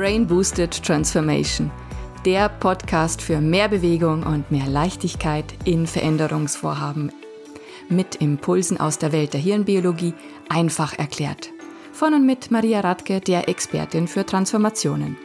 Brain 0.00 0.26
Boosted 0.26 0.82
Transformation, 0.82 1.70
der 2.24 2.48
Podcast 2.48 3.20
für 3.20 3.38
mehr 3.38 3.68
Bewegung 3.68 4.22
und 4.22 4.50
mehr 4.50 4.66
Leichtigkeit 4.66 5.44
in 5.66 5.86
Veränderungsvorhaben. 5.86 7.12
Mit 7.90 8.14
Impulsen 8.14 8.80
aus 8.80 8.96
der 8.96 9.12
Welt 9.12 9.34
der 9.34 9.42
Hirnbiologie 9.42 10.14
einfach 10.48 10.98
erklärt. 10.98 11.50
Von 11.92 12.14
und 12.14 12.24
mit 12.24 12.50
Maria 12.50 12.80
Radke, 12.80 13.20
der 13.20 13.46
Expertin 13.50 14.08
für 14.08 14.24
Transformationen. 14.24 15.18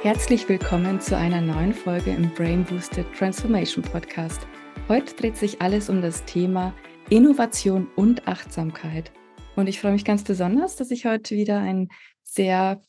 Herzlich 0.00 0.48
willkommen 0.48 1.02
zu 1.02 1.18
einer 1.18 1.42
neuen 1.42 1.74
Folge 1.74 2.12
im 2.12 2.30
Brain 2.30 2.64
Boosted 2.64 3.04
Transformation 3.12 3.84
Podcast. 3.84 4.46
Heute 4.88 5.14
dreht 5.14 5.36
sich 5.36 5.60
alles 5.60 5.90
um 5.90 6.00
das 6.00 6.24
Thema 6.24 6.72
Innovation 7.10 7.88
und 7.94 8.26
Achtsamkeit. 8.26 9.12
Und 9.54 9.68
ich 9.68 9.82
freue 9.82 9.92
mich 9.92 10.06
ganz 10.06 10.24
besonders, 10.24 10.76
dass 10.76 10.90
ich 10.90 11.04
heute 11.04 11.36
wieder 11.36 11.58
einen 11.58 11.90
sehr 12.22 12.80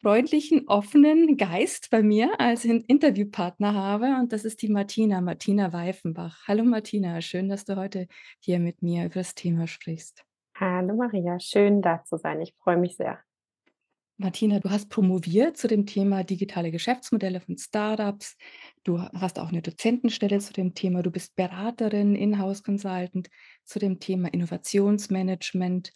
freundlichen, 0.00 0.66
offenen 0.66 1.36
Geist 1.36 1.90
bei 1.90 2.02
mir 2.02 2.40
als 2.40 2.64
Interviewpartner 2.64 3.74
habe. 3.74 4.16
Und 4.18 4.32
das 4.32 4.46
ist 4.46 4.62
die 4.62 4.70
Martina, 4.70 5.20
Martina 5.20 5.74
Weifenbach. 5.74 6.38
Hallo 6.48 6.64
Martina, 6.64 7.20
schön, 7.20 7.50
dass 7.50 7.66
du 7.66 7.76
heute 7.76 8.08
hier 8.40 8.58
mit 8.58 8.80
mir 8.80 9.04
über 9.04 9.16
das 9.16 9.34
Thema 9.34 9.66
sprichst. 9.66 10.24
Hallo 10.54 10.96
Maria, 10.96 11.38
schön 11.38 11.82
da 11.82 12.02
zu 12.04 12.16
sein. 12.16 12.40
Ich 12.40 12.54
freue 12.54 12.78
mich 12.78 12.96
sehr. 12.96 13.25
Martina, 14.18 14.60
du 14.60 14.70
hast 14.70 14.88
promoviert 14.88 15.58
zu 15.58 15.68
dem 15.68 15.84
Thema 15.84 16.24
digitale 16.24 16.70
Geschäftsmodelle 16.70 17.40
von 17.40 17.58
Startups. 17.58 18.36
Du 18.82 18.98
hast 18.98 19.38
auch 19.38 19.48
eine 19.48 19.60
Dozentenstelle 19.60 20.38
zu 20.38 20.54
dem 20.54 20.74
Thema. 20.74 21.02
Du 21.02 21.10
bist 21.10 21.36
Beraterin, 21.36 22.14
Inhouse 22.14 22.62
Consultant 22.62 23.28
zu 23.64 23.78
dem 23.78 24.00
Thema 24.00 24.32
Innovationsmanagement, 24.32 25.92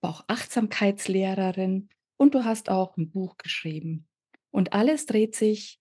aber 0.00 0.10
auch 0.10 0.24
Achtsamkeitslehrerin 0.28 1.88
und 2.16 2.34
du 2.36 2.44
hast 2.44 2.70
auch 2.70 2.96
ein 2.96 3.10
Buch 3.10 3.36
geschrieben. 3.38 4.06
Und 4.52 4.72
alles 4.72 5.06
dreht 5.06 5.34
sich 5.34 5.80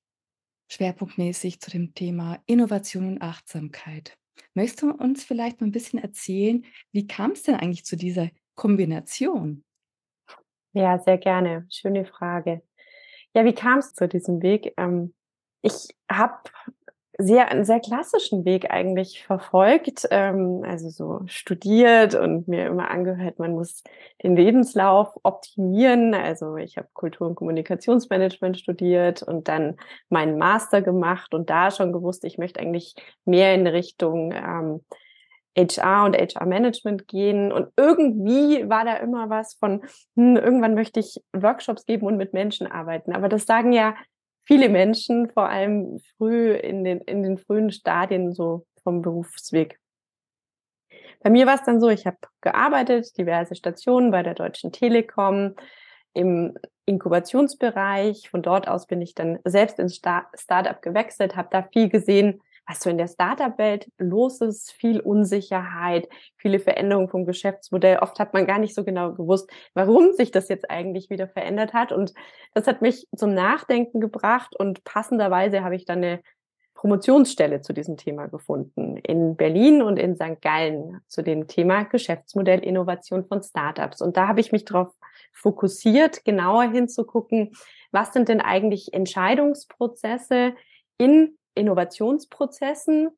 schwerpunktmäßig 0.71 1.59
zu 1.59 1.69
dem 1.69 1.93
Thema 1.93 2.41
Innovation 2.47 3.05
und 3.05 3.21
Achtsamkeit. 3.21 4.17
Möchtest 4.55 4.81
du 4.81 4.91
uns 4.91 5.23
vielleicht 5.23 5.61
mal 5.61 5.67
ein 5.67 5.71
bisschen 5.71 5.99
erzählen, 5.99 6.65
wie 6.91 7.05
kam 7.05 7.31
es 7.31 7.43
denn 7.43 7.55
eigentlich 7.55 7.85
zu 7.85 7.95
dieser 7.95 8.31
Kombination? 8.55 9.63
Ja, 10.73 10.99
sehr 10.99 11.17
gerne. 11.17 11.67
Schöne 11.69 12.05
Frage. 12.05 12.61
Ja, 13.33 13.45
wie 13.45 13.53
kam 13.53 13.79
es 13.79 13.93
zu 13.93 14.07
diesem 14.07 14.41
Weg? 14.41 14.73
Ähm, 14.77 15.13
ich 15.61 15.89
habe 16.11 16.35
sehr 17.19 17.49
einen 17.51 17.63
sehr 17.65 17.79
klassischen 17.79 18.43
Weg 18.45 18.71
eigentlich 18.71 19.23
verfolgt, 19.23 20.07
ähm, 20.11 20.63
also 20.65 20.89
so 20.89 21.21
studiert 21.27 22.15
und 22.15 22.47
mir 22.47 22.65
immer 22.67 22.89
angehört, 22.89 23.39
man 23.39 23.53
muss 23.53 23.83
den 24.23 24.35
Lebenslauf 24.35 25.09
optimieren. 25.23 26.15
Also 26.15 26.57
ich 26.57 26.77
habe 26.77 26.87
Kultur- 26.93 27.27
und 27.27 27.35
Kommunikationsmanagement 27.35 28.57
studiert 28.59 29.21
und 29.23 29.47
dann 29.47 29.77
meinen 30.09 30.37
Master 30.39 30.81
gemacht 30.81 31.33
und 31.35 31.49
da 31.51 31.69
schon 31.71 31.93
gewusst, 31.93 32.23
ich 32.25 32.39
möchte 32.39 32.59
eigentlich 32.59 32.95
mehr 33.25 33.53
in 33.53 33.67
Richtung 33.67 34.31
ähm, 34.33 34.81
HR 35.57 36.05
und 36.05 36.17
HR-Management 36.17 37.07
gehen. 37.07 37.51
Und 37.51 37.69
irgendwie 37.77 38.67
war 38.69 38.85
da 38.85 38.95
immer 38.97 39.29
was 39.29 39.55
von, 39.55 39.81
hm, 40.15 40.37
irgendwann 40.37 40.75
möchte 40.75 40.99
ich 40.99 41.21
Workshops 41.33 41.85
geben 41.85 42.07
und 42.07 42.17
mit 42.17 42.33
Menschen 42.33 42.67
arbeiten. 42.67 43.13
Aber 43.13 43.29
das 43.29 43.45
sagen 43.45 43.71
ja 43.71 43.95
viele 44.45 44.69
Menschen, 44.69 45.29
vor 45.29 45.49
allem 45.49 45.99
früh 46.17 46.53
in 46.53 46.83
den, 46.83 46.99
in 47.01 47.23
den 47.23 47.37
frühen 47.37 47.71
Stadien 47.71 48.33
so 48.33 48.65
vom 48.83 49.01
Berufsweg. 49.01 49.79
Bei 51.21 51.29
mir 51.29 51.45
war 51.45 51.55
es 51.55 51.63
dann 51.63 51.79
so, 51.79 51.89
ich 51.89 52.05
habe 52.05 52.17
gearbeitet, 52.41 53.17
diverse 53.17 53.55
Stationen 53.55 54.11
bei 54.11 54.23
der 54.23 54.33
Deutschen 54.33 54.73
Telekom 54.73 55.55
im 56.13 56.57
Inkubationsbereich. 56.85 58.29
Von 58.29 58.41
dort 58.41 58.67
aus 58.67 58.87
bin 58.87 59.01
ich 59.01 59.15
dann 59.15 59.39
selbst 59.45 59.79
ins 59.79 59.95
Startup 59.95 60.81
gewechselt, 60.81 61.37
habe 61.37 61.47
da 61.49 61.63
viel 61.63 61.87
gesehen, 61.87 62.41
was 62.67 62.79
so 62.79 62.89
in 62.89 62.97
der 62.97 63.07
Startup-Welt 63.07 63.89
los 63.97 64.41
ist, 64.41 64.71
viel 64.71 64.99
Unsicherheit, 64.99 66.07
viele 66.37 66.59
Veränderungen 66.59 67.09
vom 67.09 67.25
Geschäftsmodell. 67.25 67.97
Oft 67.97 68.19
hat 68.19 68.33
man 68.33 68.47
gar 68.47 68.59
nicht 68.59 68.75
so 68.75 68.83
genau 68.83 69.13
gewusst, 69.13 69.49
warum 69.73 70.13
sich 70.13 70.31
das 70.31 70.49
jetzt 70.49 70.69
eigentlich 70.69 71.09
wieder 71.09 71.27
verändert 71.27 71.73
hat. 71.73 71.91
Und 71.91 72.13
das 72.53 72.67
hat 72.67 72.81
mich 72.81 73.07
zum 73.15 73.33
Nachdenken 73.33 73.99
gebracht 73.99 74.55
und 74.57 74.83
passenderweise 74.83 75.63
habe 75.63 75.75
ich 75.75 75.85
dann 75.85 75.99
eine 75.99 76.21
Promotionsstelle 76.83 77.61
zu 77.61 77.71
diesem 77.71 77.95
Thema 77.95 78.27
gefunden 78.27 78.97
in 78.97 79.37
Berlin 79.37 79.81
und 79.81 79.97
in 79.97 80.17
St. 80.17 80.41
Gallen 80.41 80.99
zu 81.07 81.21
dem 81.21 81.47
Thema 81.47 81.83
Geschäftsmodell 81.83 82.59
Innovation 82.59 83.25
von 83.25 83.41
Startups. 83.41 84.01
Und 84.01 84.17
da 84.17 84.27
habe 84.27 84.41
ich 84.41 84.51
mich 84.51 84.65
darauf 84.65 84.93
fokussiert, 85.31 86.25
genauer 86.25 86.63
hinzugucken, 86.63 87.53
was 87.93 88.11
sind 88.11 88.27
denn 88.27 88.41
eigentlich 88.41 88.93
Entscheidungsprozesse 88.93 90.55
in 90.97 91.37
Innovationsprozessen, 91.55 93.09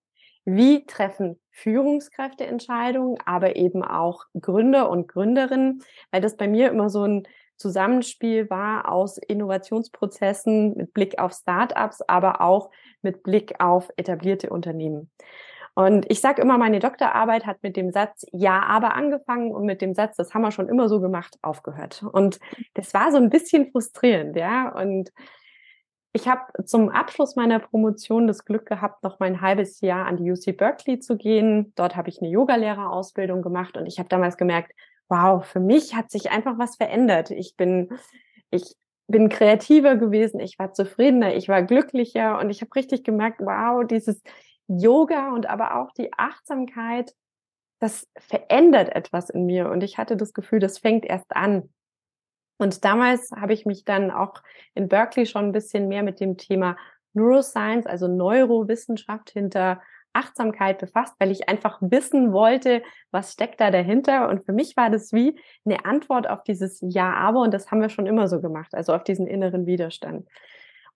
wie 0.45 0.85
treffen 0.85 1.39
Führungskräfte 1.51 2.45
Entscheidungen, 2.45 3.17
aber 3.25 3.55
eben 3.55 3.83
auch 3.83 4.25
Gründer 4.39 4.89
und 4.89 5.07
Gründerinnen, 5.07 5.81
weil 6.11 6.21
das 6.21 6.37
bei 6.37 6.47
mir 6.47 6.69
immer 6.69 6.89
so 6.89 7.03
ein 7.03 7.27
Zusammenspiel 7.57 8.49
war 8.49 8.91
aus 8.91 9.17
Innovationsprozessen 9.17 10.75
mit 10.75 10.93
Blick 10.93 11.19
auf 11.19 11.33
Startups, 11.33 12.01
aber 12.01 12.41
auch 12.41 12.69
mit 13.01 13.23
Blick 13.23 13.55
auf 13.59 13.89
etablierte 13.95 14.49
Unternehmen. 14.49 15.09
Und 15.73 16.09
ich 16.09 16.21
sage 16.21 16.41
immer, 16.41 16.57
meine 16.57 16.79
Doktorarbeit 16.79 17.45
hat 17.45 17.61
mit 17.61 17.75
dem 17.75 17.91
Satz 17.91 18.25
Ja, 18.31 18.63
aber 18.63 18.95
angefangen 18.95 19.51
und 19.51 19.65
mit 19.65 19.81
dem 19.81 19.93
Satz, 19.93 20.15
das 20.15 20.33
haben 20.33 20.41
wir 20.41 20.51
schon 20.51 20.69
immer 20.69 20.87
so 20.87 21.01
gemacht, 21.01 21.37
aufgehört. 21.41 22.03
Und 22.13 22.39
das 22.73 22.93
war 22.93 23.11
so 23.11 23.17
ein 23.17 23.29
bisschen 23.29 23.71
frustrierend, 23.71 24.37
ja. 24.37 24.69
Und 24.69 25.11
ich 26.15 26.29
habe 26.29 26.63
zum 26.63 26.87
Abschluss 26.87 27.35
meiner 27.35 27.59
Promotion 27.59 28.25
das 28.25 28.45
Glück 28.45 28.65
gehabt, 28.65 29.03
noch 29.03 29.19
mal 29.19 29.25
ein 29.25 29.41
halbes 29.41 29.81
Jahr 29.81 30.05
an 30.05 30.15
die 30.15 30.31
UC 30.31 30.55
Berkeley 30.55 30.99
zu 31.01 31.17
gehen. 31.17 31.73
Dort 31.75 31.97
habe 31.97 32.07
ich 32.07 32.21
eine 32.21 32.29
Yogalehrerausbildung 32.29 33.41
gemacht 33.41 33.75
und 33.75 33.85
ich 33.85 33.99
habe 33.99 34.07
damals 34.07 34.37
gemerkt, 34.37 34.71
wow, 35.09 35.45
für 35.45 35.59
mich 35.59 35.93
hat 35.93 36.11
sich 36.11 36.31
einfach 36.31 36.57
was 36.57 36.77
verändert. 36.77 37.31
Ich 37.31 37.57
bin, 37.57 37.89
ich 38.49 38.77
bin 39.07 39.27
kreativer 39.27 39.97
gewesen, 39.97 40.39
ich 40.39 40.57
war 40.57 40.71
zufriedener, 40.71 41.35
ich 41.35 41.49
war 41.49 41.63
glücklicher 41.63 42.39
und 42.39 42.49
ich 42.49 42.61
habe 42.61 42.73
richtig 42.75 43.03
gemerkt, 43.03 43.41
wow, 43.41 43.85
dieses 43.85 44.23
Yoga 44.67 45.33
und 45.33 45.47
aber 45.47 45.75
auch 45.75 45.91
die 45.91 46.13
Achtsamkeit, 46.13 47.13
das 47.79 48.07
verändert 48.17 48.95
etwas 48.95 49.29
in 49.29 49.45
mir 49.45 49.69
und 49.69 49.83
ich 49.83 49.97
hatte 49.97 50.15
das 50.15 50.31
Gefühl, 50.31 50.59
das 50.59 50.79
fängt 50.79 51.05
erst 51.05 51.35
an. 51.35 51.73
Und 52.57 52.85
damals 52.85 53.31
habe 53.31 53.53
ich 53.53 53.65
mich 53.65 53.83
dann 53.83 54.11
auch 54.11 54.41
in 54.73 54.87
Berkeley 54.87 55.25
schon 55.25 55.45
ein 55.45 55.51
bisschen 55.51 55.87
mehr 55.87 56.03
mit 56.03 56.19
dem 56.19 56.37
Thema 56.37 56.77
Neuroscience, 57.13 57.85
also 57.85 58.07
Neurowissenschaft 58.07 59.29
hinter 59.29 59.81
Achtsamkeit 60.15 60.79
befasst, 60.79 61.15
weil 61.19 61.31
ich 61.31 61.49
einfach 61.49 61.79
wissen 61.81 62.31
wollte, 62.31 62.81
was 63.11 63.33
steckt 63.33 63.59
da 63.59 63.69
dahinter. 63.69 64.29
Und 64.29 64.45
für 64.45 64.53
mich 64.53 64.77
war 64.77 64.89
das 64.89 65.11
wie 65.11 65.37
eine 65.65 65.85
Antwort 65.85 66.29
auf 66.29 66.43
dieses 66.43 66.79
Ja, 66.81 67.13
aber. 67.13 67.41
Und 67.41 67.53
das 67.53 67.69
haben 67.69 67.81
wir 67.81 67.89
schon 67.89 68.07
immer 68.07 68.27
so 68.27 68.39
gemacht, 68.41 68.73
also 68.73 68.93
auf 68.93 69.03
diesen 69.03 69.27
inneren 69.27 69.65
Widerstand. 69.65 70.27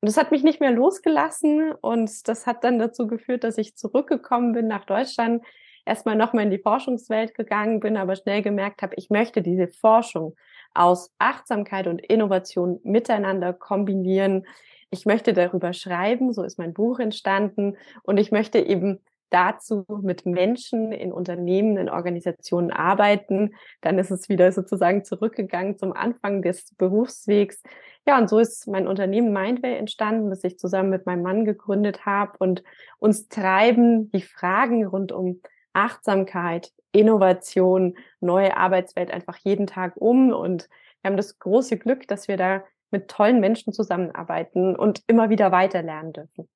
Und 0.01 0.07
das 0.07 0.15
hat 0.15 0.31
mich 0.31 0.43
nicht 0.43 0.61
mehr 0.61 0.71
losgelassen. 0.71 1.73
Und 1.81 2.27
das 2.29 2.47
hat 2.47 2.63
dann 2.63 2.79
dazu 2.79 3.07
geführt, 3.07 3.43
dass 3.43 3.57
ich 3.57 3.75
zurückgekommen 3.75 4.53
bin 4.53 4.67
nach 4.67 4.85
Deutschland, 4.85 5.43
erstmal 5.85 6.15
nochmal 6.15 6.45
in 6.45 6.51
die 6.51 6.59
Forschungswelt 6.59 7.33
gegangen 7.33 7.79
bin, 7.79 7.97
aber 7.97 8.15
schnell 8.15 8.41
gemerkt 8.41 8.81
habe, 8.81 8.95
ich 8.95 9.09
möchte 9.09 9.41
diese 9.41 9.67
Forschung 9.67 10.35
aus 10.73 11.11
Achtsamkeit 11.19 11.87
und 11.87 11.99
Innovation 11.99 12.79
miteinander 12.83 13.53
kombinieren. 13.53 14.45
Ich 14.89 15.05
möchte 15.05 15.33
darüber 15.33 15.73
schreiben, 15.73 16.33
so 16.33 16.43
ist 16.43 16.57
mein 16.57 16.73
Buch 16.73 16.99
entstanden 16.99 17.77
und 18.03 18.17
ich 18.17 18.31
möchte 18.31 18.59
eben 18.59 18.99
dazu 19.29 19.85
mit 20.01 20.25
Menschen 20.25 20.91
in 20.91 21.11
Unternehmen, 21.11 21.77
in 21.77 21.89
Organisationen 21.89 22.71
arbeiten. 22.71 23.53
Dann 23.81 23.99
ist 23.99 24.11
es 24.11 24.29
wieder 24.29 24.51
sozusagen 24.51 25.05
zurückgegangen 25.05 25.77
zum 25.77 25.93
Anfang 25.93 26.41
des 26.41 26.73
Berufswegs. 26.75 27.61
Ja, 28.07 28.17
und 28.17 28.29
so 28.29 28.39
ist 28.39 28.67
mein 28.67 28.87
Unternehmen 28.87 29.31
Mindway 29.31 29.77
entstanden, 29.77 30.29
das 30.29 30.43
ich 30.43 30.57
zusammen 30.57 30.89
mit 30.89 31.05
meinem 31.05 31.21
Mann 31.21 31.45
gegründet 31.45 32.05
habe 32.05 32.33
und 32.39 32.63
uns 32.97 33.27
treiben 33.27 34.11
die 34.11 34.21
Fragen 34.21 34.85
rund 34.85 35.11
um 35.11 35.41
Achtsamkeit, 35.73 36.71
Innovation, 36.91 37.97
neue 38.19 38.57
Arbeitswelt 38.57 39.11
einfach 39.11 39.37
jeden 39.37 39.67
Tag 39.67 39.93
um. 39.95 40.31
Und 40.31 40.69
wir 41.01 41.09
haben 41.09 41.17
das 41.17 41.39
große 41.39 41.77
Glück, 41.77 42.07
dass 42.07 42.27
wir 42.27 42.37
da 42.37 42.63
mit 42.91 43.07
tollen 43.07 43.39
Menschen 43.39 43.73
zusammenarbeiten 43.73 44.75
und 44.75 45.03
immer 45.07 45.29
wieder 45.29 45.51
weiter 45.51 45.83
lernen 45.83 46.13
dürfen. 46.13 46.49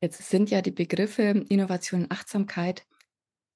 Jetzt 0.00 0.30
sind 0.30 0.50
ja 0.50 0.62
die 0.62 0.70
Begriffe 0.70 1.44
Innovation 1.48 2.04
und 2.04 2.12
Achtsamkeit, 2.12 2.86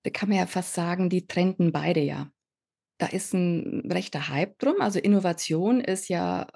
da 0.02 0.10
kann 0.10 0.28
man 0.28 0.38
ja 0.38 0.46
fast 0.46 0.74
sagen, 0.74 1.08
die 1.08 1.26
trennten 1.26 1.72
beide 1.72 2.00
ja. 2.00 2.30
Da 2.98 3.06
ist 3.06 3.32
ein 3.34 3.90
rechter 3.90 4.28
Hype 4.28 4.58
drum. 4.58 4.80
Also 4.80 4.98
Innovation 4.98 5.80
ist 5.80 6.08
ja 6.08 6.46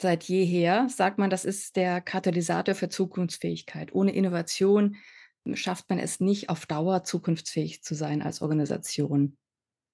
seit 0.00 0.24
jeher, 0.24 0.88
sagt 0.88 1.18
man, 1.18 1.30
das 1.30 1.44
ist 1.44 1.76
der 1.76 2.00
Katalysator 2.00 2.74
für 2.74 2.88
Zukunftsfähigkeit. 2.88 3.94
Ohne 3.94 4.12
Innovation 4.12 4.96
schafft 5.54 5.88
man 5.88 5.98
es 5.98 6.20
nicht, 6.20 6.48
auf 6.48 6.66
Dauer 6.66 7.04
zukunftsfähig 7.04 7.82
zu 7.82 7.94
sein 7.94 8.22
als 8.22 8.42
Organisation. 8.42 9.36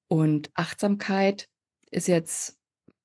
Und 0.08 0.50
Achtsamkeit 0.54 1.48
ist 1.90 2.08
jetzt 2.08 2.58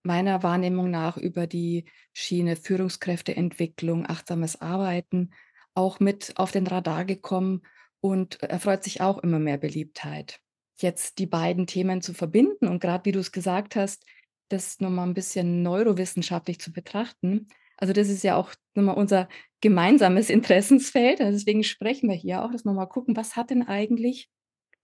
meiner 0.04 0.44
Wahrnehmung 0.44 0.90
nach 0.90 1.18
über 1.18 1.48
die 1.48 1.86
Schiene 2.14 2.56
Führungskräfteentwicklung, 2.56 4.06
achtsames 4.08 4.62
Arbeiten 4.62 5.32
auch 5.78 6.00
mit 6.00 6.34
auf 6.38 6.52
den 6.52 6.66
Radar 6.66 7.06
gekommen 7.06 7.62
und 8.00 8.42
erfreut 8.42 8.84
sich 8.84 9.02
auch 9.02 9.20
immer 9.20 9.38
mehr 9.38 9.58
Beliebtheit. 9.58 10.40
Jetzt 10.80 11.20
die 11.20 11.28
beiden 11.28 11.68
Themen 11.68 12.02
zu 12.02 12.14
verbinden 12.14 12.68
und 12.68 12.80
gerade 12.80 13.06
wie 13.06 13.12
du 13.12 13.20
es 13.20 13.32
gesagt 13.32 13.76
hast, 13.76 14.04
das 14.50 14.80
nochmal 14.80 15.08
ein 15.08 15.14
bisschen 15.14 15.62
neurowissenschaftlich 15.62 16.60
zu 16.60 16.72
betrachten. 16.72 17.48
Also 17.78 17.94
das 17.94 18.10
ist 18.10 18.24
ja 18.24 18.36
auch 18.36 18.54
nochmal 18.76 18.98
unser 18.98 19.30
gemeinsames 19.62 20.30
Interessensfeld. 20.32 21.22
Also 21.22 21.38
deswegen 21.38 21.64
sprechen 21.64 22.10
wir 22.10 22.16
hier 22.16 22.44
auch, 22.44 22.52
dass 22.52 22.66
wir 22.66 22.74
mal 22.74 22.86
gucken, 22.88 23.16
was 23.16 23.36
hat 23.36 23.50
denn 23.50 23.64
eigentlich 23.64 24.30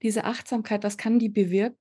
diese 0.01 0.25
Achtsamkeit, 0.25 0.83
was 0.83 0.97
kann 0.97 1.19
die 1.19 1.29
bewirken 1.29 1.77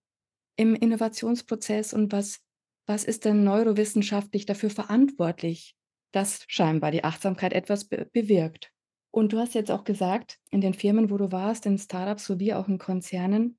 im 0.56 0.74
Innovationsprozess 0.74 1.94
und 1.94 2.12
was, 2.12 2.40
was 2.86 3.04
ist 3.04 3.24
denn 3.24 3.44
neurowissenschaftlich 3.44 4.46
dafür 4.46 4.70
verantwortlich, 4.70 5.74
dass 6.12 6.44
scheinbar 6.46 6.90
die 6.90 7.04
Achtsamkeit 7.04 7.52
etwas 7.52 7.86
be 7.86 8.08
bewirkt. 8.12 8.70
Und 9.10 9.32
du 9.32 9.38
hast 9.38 9.54
jetzt 9.54 9.70
auch 9.70 9.84
gesagt, 9.84 10.38
in 10.50 10.60
den 10.60 10.74
Firmen, 10.74 11.10
wo 11.10 11.18
du 11.18 11.32
warst, 11.32 11.66
in 11.66 11.78
Startups 11.78 12.24
sowie 12.24 12.54
auch 12.54 12.68
in 12.68 12.78
Konzernen, 12.78 13.58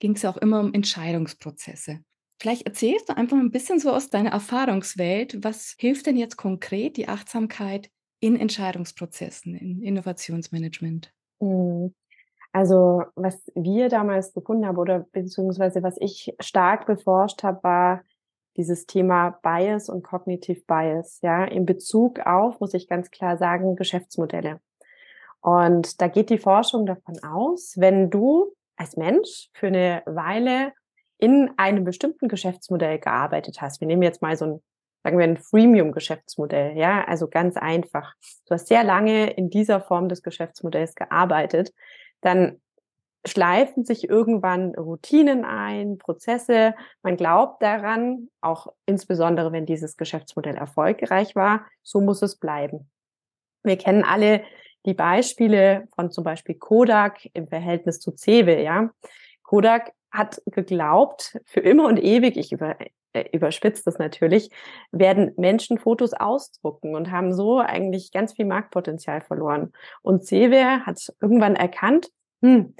ging 0.00 0.12
es 0.12 0.22
ja 0.22 0.30
auch 0.30 0.38
immer 0.38 0.60
um 0.60 0.72
Entscheidungsprozesse. 0.72 2.00
Vielleicht 2.40 2.66
erzählst 2.66 3.08
du 3.08 3.16
einfach 3.16 3.36
ein 3.36 3.50
bisschen 3.50 3.78
so 3.78 3.90
aus 3.90 4.10
deiner 4.10 4.30
Erfahrungswelt, 4.30 5.42
was 5.42 5.76
hilft 5.78 6.06
denn 6.06 6.16
jetzt 6.16 6.36
konkret 6.36 6.96
die 6.96 7.08
Achtsamkeit 7.08 7.90
in 8.20 8.36
Entscheidungsprozessen, 8.36 9.54
in 9.54 9.82
Innovationsmanagement? 9.82 11.12
Mhm. 11.40 11.94
Also, 12.52 13.02
was 13.16 13.50
wir 13.56 13.88
damals 13.88 14.32
gefunden 14.32 14.66
haben 14.66 14.78
oder 14.78 15.00
beziehungsweise 15.10 15.82
was 15.82 15.96
ich 15.98 16.34
stark 16.38 16.86
beforscht 16.86 17.42
habe, 17.42 17.62
war 17.64 18.02
dieses 18.56 18.86
Thema 18.86 19.30
Bias 19.42 19.88
und 19.88 20.04
Cognitive 20.04 20.62
Bias, 20.66 21.18
ja, 21.22 21.44
in 21.44 21.66
Bezug 21.66 22.20
auf, 22.20 22.60
muss 22.60 22.74
ich 22.74 22.88
ganz 22.88 23.10
klar 23.10 23.36
sagen, 23.36 23.74
Geschäftsmodelle. 23.74 24.60
Und 25.40 26.00
da 26.00 26.08
geht 26.08 26.30
die 26.30 26.38
Forschung 26.38 26.86
davon 26.86 27.18
aus, 27.24 27.74
wenn 27.76 28.08
du 28.08 28.54
als 28.76 28.96
Mensch 28.96 29.50
für 29.52 29.66
eine 29.66 30.02
Weile 30.06 30.72
in 31.18 31.50
einem 31.56 31.84
bestimmten 31.84 32.28
Geschäftsmodell 32.28 32.98
gearbeitet 32.98 33.60
hast. 33.60 33.80
Wir 33.80 33.86
nehmen 33.86 34.02
jetzt 34.02 34.22
mal 34.22 34.36
so 34.36 34.44
ein, 34.46 34.62
sagen 35.02 35.18
wir 35.18 35.24
ein 35.24 35.36
Freemium-Geschäftsmodell, 35.36 36.76
ja, 36.76 37.04
also 37.04 37.28
ganz 37.28 37.56
einfach. 37.56 38.14
Du 38.46 38.54
hast 38.54 38.68
sehr 38.68 38.84
lange 38.84 39.30
in 39.30 39.50
dieser 39.50 39.80
Form 39.80 40.08
des 40.08 40.22
Geschäftsmodells 40.22 40.94
gearbeitet, 40.94 41.72
dann 42.20 42.60
schleifen 43.26 43.84
sich 43.84 44.08
irgendwann 44.08 44.74
Routinen 44.74 45.44
ein, 45.44 45.98
Prozesse. 45.98 46.74
Man 47.02 47.16
glaubt 47.16 47.62
daran, 47.62 48.28
auch 48.40 48.68
insbesondere 48.86 49.52
wenn 49.52 49.66
dieses 49.66 49.96
Geschäftsmodell 49.96 50.56
erfolgreich 50.56 51.34
war, 51.34 51.66
so 51.82 52.00
muss 52.00 52.22
es 52.22 52.36
bleiben. 52.36 52.90
Wir 53.62 53.78
kennen 53.78 54.04
alle 54.04 54.44
die 54.84 54.94
Beispiele 54.94 55.88
von 55.94 56.10
zum 56.10 56.24
Beispiel 56.24 56.56
Kodak 56.56 57.26
im 57.32 57.48
Verhältnis 57.48 58.00
zu 58.00 58.12
Cewe, 58.12 58.62
ja. 58.62 58.90
Kodak 59.42 59.92
hat 60.14 60.40
geglaubt, 60.46 61.38
für 61.44 61.60
immer 61.60 61.86
und 61.88 62.02
ewig, 62.02 62.36
ich 62.36 62.52
über, 62.52 62.76
äh, 63.12 63.24
überspitze 63.32 63.82
das 63.84 63.98
natürlich, 63.98 64.50
werden 64.92 65.32
Menschen 65.36 65.78
Fotos 65.78 66.14
ausdrucken 66.14 66.94
und 66.94 67.10
haben 67.10 67.34
so 67.34 67.58
eigentlich 67.58 68.12
ganz 68.12 68.34
viel 68.34 68.46
Marktpotenzial 68.46 69.20
verloren. 69.20 69.72
Und 70.02 70.24
Cewe 70.24 70.86
hat 70.86 71.12
irgendwann 71.20 71.56
erkannt, 71.56 72.10
hm, 72.42 72.74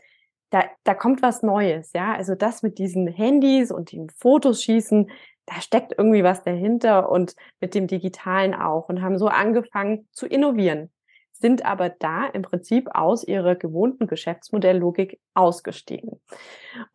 da, 0.50 0.64
da 0.84 0.94
kommt 0.94 1.22
was 1.22 1.42
Neues, 1.42 1.92
ja. 1.92 2.14
Also 2.14 2.36
das 2.36 2.62
mit 2.62 2.78
diesen 2.78 3.08
Handys 3.08 3.72
und 3.72 3.90
den 3.90 4.08
Fotos 4.10 4.62
schießen, 4.62 5.10
da 5.46 5.60
steckt 5.60 5.92
irgendwie 5.98 6.22
was 6.22 6.42
dahinter 6.44 7.10
und 7.10 7.34
mit 7.60 7.74
dem 7.74 7.88
Digitalen 7.88 8.54
auch 8.54 8.88
und 8.88 9.02
haben 9.02 9.18
so 9.18 9.26
angefangen 9.26 10.08
zu 10.12 10.26
innovieren 10.26 10.93
sind 11.36 11.64
aber 11.64 11.90
da 11.90 12.26
im 12.26 12.42
Prinzip 12.42 12.88
aus 12.94 13.24
ihrer 13.24 13.56
gewohnten 13.56 14.06
Geschäftsmodelllogik 14.06 15.20
ausgestiegen. 15.34 16.20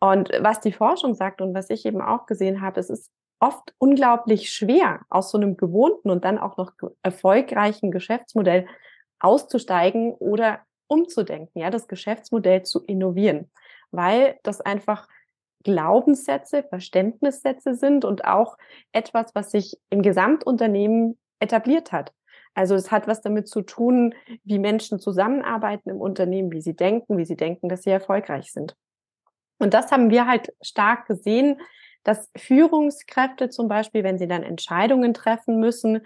Und 0.00 0.30
was 0.40 0.60
die 0.60 0.72
Forschung 0.72 1.14
sagt 1.14 1.40
und 1.40 1.54
was 1.54 1.70
ich 1.70 1.84
eben 1.84 2.00
auch 2.00 2.26
gesehen 2.26 2.60
habe, 2.60 2.80
es 2.80 2.90
ist 2.90 3.10
oft 3.38 3.74
unglaublich 3.78 4.52
schwer, 4.52 5.00
aus 5.08 5.30
so 5.30 5.38
einem 5.38 5.56
gewohnten 5.56 6.10
und 6.10 6.24
dann 6.24 6.38
auch 6.38 6.56
noch 6.56 6.72
erfolgreichen 7.02 7.90
Geschäftsmodell 7.90 8.66
auszusteigen 9.18 10.12
oder 10.14 10.60
umzudenken, 10.88 11.60
ja, 11.60 11.70
das 11.70 11.86
Geschäftsmodell 11.86 12.62
zu 12.64 12.84
innovieren, 12.84 13.50
weil 13.90 14.38
das 14.42 14.60
einfach 14.60 15.06
Glaubenssätze, 15.62 16.62
Verständnissätze 16.62 17.74
sind 17.74 18.04
und 18.04 18.24
auch 18.24 18.56
etwas, 18.92 19.34
was 19.34 19.50
sich 19.50 19.78
im 19.90 20.02
Gesamtunternehmen 20.02 21.18
etabliert 21.38 21.92
hat. 21.92 22.12
Also 22.54 22.74
es 22.74 22.90
hat 22.90 23.06
was 23.06 23.20
damit 23.20 23.48
zu 23.48 23.62
tun, 23.62 24.14
wie 24.44 24.58
Menschen 24.58 24.98
zusammenarbeiten 24.98 25.90
im 25.90 26.00
Unternehmen, 26.00 26.52
wie 26.52 26.60
sie 26.60 26.74
denken, 26.74 27.16
wie 27.16 27.24
sie 27.24 27.36
denken, 27.36 27.68
dass 27.68 27.82
sie 27.82 27.90
erfolgreich 27.90 28.52
sind. 28.52 28.74
Und 29.58 29.74
das 29.74 29.92
haben 29.92 30.10
wir 30.10 30.26
halt 30.26 30.52
stark 30.62 31.06
gesehen, 31.06 31.60
dass 32.02 32.30
Führungskräfte 32.36 33.50
zum 33.50 33.68
Beispiel, 33.68 34.02
wenn 34.02 34.18
sie 34.18 34.26
dann 34.26 34.42
Entscheidungen 34.42 35.12
treffen 35.14 35.60
müssen, 35.60 36.00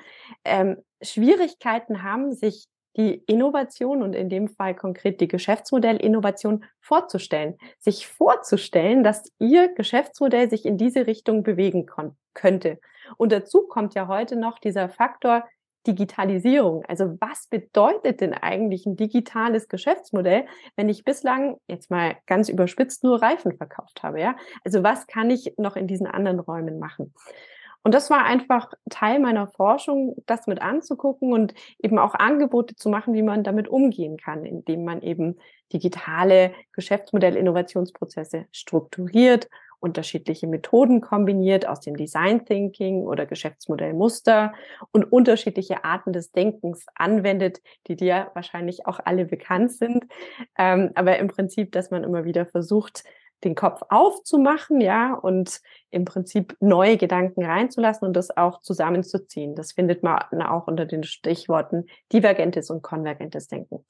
ähm, 0.44 0.78
Schwierigkeiten 1.00 2.02
haben, 2.02 2.32
sich 2.32 2.66
die 2.96 3.14
Innovation 3.26 4.02
und 4.02 4.14
in 4.14 4.28
dem 4.28 4.48
Fall 4.48 4.74
konkret 4.74 5.20
die 5.20 5.28
Geschäftsmodellinnovation 5.28 6.64
vorzustellen, 6.80 7.56
sich 7.78 8.06
vorzustellen, 8.06 9.02
dass 9.02 9.32
ihr 9.38 9.72
Geschäftsmodell 9.74 10.48
sich 10.48 10.64
in 10.64 10.78
diese 10.78 11.06
Richtung 11.06 11.42
bewegen 11.42 11.86
könnte. 12.34 12.78
Und 13.16 13.32
dazu 13.32 13.66
kommt 13.66 13.94
ja 13.94 14.06
heute 14.06 14.36
noch 14.36 14.58
dieser 14.58 14.88
Faktor 14.88 15.44
Digitalisierung. 15.86 16.84
Also 16.86 17.16
was 17.20 17.46
bedeutet 17.48 18.20
denn 18.20 18.34
eigentlich 18.34 18.86
ein 18.86 18.96
digitales 18.96 19.68
Geschäftsmodell, 19.68 20.46
wenn 20.76 20.88
ich 20.88 21.04
bislang 21.04 21.56
jetzt 21.68 21.90
mal 21.90 22.16
ganz 22.26 22.48
überspitzt 22.48 23.04
nur 23.04 23.22
Reifen 23.22 23.56
verkauft 23.56 24.02
habe, 24.02 24.20
ja? 24.20 24.36
Also 24.64 24.82
was 24.82 25.06
kann 25.06 25.30
ich 25.30 25.54
noch 25.56 25.76
in 25.76 25.86
diesen 25.86 26.06
anderen 26.06 26.40
Räumen 26.40 26.78
machen? 26.78 27.12
Und 27.84 27.92
das 27.92 28.08
war 28.08 28.24
einfach 28.24 28.72
Teil 28.88 29.20
meiner 29.20 29.46
Forschung, 29.46 30.16
das 30.24 30.46
mit 30.46 30.62
anzugucken 30.62 31.34
und 31.34 31.52
eben 31.78 31.98
auch 31.98 32.14
Angebote 32.14 32.74
zu 32.76 32.88
machen, 32.88 33.12
wie 33.12 33.22
man 33.22 33.44
damit 33.44 33.68
umgehen 33.68 34.16
kann, 34.16 34.46
indem 34.46 34.84
man 34.84 35.02
eben 35.02 35.36
digitale 35.70 36.54
Geschäftsmodell-Innovationsprozesse 36.72 38.46
strukturiert 38.52 39.50
unterschiedliche 39.84 40.46
Methoden 40.46 41.02
kombiniert 41.02 41.68
aus 41.68 41.80
dem 41.80 41.96
Design 41.96 42.44
Thinking 42.46 43.02
oder 43.02 43.26
Geschäftsmodellmuster 43.26 44.54
und 44.90 45.04
unterschiedliche 45.04 45.84
Arten 45.84 46.12
des 46.12 46.32
Denkens 46.32 46.86
anwendet, 46.94 47.60
die 47.86 47.94
dir 47.94 48.30
wahrscheinlich 48.34 48.86
auch 48.86 48.98
alle 49.04 49.26
bekannt 49.26 49.72
sind. 49.72 50.06
Ähm, 50.58 50.90
aber 50.94 51.18
im 51.18 51.28
Prinzip, 51.28 51.70
dass 51.72 51.90
man 51.90 52.02
immer 52.02 52.24
wieder 52.24 52.46
versucht, 52.46 53.04
den 53.44 53.54
Kopf 53.54 53.82
aufzumachen, 53.90 54.80
ja, 54.80 55.12
und 55.12 55.60
im 55.90 56.06
Prinzip 56.06 56.56
neue 56.60 56.96
Gedanken 56.96 57.44
reinzulassen 57.44 58.08
und 58.08 58.14
das 58.14 58.34
auch 58.34 58.62
zusammenzuziehen. 58.62 59.54
Das 59.54 59.72
findet 59.72 60.02
man 60.02 60.18
auch 60.42 60.66
unter 60.66 60.86
den 60.86 61.04
Stichworten 61.04 61.84
divergentes 62.10 62.70
und 62.70 62.82
konvergentes 62.82 63.48
Denken. 63.48 63.84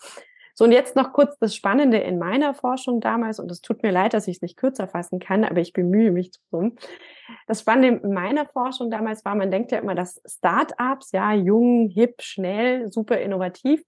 So, 0.57 0.65
und 0.65 0.73
jetzt 0.73 0.95
noch 0.95 1.13
kurz 1.13 1.37
das 1.39 1.57
Spannende 1.57 1.99
in 1.99 2.17
meiner 2.17 2.55
Forschung 2.55 3.01
damals, 3.01 3.41
und 3.41 3.51
es 3.51 3.61
tut 3.61 3.83
mir 3.83 3.91
leid, 3.91 4.15
dass 4.15 4.29
ich 4.29 4.37
es 4.37 4.43
nicht 4.43 4.57
kürzer 4.57 4.87
fassen 4.87 5.19
kann, 5.19 5.45
aber 5.45 5.61
ich 5.61 5.73
bemühe 5.73 6.13
mich 6.13 6.31
drum. 6.51 6.77
Das 7.49 7.61
Spannende 7.61 8.07
in 8.07 8.15
meiner 8.15 8.47
Forschung 8.47 8.89
damals 8.89 9.25
war, 9.25 9.35
man 9.35 9.51
denkt 9.51 9.73
ja 9.73 9.79
immer, 9.79 9.97
dass 9.97 10.23
Startups, 10.25 11.11
ja, 11.11 11.33
jung, 11.33 11.89
hip, 11.89 12.23
schnell, 12.23 12.91
super 12.93 13.19
innovativ, 13.19 13.83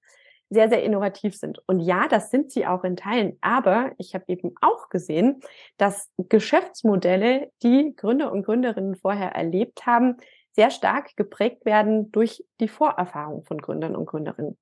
sehr, 0.51 0.69
sehr 0.69 0.83
innovativ 0.83 1.37
sind. 1.37 1.61
Und 1.69 1.79
ja, 1.81 2.09
das 2.09 2.31
sind 2.31 2.51
sie 2.51 2.67
auch 2.67 2.83
in 2.83 2.97
Teilen. 2.97 3.39
Aber 3.41 3.93
ich 3.99 4.15
habe 4.15 4.25
eben 4.29 4.55
auch 4.61 4.89
gesehen, 4.89 5.41
dass 5.77 6.11
Geschäftsmodelle, 6.19 7.51
die 7.63 7.95
Gründer 7.97 8.33
und 8.33 8.45
Gründerinnen 8.45 8.97
vorher 8.97 9.33
erlebt 9.33 9.87
haben, 9.87 10.17
sehr 10.53 10.71
stark 10.71 11.17
geprägt 11.17 11.65
werden 11.65 12.11
durch 12.11 12.45
die 12.61 12.69
Vorerfahrung 12.69 13.45
von 13.45 13.59
Gründern 13.59 13.95
und 13.95 14.07
Gründerinnen. 14.07 14.57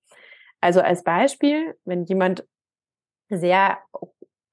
Also 0.64 0.80
als 0.80 1.04
Beispiel, 1.04 1.76
wenn 1.84 2.04
jemand 2.04 2.48
sehr, 3.28 3.76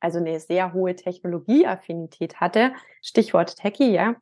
also 0.01 0.17
eine 0.17 0.41
sehr 0.41 0.73
hohe 0.73 0.93
Technologieaffinität 0.93 2.41
hatte, 2.41 2.73
Stichwort 3.01 3.55
Techie, 3.55 3.93
ja, 3.93 4.17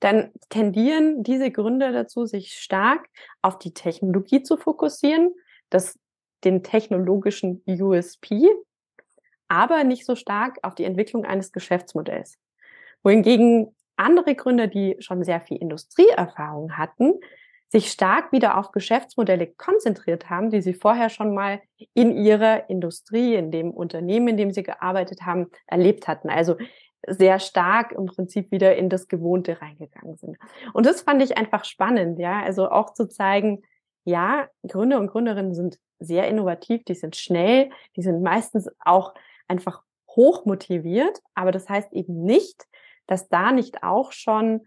dann 0.00 0.32
tendieren 0.48 1.22
diese 1.22 1.52
Gründer 1.52 1.92
dazu, 1.92 2.26
sich 2.26 2.54
stark 2.54 3.06
auf 3.40 3.56
die 3.60 3.72
Technologie 3.72 4.42
zu 4.42 4.56
fokussieren, 4.56 5.32
das, 5.70 5.96
den 6.42 6.64
technologischen 6.64 7.62
USP, 7.68 8.48
aber 9.46 9.84
nicht 9.84 10.06
so 10.06 10.16
stark 10.16 10.58
auf 10.62 10.74
die 10.74 10.84
Entwicklung 10.86 11.24
eines 11.24 11.52
Geschäftsmodells. 11.52 12.36
Wohingegen 13.04 13.76
andere 13.94 14.34
Gründer, 14.34 14.66
die 14.66 14.96
schon 14.98 15.22
sehr 15.22 15.40
viel 15.40 15.58
Industrieerfahrung 15.58 16.76
hatten, 16.76 17.20
sich 17.70 17.90
stark 17.90 18.32
wieder 18.32 18.56
auf 18.56 18.72
Geschäftsmodelle 18.72 19.46
konzentriert 19.46 20.30
haben, 20.30 20.50
die 20.50 20.62
sie 20.62 20.72
vorher 20.72 21.10
schon 21.10 21.34
mal 21.34 21.60
in 21.92 22.16
ihrer 22.16 22.70
Industrie, 22.70 23.34
in 23.34 23.50
dem 23.50 23.70
Unternehmen, 23.70 24.28
in 24.28 24.36
dem 24.38 24.50
sie 24.52 24.62
gearbeitet 24.62 25.22
haben, 25.22 25.48
erlebt 25.66 26.08
hatten. 26.08 26.30
Also 26.30 26.56
sehr 27.06 27.38
stark 27.38 27.92
im 27.92 28.06
Prinzip 28.06 28.50
wieder 28.50 28.76
in 28.76 28.88
das 28.88 29.08
Gewohnte 29.08 29.60
reingegangen 29.60 30.16
sind. 30.16 30.36
Und 30.72 30.86
das 30.86 31.02
fand 31.02 31.22
ich 31.22 31.36
einfach 31.36 31.64
spannend, 31.64 32.18
ja. 32.18 32.42
Also 32.42 32.70
auch 32.70 32.94
zu 32.94 33.06
zeigen, 33.06 33.62
ja, 34.04 34.48
Gründer 34.66 34.98
und 34.98 35.08
Gründerinnen 35.08 35.54
sind 35.54 35.78
sehr 35.98 36.28
innovativ, 36.28 36.84
die 36.84 36.94
sind 36.94 37.16
schnell, 37.16 37.70
die 37.96 38.02
sind 38.02 38.22
meistens 38.22 38.68
auch 38.80 39.14
einfach 39.46 39.82
hoch 40.16 40.44
motiviert, 40.46 41.20
aber 41.34 41.52
das 41.52 41.68
heißt 41.68 41.92
eben 41.92 42.24
nicht, 42.24 42.66
dass 43.06 43.28
da 43.28 43.52
nicht 43.52 43.82
auch 43.82 44.12
schon 44.12 44.66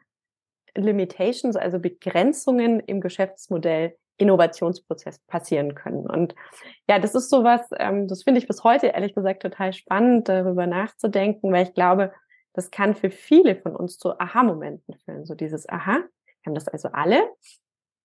Limitations, 0.75 1.55
also 1.55 1.79
Begrenzungen 1.79 2.79
im 2.79 3.01
Geschäftsmodell 3.01 3.95
Innovationsprozess 4.17 5.19
passieren 5.27 5.73
können. 5.73 6.07
Und 6.07 6.35
ja, 6.87 6.99
das 6.99 7.15
ist 7.15 7.29
sowas, 7.29 7.61
ähm, 7.79 8.07
das 8.07 8.23
finde 8.23 8.39
ich 8.39 8.47
bis 8.47 8.63
heute 8.63 8.87
ehrlich 8.87 9.15
gesagt 9.15 9.41
total 9.41 9.73
spannend, 9.73 10.29
darüber 10.29 10.67
nachzudenken, 10.67 11.51
weil 11.51 11.63
ich 11.63 11.73
glaube, 11.73 12.13
das 12.53 12.69
kann 12.69 12.95
für 12.95 13.09
viele 13.09 13.55
von 13.55 13.75
uns 13.75 13.97
zu 13.97 14.19
Aha-Momenten 14.19 14.95
führen. 15.05 15.25
So 15.25 15.33
dieses 15.33 15.67
Aha, 15.67 15.97
wir 15.97 16.45
haben 16.45 16.55
das 16.55 16.67
also 16.67 16.89
alle. 16.89 17.23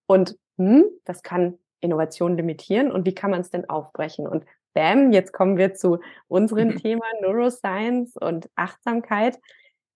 Und 0.07 0.39
hm, 0.57 0.85
das 1.05 1.23
kann 1.23 1.59
Innovation 1.81 2.37
limitieren. 2.37 2.91
Und 2.91 3.05
wie 3.07 3.15
kann 3.15 3.31
man 3.31 3.41
es 3.41 3.51
denn 3.51 3.69
aufbrechen? 3.69 4.27
Und 4.27 4.45
bam, 4.73 5.13
jetzt 5.13 5.33
kommen 5.33 5.57
wir 5.57 5.75
zu 5.75 5.99
unserem. 6.29 6.77
Thema 6.83 7.05
Neuroscience 7.21 8.17
und 8.17 8.49
Achtsamkeit. 8.55 9.39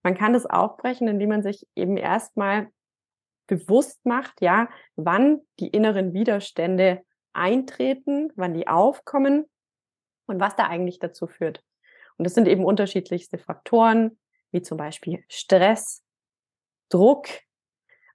Man 0.02 0.16
kann 0.16 0.32
das 0.32 0.46
aufbrechen, 0.46 1.08
indem 1.08 1.28
man 1.28 1.42
sich 1.42 1.66
eben 1.74 1.96
erstmal 1.96 2.68
bewusst 3.46 4.04
macht, 4.06 4.40
ja, 4.40 4.68
wann 4.96 5.40
die 5.58 5.68
inneren 5.68 6.12
Widerstände 6.12 7.02
eintreten, 7.32 8.32
wann 8.36 8.54
die 8.54 8.68
aufkommen 8.68 9.44
und 10.26 10.40
was 10.40 10.56
da 10.56 10.66
eigentlich 10.66 10.98
dazu 10.98 11.26
führt. 11.26 11.62
Und 12.16 12.24
das 12.24 12.34
sind 12.34 12.48
eben 12.48 12.64
unterschiedlichste 12.64 13.38
Faktoren, 13.38 14.18
wie 14.52 14.62
zum 14.62 14.78
Beispiel 14.78 15.24
Stress, 15.28 16.04
Druck, 16.88 17.28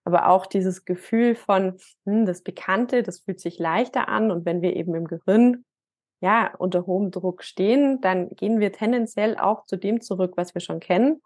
aber 0.04 0.30
auch 0.30 0.46
dieses 0.46 0.86
Gefühl 0.86 1.36
von, 1.36 1.78
hm, 2.06 2.26
das 2.26 2.44
Bekannte, 2.44 3.04
das 3.04 3.22
fühlt 3.22 3.40
sich 3.40 3.58
leichter 3.58 4.08
an. 4.08 4.32
Und 4.32 4.46
wenn 4.46 4.62
wir 4.62 4.76
eben 4.76 4.94
im 4.96 5.06
Gehirn 5.06 5.66
ja 6.22 6.54
unter 6.58 6.86
hohem 6.86 7.12
Druck 7.12 7.44
stehen, 7.44 8.00
dann 8.02 8.30
gehen 8.30 8.60
wir 8.60 8.72
tendenziell 8.72 9.38
auch 9.38 9.66
zu 9.66 9.78
dem 9.78 10.02
zurück, 10.02 10.34
was 10.38 10.54
wir 10.54 10.62
schon 10.62 10.80
kennen. 10.80 11.22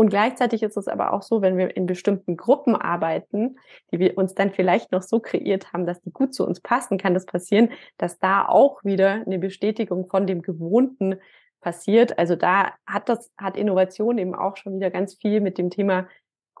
Und 0.00 0.08
gleichzeitig 0.08 0.62
ist 0.62 0.78
es 0.78 0.88
aber 0.88 1.12
auch 1.12 1.20
so, 1.20 1.42
wenn 1.42 1.58
wir 1.58 1.76
in 1.76 1.84
bestimmten 1.84 2.38
Gruppen 2.38 2.74
arbeiten, 2.74 3.58
die 3.92 3.98
wir 3.98 4.16
uns 4.16 4.34
dann 4.34 4.50
vielleicht 4.50 4.92
noch 4.92 5.02
so 5.02 5.20
kreiert 5.20 5.74
haben, 5.74 5.84
dass 5.84 6.00
die 6.00 6.10
gut 6.10 6.32
zu 6.32 6.46
uns 6.46 6.58
passen, 6.62 6.96
kann 6.96 7.12
das 7.12 7.26
passieren, 7.26 7.68
dass 7.98 8.18
da 8.18 8.48
auch 8.48 8.82
wieder 8.82 9.22
eine 9.26 9.38
Bestätigung 9.38 10.06
von 10.06 10.26
dem 10.26 10.40
Gewohnten 10.40 11.16
passiert. 11.60 12.18
Also 12.18 12.34
da 12.34 12.72
hat 12.86 13.10
das, 13.10 13.30
hat 13.36 13.58
Innovation 13.58 14.16
eben 14.16 14.34
auch 14.34 14.56
schon 14.56 14.74
wieder 14.74 14.88
ganz 14.90 15.16
viel 15.16 15.42
mit 15.42 15.58
dem 15.58 15.68
Thema 15.68 16.08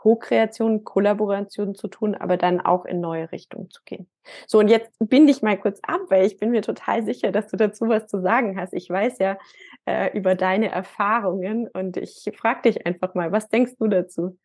Co-Kreation, 0.00 0.82
Kollaboration 0.82 1.74
zu 1.74 1.86
tun, 1.86 2.14
aber 2.14 2.38
dann 2.38 2.58
auch 2.62 2.86
in 2.86 3.00
neue 3.00 3.30
Richtungen 3.32 3.68
zu 3.68 3.82
gehen. 3.84 4.08
So, 4.46 4.58
und 4.58 4.68
jetzt 4.68 4.90
bin 4.98 5.28
ich 5.28 5.42
mal 5.42 5.58
kurz 5.58 5.78
ab, 5.82 6.00
weil 6.08 6.24
ich 6.24 6.38
bin 6.38 6.52
mir 6.52 6.62
total 6.62 7.04
sicher, 7.04 7.32
dass 7.32 7.48
du 7.48 7.58
dazu 7.58 7.86
was 7.86 8.06
zu 8.06 8.22
sagen 8.22 8.58
hast. 8.58 8.72
Ich 8.72 8.88
weiß 8.88 9.18
ja 9.18 9.36
äh, 9.84 10.16
über 10.16 10.36
deine 10.36 10.70
Erfahrungen 10.70 11.68
und 11.68 11.98
ich 11.98 12.24
frage 12.34 12.70
dich 12.70 12.86
einfach 12.86 13.14
mal, 13.14 13.30
was 13.30 13.50
denkst 13.50 13.72
du 13.78 13.88
dazu? 13.88 14.38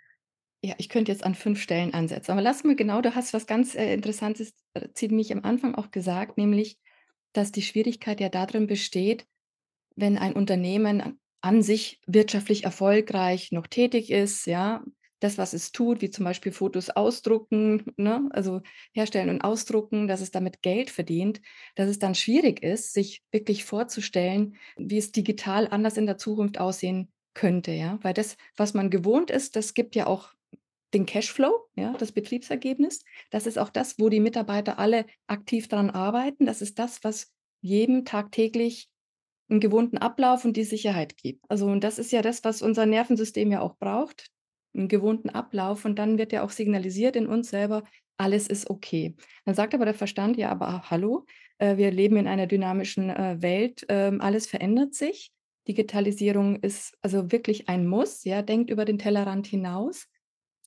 Ja, 0.62 0.76
ich 0.78 0.90
könnte 0.90 1.14
jetzt 1.14 1.24
an 1.24 1.36
fünf 1.36 1.62
Stellen 1.62 1.94
ansetzen, 1.94 2.34
aber 2.34 2.42
lass 2.42 2.66
mal 2.66 2.76
genau, 2.76 3.00
du 3.00 3.16
hast 3.16 3.34
was 3.34 3.48
ganz 3.48 3.76
äh, 3.76 3.94
Interessantes 3.94 4.54
äh, 4.74 4.90
ziemlich 4.94 5.32
am 5.32 5.46
Anfang 5.46 5.74
auch 5.76 5.90
gesagt, 5.90 6.38
nämlich, 6.38 6.78
dass 7.32 7.54
die 7.54 7.62
Schwierigkeit 7.62 8.20
ja 8.20 8.28
darin 8.28 8.68
besteht, 8.68 9.26
wenn 9.96 10.18
ein 10.18 10.34
Unternehmen 10.34 11.18
an 11.40 11.62
sich 11.62 12.02
wirtschaftlich 12.08 12.66
erfolgreich 12.66 13.54
noch 13.54 13.68
tätig 13.68 14.12
ist, 14.12 14.48
ja, 14.48 14.84
das, 15.26 15.38
was 15.38 15.54
es 15.54 15.72
tut, 15.72 16.02
wie 16.02 16.10
zum 16.10 16.24
Beispiel 16.24 16.52
Fotos 16.52 16.90
ausdrucken, 16.90 17.84
ne? 17.98 18.28
also 18.32 18.62
herstellen 18.94 19.30
und 19.30 19.42
ausdrucken, 19.42 20.08
dass 20.08 20.22
es 20.22 20.32
damit 20.32 20.62
Geld 20.62 20.90
verdient, 20.90 21.42
dass 21.76 21.90
es 21.90 22.00
dann 22.00 22.16
schwierig 22.16 22.64
ist, 22.64 22.94
sich 22.94 23.24
wirklich 23.32 23.66
vorzustellen, 23.66 24.56
wie 24.78 24.98
es 24.98 25.12
digital 25.12 25.68
anders 25.68 25.98
in 25.98 26.06
der 26.06 26.18
Zukunft 26.18 26.60
aussehen 26.60 27.12
könnte, 27.34 27.72
ja, 27.72 28.00
weil 28.02 28.14
das, 28.14 28.38
was 28.56 28.74
man 28.74 28.90
gewohnt 28.90 29.30
ist, 29.30 29.56
das 29.56 29.74
gibt 29.74 29.96
ja 29.96 30.08
auch 30.08 30.30
den 30.94 31.06
Cashflow, 31.06 31.68
ja, 31.76 31.94
das 31.98 32.14
Betriebsergebnis. 32.14 33.04
Das 33.30 33.48
ist 33.48 33.60
auch 33.60 33.70
das, 33.70 34.00
wo 34.00 34.08
die 34.08 34.22
Mitarbeiter 34.22 34.80
alle 34.80 35.06
aktiv 35.28 35.68
daran 35.68 35.90
arbeiten. 35.90 36.46
Das 36.46 36.62
ist 36.62 36.80
das, 36.80 37.04
was 37.04 37.34
jedem 37.62 38.06
tagtäglich 38.06 38.88
einen 39.50 39.60
gewohnten 39.60 39.98
Ablauf 39.98 40.46
und 40.46 40.56
die 40.56 40.64
Sicherheit 40.64 41.18
gibt. 41.18 41.44
Also, 41.50 41.66
und 41.68 41.84
das 41.84 42.00
ist 42.00 42.12
ja 42.12 42.22
das, 42.22 42.44
was 42.44 42.62
unser 42.62 42.86
Nervensystem 42.86 43.52
ja 43.52 43.60
auch 43.62 43.76
braucht, 43.78 44.32
einen 44.76 44.88
gewohnten 44.88 45.30
Ablauf 45.30 45.86
und 45.86 45.98
dann 45.98 46.18
wird 46.18 46.32
ja 46.32 46.44
auch 46.44 46.52
signalisiert 46.52 47.16
in 47.16 47.28
uns 47.28 47.50
selber, 47.50 47.84
alles 48.18 48.48
ist 48.48 48.70
okay. 48.70 49.16
Dann 49.46 49.56
sagt 49.56 49.74
aber 49.74 49.86
der 49.86 49.94
Verstand, 49.94 50.38
ja, 50.38 50.50
aber 50.50 50.90
hallo, 50.90 51.26
äh, 51.58 51.78
wir 51.78 51.92
leben 51.92 52.18
in 52.18 52.28
einer 52.28 52.48
dynamischen 52.48 53.10
äh, 53.10 53.42
Welt, 53.42 53.90
äh, 53.90 54.12
alles 54.20 54.48
verändert 54.48 54.94
sich. 54.94 55.32
Digitalisierung 55.68 56.58
ist 56.58 56.98
also 57.02 57.32
wirklich 57.32 57.70
ein 57.70 57.88
Muss, 57.88 58.24
ja, 58.24 58.42
denkt 58.42 58.70
über 58.70 58.86
den 58.86 59.00
Tellerrand 59.00 59.48
hinaus. 59.48 60.08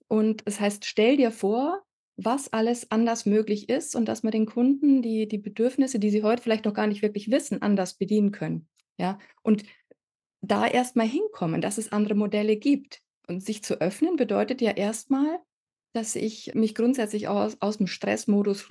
Und 0.08 0.42
es 0.46 0.54
das 0.56 0.60
heißt, 0.60 0.84
stell 0.84 1.16
dir 1.16 1.30
vor, 1.30 1.82
was 2.16 2.52
alles 2.52 2.90
anders 2.90 3.26
möglich 3.26 3.68
ist 3.68 3.94
und 3.94 4.06
dass 4.06 4.24
man 4.24 4.32
den 4.32 4.46
Kunden 4.46 5.02
die, 5.02 5.28
die 5.28 5.38
Bedürfnisse, 5.38 6.00
die 6.00 6.10
sie 6.10 6.24
heute 6.24 6.42
vielleicht 6.42 6.64
noch 6.64 6.74
gar 6.74 6.88
nicht 6.88 7.00
wirklich 7.00 7.30
wissen, 7.30 7.62
anders 7.62 7.94
bedienen 7.94 8.32
können. 8.32 8.68
Ja, 8.98 9.18
und 9.42 9.62
da 10.40 10.66
erstmal 10.66 11.06
hinkommen, 11.06 11.60
dass 11.60 11.78
es 11.78 11.92
andere 11.92 12.16
Modelle 12.16 12.56
gibt. 12.56 13.00
Und 13.28 13.44
sich 13.44 13.62
zu 13.62 13.80
öffnen 13.80 14.16
bedeutet 14.16 14.60
ja 14.60 14.70
erstmal, 14.70 15.38
dass 15.94 16.16
ich 16.16 16.54
mich 16.54 16.74
grundsätzlich 16.74 17.28
aus, 17.28 17.56
aus 17.60 17.78
dem 17.78 17.86
Stressmodus 17.86 18.68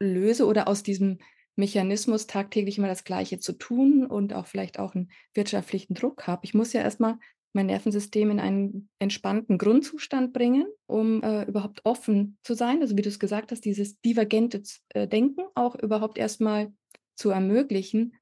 löse 0.00 0.46
oder 0.46 0.68
aus 0.68 0.82
diesem 0.82 1.18
Mechanismus, 1.56 2.28
tagtäglich 2.28 2.78
immer 2.78 2.86
das 2.86 3.04
Gleiche 3.04 3.40
zu 3.40 3.52
tun 3.52 4.06
und 4.06 4.32
auch 4.32 4.46
vielleicht 4.46 4.78
auch 4.78 4.94
einen 4.94 5.10
wirtschaftlichen 5.34 5.94
Druck 5.94 6.26
habe. 6.28 6.44
Ich 6.44 6.54
muss 6.54 6.72
ja 6.72 6.82
erstmal 6.82 7.18
mein 7.52 7.66
Nervensystem 7.66 8.30
in 8.30 8.38
einen 8.38 8.88
entspannten 9.00 9.58
Grundzustand 9.58 10.32
bringen, 10.32 10.66
um 10.86 11.22
äh, 11.22 11.44
überhaupt 11.44 11.80
offen 11.84 12.38
zu 12.44 12.54
sein. 12.54 12.80
Also 12.80 12.96
wie 12.96 13.02
du 13.02 13.08
es 13.08 13.18
gesagt 13.18 13.50
hast, 13.50 13.64
dieses 13.64 14.00
divergente 14.00 14.62
äh, 14.90 15.08
Denken 15.08 15.42
auch 15.56 15.74
überhaupt 15.74 16.18
erstmal 16.18 16.72
zu 17.16 17.30
ermöglichen. 17.30 18.14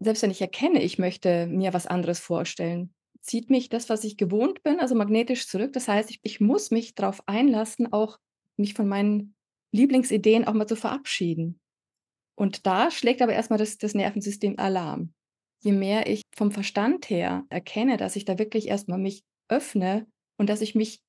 Selbst 0.00 0.22
wenn 0.22 0.30
ich 0.30 0.40
erkenne, 0.40 0.82
ich 0.82 0.98
möchte 0.98 1.46
mir 1.48 1.74
was 1.74 1.86
anderes 1.86 2.20
vorstellen, 2.20 2.94
zieht 3.28 3.50
mich 3.50 3.68
das, 3.68 3.88
was 3.88 4.04
ich 4.04 4.16
gewohnt 4.16 4.62
bin, 4.62 4.80
also 4.80 4.94
magnetisch 4.94 5.46
zurück. 5.46 5.72
Das 5.74 5.86
heißt, 5.86 6.10
ich, 6.10 6.18
ich 6.22 6.40
muss 6.40 6.70
mich 6.70 6.94
darauf 6.94 7.22
einlassen, 7.28 7.92
auch 7.92 8.18
mich 8.56 8.74
von 8.74 8.88
meinen 8.88 9.34
Lieblingsideen 9.70 10.46
auch 10.46 10.54
mal 10.54 10.66
zu 10.66 10.76
verabschieden. 10.76 11.60
Und 12.34 12.66
da 12.66 12.90
schlägt 12.90 13.20
aber 13.20 13.34
erstmal 13.34 13.58
das, 13.58 13.76
das 13.76 13.94
Nervensystem 13.94 14.58
Alarm. 14.58 15.12
Je 15.60 15.72
mehr 15.72 16.08
ich 16.08 16.22
vom 16.34 16.52
Verstand 16.52 17.10
her 17.10 17.44
erkenne, 17.50 17.96
dass 17.96 18.16
ich 18.16 18.24
da 18.24 18.38
wirklich 18.38 18.68
erstmal 18.68 18.98
mich 18.98 19.22
öffne 19.48 20.06
und 20.38 20.48
dass 20.48 20.62
ich 20.62 20.74
mich 20.74 21.00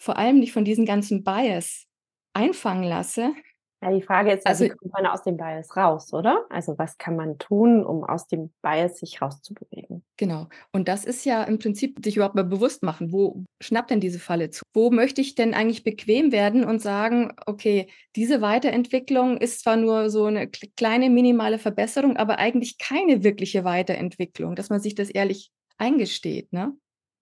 vor 0.00 0.16
allem 0.16 0.38
nicht 0.38 0.52
von 0.52 0.64
diesen 0.64 0.86
ganzen 0.86 1.24
Bias 1.24 1.86
einfangen 2.32 2.84
lasse, 2.84 3.34
ja, 3.82 3.92
die 3.92 4.02
Frage 4.02 4.32
ist, 4.32 4.46
also, 4.46 4.64
wie 4.64 4.70
kommt 4.70 4.92
man 4.94 5.06
aus 5.06 5.22
dem 5.22 5.36
Bias 5.36 5.76
raus, 5.76 6.12
oder? 6.14 6.46
Also 6.48 6.78
was 6.78 6.96
kann 6.96 7.14
man 7.14 7.38
tun, 7.38 7.84
um 7.84 8.04
aus 8.04 8.26
dem 8.26 8.50
Bias 8.62 8.98
sich 8.98 9.20
rauszubewegen? 9.20 10.02
Genau. 10.16 10.48
Und 10.72 10.88
das 10.88 11.04
ist 11.04 11.26
ja 11.26 11.42
im 11.44 11.58
Prinzip 11.58 12.02
sich 12.02 12.16
überhaupt 12.16 12.34
mal 12.34 12.44
bewusst 12.44 12.82
machen, 12.82 13.12
wo 13.12 13.44
schnappt 13.60 13.90
denn 13.90 14.00
diese 14.00 14.18
Falle 14.18 14.50
zu? 14.50 14.62
Wo 14.72 14.90
möchte 14.90 15.20
ich 15.20 15.34
denn 15.34 15.52
eigentlich 15.52 15.84
bequem 15.84 16.32
werden 16.32 16.64
und 16.64 16.80
sagen, 16.80 17.32
okay, 17.44 17.88
diese 18.16 18.40
Weiterentwicklung 18.40 19.36
ist 19.36 19.60
zwar 19.60 19.76
nur 19.76 20.08
so 20.08 20.24
eine 20.24 20.48
kleine 20.48 21.10
minimale 21.10 21.58
Verbesserung, 21.58 22.16
aber 22.16 22.38
eigentlich 22.38 22.78
keine 22.78 23.24
wirkliche 23.24 23.64
Weiterentwicklung, 23.64 24.56
dass 24.56 24.70
man 24.70 24.80
sich 24.80 24.94
das 24.94 25.10
ehrlich 25.10 25.50
eingesteht, 25.76 26.50
ne? 26.52 26.72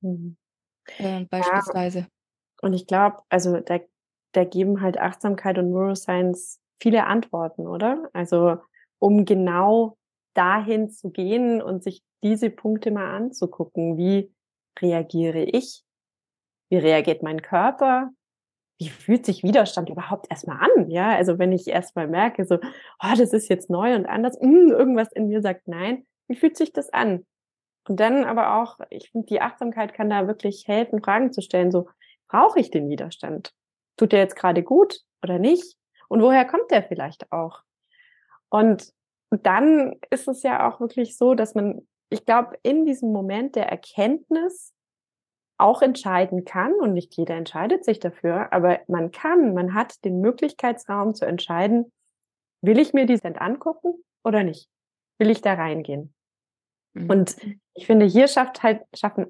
Mhm. 0.02 0.36
Äh, 0.98 1.24
beispielsweise. 1.24 1.98
Ja. 2.00 2.06
Und 2.62 2.74
ich 2.74 2.86
glaube, 2.86 3.18
also 3.28 3.60
da 3.60 3.80
da 4.34 4.44
geben 4.44 4.80
halt 4.80 4.98
Achtsamkeit 4.98 5.58
und 5.58 5.70
Neuroscience 5.70 6.60
viele 6.80 7.06
Antworten, 7.06 7.66
oder? 7.66 8.08
Also 8.12 8.58
um 8.98 9.24
genau 9.24 9.96
dahin 10.34 10.90
zu 10.90 11.10
gehen 11.10 11.62
und 11.62 11.82
sich 11.82 12.02
diese 12.22 12.50
Punkte 12.50 12.90
mal 12.90 13.14
anzugucken. 13.14 13.96
Wie 13.96 14.32
reagiere 14.80 15.42
ich? 15.42 15.84
Wie 16.70 16.78
reagiert 16.78 17.22
mein 17.22 17.42
Körper? 17.42 18.10
Wie 18.80 18.88
fühlt 18.88 19.24
sich 19.24 19.44
Widerstand 19.44 19.88
überhaupt 19.88 20.26
erstmal 20.30 20.58
an? 20.58 20.90
Ja, 20.90 21.14
also 21.14 21.38
wenn 21.38 21.52
ich 21.52 21.68
erstmal 21.68 22.08
merke, 22.08 22.44
so, 22.44 22.56
oh, 22.56 23.14
das 23.16 23.32
ist 23.32 23.48
jetzt 23.48 23.70
neu 23.70 23.94
und 23.94 24.06
anders, 24.06 24.36
mm, 24.40 24.70
irgendwas 24.70 25.12
in 25.12 25.28
mir 25.28 25.42
sagt 25.42 25.68
nein, 25.68 26.06
wie 26.26 26.34
fühlt 26.34 26.56
sich 26.56 26.72
das 26.72 26.92
an? 26.92 27.24
Und 27.86 28.00
dann 28.00 28.24
aber 28.24 28.60
auch, 28.60 28.80
ich 28.90 29.10
finde, 29.10 29.26
die 29.26 29.40
Achtsamkeit 29.40 29.94
kann 29.94 30.10
da 30.10 30.26
wirklich 30.26 30.66
helfen, 30.66 31.02
Fragen 31.02 31.32
zu 31.32 31.42
stellen, 31.42 31.70
so, 31.70 31.88
brauche 32.28 32.58
ich 32.58 32.70
den 32.70 32.88
Widerstand? 32.88 33.52
Tut 33.96 34.12
der 34.12 34.20
jetzt 34.20 34.36
gerade 34.36 34.62
gut 34.62 35.00
oder 35.22 35.38
nicht? 35.38 35.76
Und 36.08 36.22
woher 36.22 36.44
kommt 36.44 36.70
der 36.70 36.82
vielleicht 36.82 37.30
auch? 37.32 37.62
Und 38.50 38.92
dann 39.30 39.96
ist 40.10 40.28
es 40.28 40.42
ja 40.42 40.68
auch 40.68 40.80
wirklich 40.80 41.16
so, 41.16 41.34
dass 41.34 41.54
man, 41.54 41.86
ich 42.10 42.24
glaube, 42.24 42.56
in 42.62 42.84
diesem 42.84 43.12
Moment 43.12 43.56
der 43.56 43.68
Erkenntnis 43.68 44.72
auch 45.58 45.82
entscheiden 45.82 46.44
kann 46.44 46.72
und 46.74 46.92
nicht 46.92 47.16
jeder 47.16 47.36
entscheidet 47.36 47.84
sich 47.84 48.00
dafür, 48.00 48.52
aber 48.52 48.80
man 48.88 49.12
kann, 49.12 49.54
man 49.54 49.74
hat 49.74 50.04
den 50.04 50.20
Möglichkeitsraum 50.20 51.14
zu 51.14 51.24
entscheiden, 51.24 51.92
will 52.60 52.78
ich 52.78 52.92
mir 52.92 53.06
die 53.06 53.18
Cent 53.18 53.40
angucken 53.40 53.94
oder 54.24 54.42
nicht? 54.42 54.68
Will 55.18 55.30
ich 55.30 55.42
da 55.42 55.54
reingehen? 55.54 56.14
Mhm. 56.94 57.10
Und 57.10 57.36
ich 57.74 57.86
finde, 57.86 58.06
hier 58.06 58.28
schafft 58.28 58.62
halt, 58.62 58.82
schaffen 58.94 59.26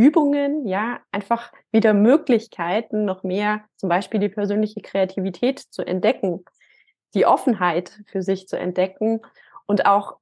Achtsamkeitsübungen, 0.00 0.66
ja, 0.66 1.00
einfach 1.12 1.52
wieder 1.72 1.94
Möglichkeiten, 1.94 3.04
noch 3.04 3.22
mehr 3.22 3.64
zum 3.76 3.88
Beispiel 3.88 4.20
die 4.20 4.28
persönliche 4.28 4.80
Kreativität 4.80 5.58
zu 5.58 5.82
entdecken, 5.82 6.44
die 7.14 7.26
Offenheit 7.26 8.00
für 8.06 8.22
sich 8.22 8.48
zu 8.48 8.58
entdecken 8.58 9.20
und 9.66 9.86
auch 9.86 10.16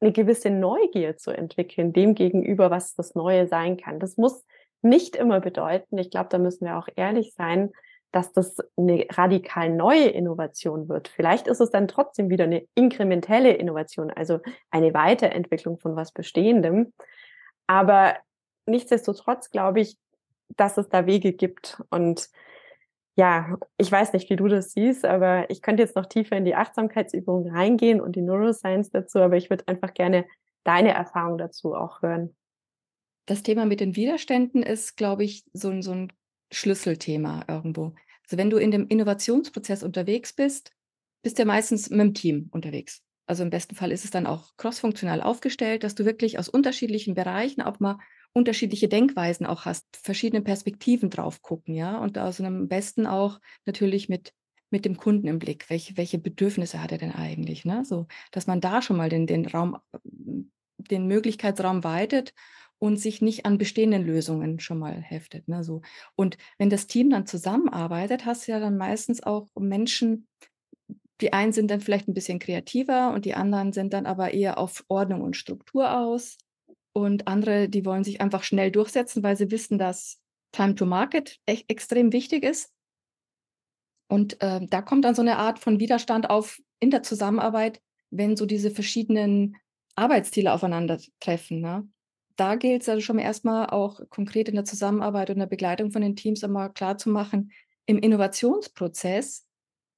eine 0.00 0.12
gewisse 0.12 0.50
Neugier 0.50 1.16
zu 1.16 1.30
entwickeln, 1.30 1.92
dem 1.92 2.14
gegenüber, 2.14 2.70
was 2.70 2.94
das 2.94 3.14
Neue 3.14 3.46
sein 3.46 3.76
kann. 3.76 4.00
Das 4.00 4.16
muss 4.16 4.44
nicht 4.82 5.14
immer 5.14 5.40
bedeuten, 5.40 5.98
ich 5.98 6.10
glaube, 6.10 6.28
da 6.30 6.38
müssen 6.38 6.66
wir 6.66 6.76
auch 6.76 6.88
ehrlich 6.96 7.34
sein, 7.34 7.70
dass 8.10 8.32
das 8.32 8.58
eine 8.76 9.06
radikal 9.10 9.70
neue 9.70 10.08
Innovation 10.08 10.88
wird. 10.88 11.08
Vielleicht 11.08 11.46
ist 11.46 11.60
es 11.60 11.70
dann 11.70 11.88
trotzdem 11.88 12.28
wieder 12.28 12.44
eine 12.44 12.66
inkrementelle 12.74 13.52
Innovation, 13.52 14.10
also 14.10 14.40
eine 14.70 14.92
Weiterentwicklung 14.92 15.78
von 15.78 15.96
was 15.96 16.12
Bestehendem. 16.12 16.92
Aber 17.66 18.16
nichtsdestotrotz 18.66 19.50
glaube 19.50 19.80
ich, 19.80 19.98
dass 20.56 20.78
es 20.78 20.88
da 20.88 21.06
Wege 21.06 21.32
gibt 21.32 21.82
und 21.90 22.28
ja, 23.14 23.58
ich 23.76 23.92
weiß 23.92 24.14
nicht, 24.14 24.30
wie 24.30 24.36
du 24.36 24.48
das 24.48 24.72
siehst, 24.72 25.04
aber 25.04 25.50
ich 25.50 25.60
könnte 25.60 25.82
jetzt 25.82 25.96
noch 25.96 26.06
tiefer 26.06 26.36
in 26.36 26.46
die 26.46 26.54
Achtsamkeitsübung 26.54 27.50
reingehen 27.50 28.00
und 28.00 28.16
die 28.16 28.22
Neuroscience 28.22 28.90
dazu, 28.90 29.18
aber 29.18 29.36
ich 29.36 29.50
würde 29.50 29.68
einfach 29.68 29.92
gerne 29.92 30.24
deine 30.64 30.94
Erfahrung 30.94 31.36
dazu 31.36 31.74
auch 31.74 32.00
hören. 32.00 32.34
Das 33.26 33.42
Thema 33.42 33.66
mit 33.66 33.80
den 33.80 33.96
Widerständen 33.96 34.62
ist, 34.62 34.96
glaube 34.96 35.24
ich, 35.24 35.44
so 35.52 35.68
ein, 35.68 35.82
so 35.82 35.92
ein 35.92 36.12
Schlüsselthema 36.50 37.44
irgendwo. 37.48 37.94
Also 38.24 38.38
wenn 38.38 38.50
du 38.50 38.56
in 38.56 38.70
dem 38.70 38.88
Innovationsprozess 38.88 39.82
unterwegs 39.82 40.32
bist, 40.32 40.72
bist 41.22 41.38
du 41.38 41.42
ja 41.42 41.46
meistens 41.46 41.90
mit 41.90 42.00
dem 42.00 42.14
Team 42.14 42.48
unterwegs. 42.50 43.02
Also 43.26 43.42
im 43.42 43.50
besten 43.50 43.74
Fall 43.74 43.92
ist 43.92 44.04
es 44.04 44.10
dann 44.10 44.26
auch 44.26 44.56
crossfunktional 44.56 45.20
aufgestellt, 45.20 45.84
dass 45.84 45.94
du 45.94 46.04
wirklich 46.04 46.38
aus 46.38 46.48
unterschiedlichen 46.48 47.14
Bereichen 47.14 47.62
auch 47.62 47.78
mal 47.78 47.98
unterschiedliche 48.32 48.88
Denkweisen 48.88 49.46
auch 49.46 49.64
hast, 49.64 49.86
verschiedene 49.96 50.42
Perspektiven 50.42 51.10
drauf 51.10 51.42
gucken, 51.42 51.74
ja, 51.74 51.98
und 51.98 52.18
also 52.18 52.44
am 52.44 52.68
besten 52.68 53.06
auch 53.06 53.40
natürlich 53.66 54.08
mit 54.08 54.32
mit 54.72 54.86
dem 54.86 54.96
Kunden 54.96 55.28
im 55.28 55.38
Blick. 55.38 55.68
Welche, 55.68 55.96
welche 55.96 56.18
Bedürfnisse 56.18 56.82
hat 56.82 56.92
er 56.92 56.98
denn 56.98 57.12
eigentlich? 57.12 57.64
Ne? 57.64 57.84
So, 57.84 58.06
dass 58.30 58.46
man 58.46 58.60
da 58.60 58.80
schon 58.80 58.96
mal 58.96 59.10
den, 59.10 59.26
den 59.26 59.46
Raum, 59.46 59.76
den 60.02 61.06
Möglichkeitsraum 61.06 61.84
weitet 61.84 62.32
und 62.78 62.96
sich 62.96 63.22
nicht 63.22 63.46
an 63.46 63.58
bestehenden 63.58 64.04
Lösungen 64.04 64.58
schon 64.58 64.78
mal 64.78 65.00
heftet. 65.00 65.46
Ne? 65.46 65.62
So. 65.62 65.82
Und 66.16 66.38
wenn 66.58 66.70
das 66.70 66.86
Team 66.86 67.10
dann 67.10 67.26
zusammenarbeitet, 67.26 68.24
hast 68.24 68.48
du 68.48 68.52
ja 68.52 68.60
dann 68.60 68.76
meistens 68.76 69.22
auch 69.22 69.46
Menschen, 69.56 70.26
die 71.20 71.32
einen 71.32 71.52
sind 71.52 71.70
dann 71.70 71.80
vielleicht 71.80 72.08
ein 72.08 72.14
bisschen 72.14 72.40
kreativer 72.40 73.12
und 73.12 73.24
die 73.26 73.34
anderen 73.34 73.72
sind 73.72 73.92
dann 73.92 74.06
aber 74.06 74.32
eher 74.32 74.58
auf 74.58 74.84
Ordnung 74.88 75.20
und 75.20 75.36
Struktur 75.36 75.96
aus. 75.96 76.38
Und 76.92 77.26
andere, 77.26 77.68
die 77.68 77.84
wollen 77.84 78.04
sich 78.04 78.20
einfach 78.20 78.42
schnell 78.42 78.70
durchsetzen, 78.70 79.22
weil 79.22 79.36
sie 79.36 79.50
wissen, 79.50 79.78
dass 79.78 80.20
Time 80.52 80.74
to 80.74 80.84
Market 80.84 81.40
echt 81.46 81.70
extrem 81.70 82.12
wichtig 82.12 82.44
ist. 82.44 82.70
Und 84.08 84.40
äh, 84.42 84.60
da 84.66 84.82
kommt 84.82 85.04
dann 85.04 85.14
so 85.14 85.22
eine 85.22 85.38
Art 85.38 85.58
von 85.58 85.80
Widerstand 85.80 86.28
auf 86.28 86.60
in 86.80 86.90
der 86.90 87.02
Zusammenarbeit, 87.02 87.80
wenn 88.10 88.36
so 88.36 88.44
diese 88.44 88.70
verschiedenen 88.70 89.56
Arbeitsziele 89.94 90.52
aufeinandertreffen. 90.52 91.60
Ne? 91.60 91.88
Da 92.36 92.56
gilt 92.56 92.82
es 92.82 92.88
also 92.88 93.00
schon 93.00 93.18
erstmal 93.18 93.70
auch 93.70 94.00
konkret 94.10 94.48
in 94.48 94.54
der 94.54 94.64
Zusammenarbeit 94.64 95.30
und 95.30 95.38
der 95.38 95.46
Begleitung 95.46 95.92
von 95.92 96.02
den 96.02 96.16
Teams 96.16 96.44
einmal 96.44 96.72
klar 96.72 96.98
zu 96.98 97.08
machen, 97.08 97.52
im 97.86 97.98
Innovationsprozess 97.98 99.46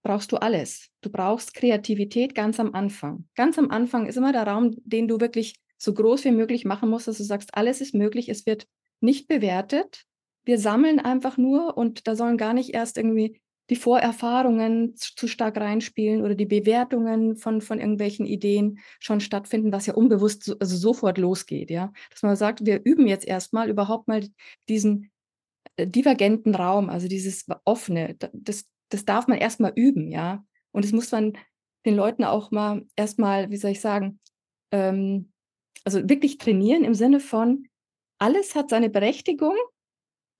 brauchst 0.02 0.32
du 0.32 0.36
alles. 0.36 0.90
Du 1.00 1.10
brauchst 1.10 1.54
Kreativität 1.54 2.34
ganz 2.34 2.60
am 2.60 2.74
Anfang. 2.74 3.26
Ganz 3.34 3.58
am 3.58 3.70
Anfang 3.70 4.06
ist 4.06 4.16
immer 4.16 4.32
der 4.32 4.46
Raum, 4.46 4.76
den 4.84 5.08
du 5.08 5.20
wirklich 5.20 5.56
so 5.84 5.94
groß 5.94 6.24
wie 6.24 6.32
möglich 6.32 6.64
machen 6.64 6.88
musst, 6.90 7.08
dass 7.08 7.18
du 7.18 7.24
sagst, 7.24 7.54
alles 7.54 7.80
ist 7.80 7.94
möglich, 7.94 8.28
es 8.28 8.46
wird 8.46 8.66
nicht 9.00 9.28
bewertet. 9.28 10.04
Wir 10.44 10.58
sammeln 10.58 11.00
einfach 11.00 11.36
nur 11.36 11.76
und 11.76 12.06
da 12.06 12.16
sollen 12.16 12.36
gar 12.36 12.54
nicht 12.54 12.74
erst 12.74 12.98
irgendwie 12.98 13.40
die 13.70 13.76
Vorerfahrungen 13.76 14.94
zu 14.96 15.26
stark 15.26 15.56
reinspielen 15.56 16.22
oder 16.22 16.34
die 16.34 16.44
Bewertungen 16.44 17.36
von, 17.36 17.62
von 17.62 17.78
irgendwelchen 17.78 18.26
Ideen 18.26 18.78
schon 19.00 19.20
stattfinden, 19.20 19.72
was 19.72 19.86
ja 19.86 19.94
unbewusst 19.94 20.44
so, 20.44 20.56
also 20.58 20.76
sofort 20.76 21.16
losgeht, 21.16 21.70
ja. 21.70 21.92
Dass 22.10 22.22
man 22.22 22.36
sagt, 22.36 22.66
wir 22.66 22.82
üben 22.84 23.06
jetzt 23.06 23.26
erstmal 23.26 23.70
überhaupt 23.70 24.06
mal 24.06 24.26
diesen 24.68 25.10
äh, 25.76 25.86
divergenten 25.86 26.54
Raum, 26.54 26.90
also 26.90 27.08
dieses 27.08 27.46
offene, 27.64 28.16
das, 28.32 28.66
das 28.90 29.04
darf 29.06 29.28
man 29.28 29.38
erstmal 29.38 29.72
üben, 29.74 30.10
ja. 30.10 30.44
Und 30.72 30.84
das 30.84 30.92
muss 30.92 31.10
man 31.10 31.32
den 31.86 31.96
Leuten 31.96 32.24
auch 32.24 32.50
mal 32.50 32.84
erstmal, 32.96 33.50
wie 33.50 33.56
soll 33.56 33.70
ich 33.70 33.80
sagen, 33.80 34.20
ähm, 34.72 35.32
also 35.84 36.08
wirklich 36.08 36.38
trainieren 36.38 36.84
im 36.84 36.94
Sinne 36.94 37.20
von, 37.20 37.68
alles 38.18 38.54
hat 38.54 38.70
seine 38.70 38.90
Berechtigung, 38.90 39.54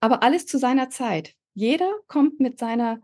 aber 0.01 0.23
alles 0.23 0.47
zu 0.47 0.59
seiner 0.59 0.91
Zeit. 0.91 1.35
Jeder 1.55 1.93
kommt 2.09 2.41
mit 2.41 2.59
seiner 2.59 3.01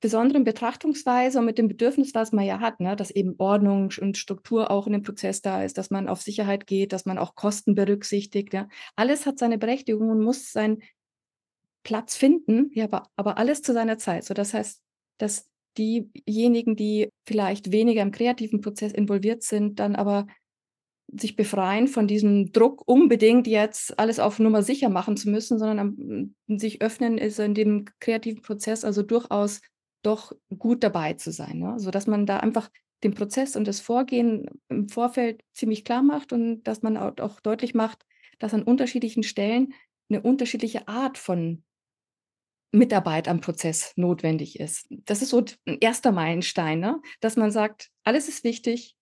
besonderen 0.00 0.44
Betrachtungsweise 0.44 1.38
und 1.38 1.46
mit 1.46 1.58
dem 1.58 1.68
Bedürfnis, 1.68 2.14
was 2.14 2.32
man 2.32 2.44
ja 2.44 2.60
hat, 2.60 2.80
ne? 2.80 2.96
dass 2.96 3.10
eben 3.10 3.34
Ordnung 3.38 3.90
und 4.00 4.18
Struktur 4.18 4.70
auch 4.70 4.86
in 4.86 4.92
dem 4.92 5.02
Prozess 5.02 5.40
da 5.40 5.64
ist, 5.64 5.78
dass 5.78 5.90
man 5.90 6.08
auf 6.08 6.20
Sicherheit 6.20 6.66
geht, 6.66 6.92
dass 6.92 7.06
man 7.06 7.18
auch 7.18 7.34
Kosten 7.34 7.74
berücksichtigt. 7.74 8.52
Ja? 8.52 8.68
Alles 8.94 9.24
hat 9.24 9.38
seine 9.38 9.58
Berechtigung 9.58 10.10
und 10.10 10.22
muss 10.22 10.52
seinen 10.52 10.82
Platz 11.82 12.16
finden, 12.16 12.70
ja, 12.74 12.84
aber, 12.84 13.08
aber 13.16 13.38
alles 13.38 13.62
zu 13.62 13.72
seiner 13.72 13.96
Zeit. 13.96 14.24
So, 14.24 14.34
das 14.34 14.52
heißt, 14.54 14.82
dass 15.18 15.48
diejenigen, 15.78 16.76
die 16.76 17.10
vielleicht 17.26 17.72
weniger 17.72 18.02
im 18.02 18.10
kreativen 18.10 18.60
Prozess 18.60 18.92
involviert 18.92 19.42
sind, 19.42 19.78
dann 19.78 19.94
aber 19.94 20.26
sich 21.08 21.36
befreien 21.36 21.88
von 21.88 22.06
diesem 22.06 22.52
Druck, 22.52 22.82
unbedingt 22.86 23.46
jetzt 23.46 23.98
alles 23.98 24.18
auf 24.18 24.38
Nummer 24.38 24.62
sicher 24.62 24.88
machen 24.88 25.16
zu 25.16 25.30
müssen, 25.30 25.58
sondern 25.58 25.78
am, 25.78 26.34
sich 26.58 26.82
öffnen 26.82 27.18
ist 27.18 27.38
in 27.38 27.54
dem 27.54 27.84
kreativen 28.00 28.42
Prozess 28.42 28.84
also 28.84 29.02
durchaus 29.02 29.60
doch 30.02 30.32
gut 30.58 30.82
dabei 30.82 31.14
zu 31.14 31.32
sein. 31.32 31.58
Ne? 31.58 31.78
So 31.78 31.90
dass 31.90 32.06
man 32.06 32.26
da 32.26 32.38
einfach 32.38 32.70
den 33.04 33.14
Prozess 33.14 33.56
und 33.56 33.66
das 33.68 33.80
Vorgehen 33.80 34.48
im 34.68 34.88
Vorfeld 34.88 35.42
ziemlich 35.52 35.84
klar 35.84 36.02
macht 36.02 36.32
und 36.32 36.62
dass 36.64 36.82
man 36.82 36.96
auch, 36.96 37.16
auch 37.20 37.40
deutlich 37.40 37.74
macht, 37.74 38.04
dass 38.38 38.54
an 38.54 38.62
unterschiedlichen 38.62 39.22
Stellen 39.22 39.74
eine 40.08 40.22
unterschiedliche 40.22 40.88
Art 40.88 41.18
von 41.18 41.62
Mitarbeit 42.72 43.28
am 43.28 43.40
Prozess 43.40 43.92
notwendig 43.96 44.58
ist. 44.60 44.86
Das 44.90 45.22
ist 45.22 45.30
so 45.30 45.44
ein 45.66 45.78
erster 45.80 46.12
Meilenstein, 46.12 46.80
ne? 46.80 47.00
dass 47.20 47.36
man 47.36 47.50
sagt, 47.50 47.90
alles 48.04 48.28
ist 48.28 48.44
wichtig 48.44 48.96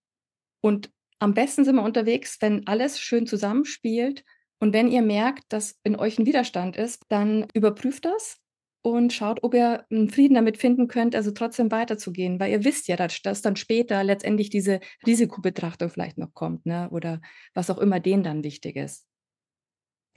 und 0.61 0.91
am 1.19 1.33
besten 1.33 1.65
sind 1.65 1.75
wir 1.75 1.83
unterwegs, 1.83 2.37
wenn 2.41 2.67
alles 2.67 2.99
schön 2.99 3.27
zusammenspielt. 3.27 4.23
Und 4.59 4.73
wenn 4.73 4.89
ihr 4.89 5.01
merkt, 5.01 5.43
dass 5.49 5.79
in 5.83 5.95
euch 5.95 6.17
ein 6.17 6.25
Widerstand 6.25 6.77
ist, 6.77 7.03
dann 7.09 7.47
überprüft 7.53 8.05
das 8.05 8.39
und 8.81 9.13
schaut, 9.13 9.43
ob 9.43 9.53
ihr 9.53 9.85
einen 9.89 10.09
Frieden 10.09 10.35
damit 10.35 10.57
finden 10.57 10.87
könnt, 10.87 11.15
also 11.15 11.31
trotzdem 11.31 11.71
weiterzugehen, 11.71 12.39
weil 12.39 12.51
ihr 12.51 12.63
wisst 12.63 12.87
ja, 12.87 12.95
dass, 12.95 13.21
dass 13.21 13.41
dann 13.41 13.55
später 13.55 14.03
letztendlich 14.03 14.49
diese 14.49 14.79
Risikobetrachtung 15.05 15.89
vielleicht 15.89 16.17
noch 16.17 16.33
kommt, 16.33 16.65
ne? 16.65 16.89
oder 16.91 17.19
was 17.53 17.69
auch 17.69 17.79
immer 17.79 17.99
denen 17.99 18.23
dann 18.23 18.43
wichtig 18.43 18.75
ist. 18.75 19.07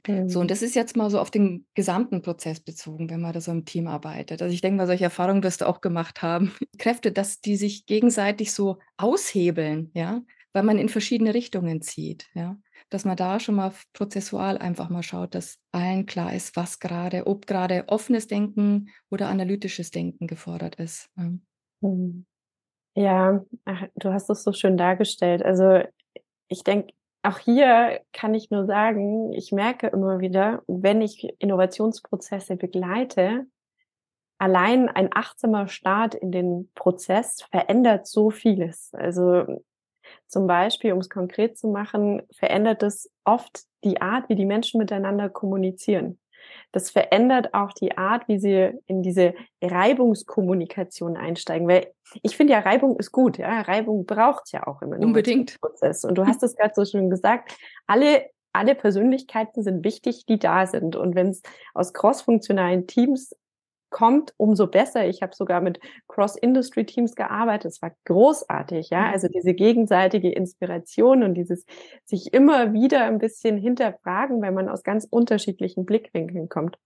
Mhm. 0.06 0.28
So, 0.28 0.40
und 0.40 0.50
das 0.50 0.62
ist 0.62 0.74
jetzt 0.74 0.96
mal 0.96 1.11
so 1.11 1.18
auf 1.18 1.30
den 1.30 1.66
gesamten 1.74 2.22
Prozess 2.22 2.61
bezogen, 2.61 3.11
wenn 3.11 3.20
man 3.20 3.32
da 3.32 3.40
so 3.40 3.52
im 3.52 3.64
Team 3.64 3.87
arbeitet. 3.87 4.42
Also 4.42 4.54
ich 4.54 4.61
denke 4.61 4.76
mal, 4.76 4.87
solche 4.87 5.04
Erfahrungen 5.04 5.42
wirst 5.42 5.62
du 5.62 5.66
auch 5.66 5.80
gemacht 5.80 6.22
haben. 6.22 6.52
Kräfte, 6.78 7.11
dass 7.11 7.40
die 7.40 7.56
sich 7.56 7.87
gegenseitig 7.87 8.52
so 8.52 8.78
aushebeln, 8.96 9.90
ja, 9.94 10.22
weil 10.59 10.64
man 10.64 10.79
in 10.79 10.88
verschiedene 10.88 11.35
Richtungen 11.35 11.83
zieht, 11.83 12.27
ja. 12.35 12.57
Dass 12.90 13.05
man 13.05 13.16
da 13.16 13.38
schon 13.38 13.55
mal 13.55 13.73
prozessual 13.92 14.59
einfach 14.59 14.88
mal 14.88 15.05
schaut, 15.05 15.37
dass 15.37 15.61
allen 15.71 16.05
klar 16.05 16.35
ist, 16.35 16.57
was 16.57 16.81
gerade, 16.81 17.29
ob 17.29 17.47
gerade 17.47 17.85
offenes 17.87 18.27
Denken 18.27 18.88
oder 19.09 19.29
analytisches 19.29 19.92
Denken 19.92 20.27
gefordert 20.27 20.75
ist. 20.77 21.09
Ja, 21.16 21.31
mhm. 21.83 22.27
ja 22.97 23.44
du 23.94 24.12
hast 24.12 24.31
es 24.31 24.42
so 24.42 24.53
schön 24.53 24.77
dargestellt. 24.77 25.44
Also 25.44 25.83
ich 26.49 26.64
denke, 26.64 26.92
auch 27.23 27.38
hier 27.38 28.01
kann 28.12 28.35
ich 28.35 28.51
nur 28.51 28.66
sagen, 28.66 29.33
ich 29.33 29.53
merke 29.53 29.87
immer 29.87 30.18
wieder, 30.18 30.64
wenn 30.66 31.01
ich 31.01 31.29
Innovationsprozesse 31.38 32.57
begleite, 32.57 33.47
allein 34.38 34.88
ein 34.88 35.11
achtsamer 35.12 35.68
Start 35.68 36.16
in 36.16 36.33
den 36.33 36.68
Prozess 36.75 37.42
verändert 37.42 38.09
so 38.09 38.31
vieles. 38.31 38.92
Also 38.94 39.62
zum 40.27 40.47
Beispiel, 40.47 40.92
um 40.92 40.99
es 40.99 41.11
konkret 41.11 41.59
zu 41.59 41.68
machen, 41.68 42.23
verändert 42.33 42.83
es 42.83 43.11
oft 43.25 43.62
die 43.85 44.01
Art, 44.01 44.29
wie 44.29 44.35
die 44.35 44.47
Menschen 44.47 44.79
miteinander 44.79 45.29
kommunizieren. 45.29 46.18
das 46.73 46.90
verändert 46.90 47.55
auch 47.55 47.73
die 47.73 47.97
Art, 47.97 48.27
wie 48.29 48.38
sie 48.38 48.73
in 48.87 49.03
diese 49.03 49.35
Reibungskommunikation 49.62 51.16
einsteigen. 51.16 51.68
Weil 51.68 51.92
ich 52.23 52.37
finde 52.37 52.55
ja, 52.55 52.61
Reibung 52.61 52.99
ist 52.99 53.12
gut. 53.12 53.38
Ja, 53.38 53.61
Reibung 53.62 54.07
braucht 54.07 54.53
ja 54.53 54.66
auch 54.66 54.83
im 54.83 54.92
Prozess. 55.61 56.05
Und 56.05 56.16
du 56.16 56.27
hast 56.27 56.42
es 56.42 56.57
gerade 56.57 56.73
so 56.75 56.85
schön 56.85 57.11
gesagt. 57.11 57.57
Alle 57.87 58.31
alle 58.53 58.75
Persönlichkeiten 58.75 59.62
sind 59.62 59.85
wichtig, 59.85 60.27
die 60.27 60.38
da 60.38 60.66
sind. 60.66 60.97
Und 60.97 61.14
wenn 61.14 61.29
es 61.29 61.42
aus 61.75 61.92
crossfunktionalen 61.92 62.87
Teams 62.87 63.37
kommt, 63.90 64.35
umso 64.37 64.66
besser. 64.66 65.07
Ich 65.07 65.22
habe 65.22 65.35
sogar 65.35 65.61
mit 65.61 65.81
Cross-Industry-Teams 66.09 67.14
gearbeitet. 67.14 67.72
Es 67.72 67.83
war 67.83 67.92
großartig, 68.05 68.90
ja. 68.90 69.09
Mhm. 69.09 69.12
Also 69.12 69.29
diese 69.29 69.55
gegenseitige 69.55 70.31
Inspiration 70.31 71.22
und 71.22 71.35
dieses 71.35 71.64
sich 72.05 72.33
immer 72.33 72.72
wieder 72.72 73.05
ein 73.05 73.18
bisschen 73.18 73.59
hinterfragen, 73.59 74.42
wenn 74.42 74.55
man 74.55 74.68
aus 74.68 74.83
ganz 74.83 75.07
unterschiedlichen 75.09 75.85
Blickwinkeln 75.85 76.48
kommt. 76.48 76.79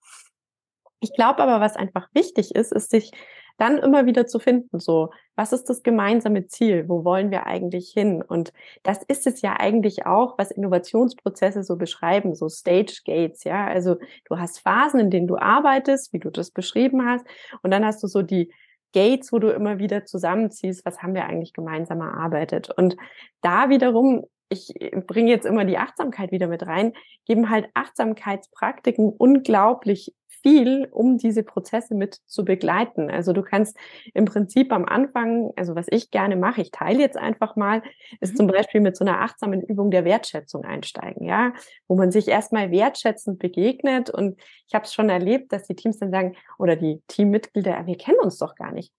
Ich 1.01 1.13
glaube 1.15 1.43
aber, 1.43 1.61
was 1.61 1.77
einfach 1.77 2.09
wichtig 2.15 2.55
ist, 2.55 2.73
ist 2.73 2.91
sich 2.91 3.11
dann 3.59 3.79
immer 3.79 4.07
wieder 4.07 4.27
zu 4.27 4.39
finden, 4.39 4.81
so, 4.81 5.11
was 5.37 5.53
ist 5.53 5.65
das 5.65 5.83
gemeinsame 5.83 6.47
Ziel? 6.47 6.89
Wo 6.89 7.05
wollen 7.05 7.31
wir 7.31 7.47
eigentlich 7.47 7.91
hin? 7.91 8.23
Und 8.23 8.53
das 8.83 9.03
ist 9.03 9.27
es 9.27 9.43
ja 9.43 9.57
eigentlich 9.59 10.07
auch, 10.07 10.37
was 10.39 10.51
Innovationsprozesse 10.51 11.63
so 11.63 11.77
beschreiben, 11.77 12.35
so 12.35 12.49
Stage 12.49 13.01
Gates, 13.05 13.45
ja. 13.45 13.67
Also 13.67 13.97
du 14.29 14.39
hast 14.39 14.61
Phasen, 14.61 15.01
in 15.01 15.11
denen 15.11 15.27
du 15.27 15.37
arbeitest, 15.37 16.13
wie 16.13 16.19
du 16.19 16.31
das 16.31 16.51
beschrieben 16.51 17.07
hast. 17.07 17.27
Und 17.63 17.71
dann 17.71 17.85
hast 17.85 18.03
du 18.03 18.07
so 18.07 18.23
die 18.23 18.53
Gates, 18.93 19.33
wo 19.33 19.39
du 19.39 19.51
immer 19.51 19.79
wieder 19.79 20.05
zusammenziehst, 20.05 20.85
was 20.85 21.03
haben 21.03 21.15
wir 21.15 21.25
eigentlich 21.25 21.55
gemeinsam 21.55 22.01
erarbeitet? 22.01 22.71
Und 22.77 22.97
da 23.41 23.71
wiederum 23.71 24.27
ich 24.53 24.75
bringe 25.07 25.31
jetzt 25.31 25.47
immer 25.47 25.65
die 25.65 25.79
Achtsamkeit 25.79 26.31
wieder 26.31 26.47
mit 26.47 26.67
rein, 26.67 26.93
geben 27.25 27.49
halt 27.51 27.69
Achtsamkeitspraktiken 27.75 29.09
unglaublich 29.09 30.15
viel, 30.43 30.89
um 30.91 31.19
diese 31.19 31.43
Prozesse 31.43 31.95
mit 31.95 32.19
zu 32.27 32.45
begleiten. 32.45 33.11
Also 33.11 33.33
du 33.33 33.43
kannst 33.43 33.77
im 34.15 34.25
Prinzip 34.25 34.73
am 34.73 34.85
Anfang, 34.85 35.53
also 35.57 35.75
was 35.75 35.87
ich 35.91 36.11
gerne 36.11 36.37
mache, 36.37 36.61
ich 36.61 36.71
teile 36.71 37.01
jetzt 37.01 37.17
einfach 37.17 37.57
mal, 37.57 37.83
ist 38.21 38.35
mhm. 38.35 38.37
zum 38.37 38.47
Beispiel 38.49 38.81
mit 38.81 38.97
so 38.97 39.05
einer 39.05 39.21
achtsamen 39.21 39.63
Übung 39.63 39.91
der 39.91 40.05
Wertschätzung 40.05 40.65
einsteigen, 40.65 41.27
ja, 41.27 41.53
wo 41.89 41.97
man 41.97 42.11
sich 42.11 42.29
erstmal 42.29 42.71
wertschätzend 42.71 43.39
begegnet. 43.39 44.11
Und 44.11 44.41
ich 44.69 44.75
habe 44.75 44.85
es 44.85 44.93
schon 44.93 45.09
erlebt, 45.09 45.53
dass 45.53 45.67
die 45.67 45.77
Teams 45.77 45.99
dann 45.99 46.11
sagen, 46.11 46.37
oder 46.59 46.77
die 46.77 47.01
Teammitglieder, 47.07 47.87
wir 47.87 47.97
kennen 47.97 48.19
uns 48.21 48.39
doch 48.39 48.55
gar 48.55 48.73
nicht 48.73 48.93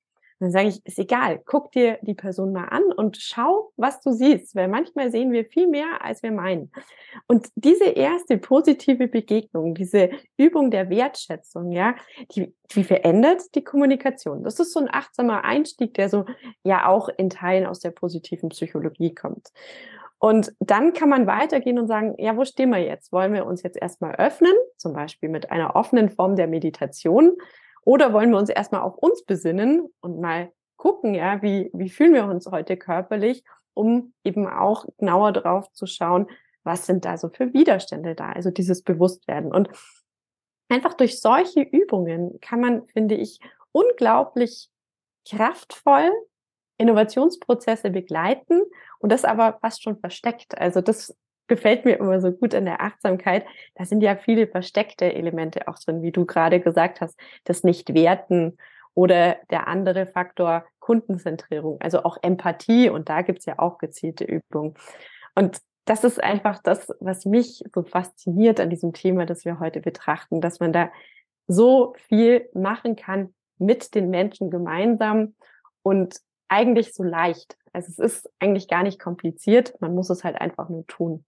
dann 0.43 0.51
sage 0.51 0.67
ich, 0.67 0.85
ist 0.85 0.99
egal, 0.99 1.41
guck 1.45 1.71
dir 1.71 1.97
die 2.01 2.13
Person 2.13 2.51
mal 2.51 2.65
an 2.65 2.83
und 2.83 3.17
schau, 3.17 3.71
was 3.77 4.01
du 4.01 4.11
siehst, 4.11 4.55
weil 4.55 4.67
manchmal 4.67 5.09
sehen 5.09 5.31
wir 5.31 5.45
viel 5.45 5.67
mehr, 5.67 6.03
als 6.03 6.21
wir 6.21 6.31
meinen. 6.31 6.71
Und 7.27 7.47
diese 7.55 7.85
erste 7.85 8.37
positive 8.37 9.07
Begegnung, 9.07 9.73
diese 9.73 10.09
Übung 10.37 10.69
der 10.69 10.89
Wertschätzung, 10.89 11.71
ja, 11.71 11.95
die, 12.35 12.53
die 12.75 12.83
verändert 12.83 13.55
die 13.55 13.63
Kommunikation. 13.63 14.43
Das 14.43 14.59
ist 14.59 14.73
so 14.73 14.81
ein 14.81 14.89
achtsamer 14.91 15.43
Einstieg, 15.43 15.93
der 15.93 16.09
so 16.09 16.25
ja 16.63 16.87
auch 16.87 17.09
in 17.09 17.29
Teilen 17.29 17.65
aus 17.65 17.79
der 17.79 17.91
positiven 17.91 18.49
Psychologie 18.49 19.15
kommt. 19.15 19.49
Und 20.19 20.53
dann 20.59 20.93
kann 20.93 21.09
man 21.09 21.27
weitergehen 21.27 21.79
und 21.79 21.87
sagen, 21.87 22.15
ja, 22.17 22.37
wo 22.37 22.45
stehen 22.45 22.69
wir 22.69 22.79
jetzt? 22.79 23.11
Wollen 23.11 23.33
wir 23.33 23.45
uns 23.45 23.61
jetzt 23.61 23.77
erstmal 23.81 24.15
öffnen, 24.15 24.53
zum 24.77 24.93
Beispiel 24.93 25.27
mit 25.27 25.51
einer 25.51 25.75
offenen 25.75 26.09
Form 26.09 26.35
der 26.35 26.47
Meditation? 26.47 27.33
Oder 27.85 28.13
wollen 28.13 28.31
wir 28.31 28.37
uns 28.37 28.49
erstmal 28.49 28.81
auf 28.81 28.97
uns 28.97 29.23
besinnen 29.23 29.89
und 30.01 30.19
mal 30.19 30.51
gucken, 30.77 31.13
ja, 31.13 31.41
wie, 31.41 31.69
wie 31.73 31.89
fühlen 31.89 32.13
wir 32.13 32.25
uns 32.25 32.47
heute 32.47 32.77
körperlich, 32.77 33.43
um 33.73 34.13
eben 34.23 34.47
auch 34.47 34.85
genauer 34.97 35.31
drauf 35.31 35.71
zu 35.73 35.85
schauen, 35.85 36.27
was 36.63 36.85
sind 36.85 37.05
da 37.05 37.17
so 37.17 37.29
für 37.29 37.53
Widerstände 37.53 38.15
da, 38.15 38.31
also 38.31 38.51
dieses 38.51 38.83
Bewusstwerden. 38.83 39.53
Und 39.53 39.69
einfach 40.69 40.93
durch 40.93 41.19
solche 41.19 41.61
Übungen 41.61 42.39
kann 42.41 42.61
man, 42.61 42.87
finde 42.87 43.15
ich, 43.15 43.39
unglaublich 43.71 44.69
kraftvoll 45.27 46.11
Innovationsprozesse 46.77 47.89
begleiten 47.91 48.61
und 48.99 49.11
das 49.11 49.25
aber 49.25 49.57
fast 49.61 49.83
schon 49.83 49.99
versteckt. 49.99 50.57
Also 50.57 50.81
das 50.81 51.15
gefällt 51.47 51.85
mir 51.85 51.97
immer 51.97 52.21
so 52.21 52.31
gut 52.31 52.55
an 52.55 52.65
der 52.65 52.81
Achtsamkeit. 52.81 53.45
Da 53.75 53.85
sind 53.85 54.01
ja 54.01 54.15
viele 54.15 54.47
versteckte 54.47 55.13
Elemente 55.13 55.67
auch 55.67 55.77
drin, 55.79 56.01
wie 56.01 56.11
du 56.11 56.25
gerade 56.25 56.59
gesagt 56.59 57.01
hast, 57.01 57.19
das 57.43 57.63
Nicht-Werten 57.63 58.57
oder 58.93 59.37
der 59.49 59.67
andere 59.67 60.05
Faktor 60.05 60.65
Kundenzentrierung, 60.79 61.79
also 61.81 62.03
auch 62.03 62.17
Empathie. 62.21 62.89
Und 62.89 63.09
da 63.09 63.21
gibt's 63.21 63.45
ja 63.45 63.59
auch 63.59 63.77
gezielte 63.77 64.23
Übungen. 64.25 64.75
Und 65.35 65.59
das 65.85 66.03
ist 66.03 66.23
einfach 66.23 66.59
das, 66.61 66.93
was 66.99 67.25
mich 67.25 67.63
so 67.73 67.83
fasziniert 67.83 68.59
an 68.59 68.69
diesem 68.69 68.93
Thema, 68.93 69.25
das 69.25 69.45
wir 69.45 69.59
heute 69.59 69.81
betrachten, 69.81 70.39
dass 70.39 70.59
man 70.59 70.71
da 70.71 70.91
so 71.47 71.93
viel 72.07 72.49
machen 72.53 72.95
kann 72.95 73.33
mit 73.57 73.95
den 73.95 74.09
Menschen 74.09 74.49
gemeinsam 74.49 75.35
und 75.81 76.17
eigentlich 76.47 76.93
so 76.93 77.03
leicht. 77.03 77.57
Also 77.73 77.89
es 77.89 77.99
ist 77.99 78.31
eigentlich 78.39 78.67
gar 78.67 78.83
nicht 78.83 78.99
kompliziert, 78.99 79.73
man 79.81 79.93
muss 79.93 80.09
es 80.09 80.23
halt 80.23 80.39
einfach 80.39 80.69
nur 80.69 80.85
tun. 80.87 81.25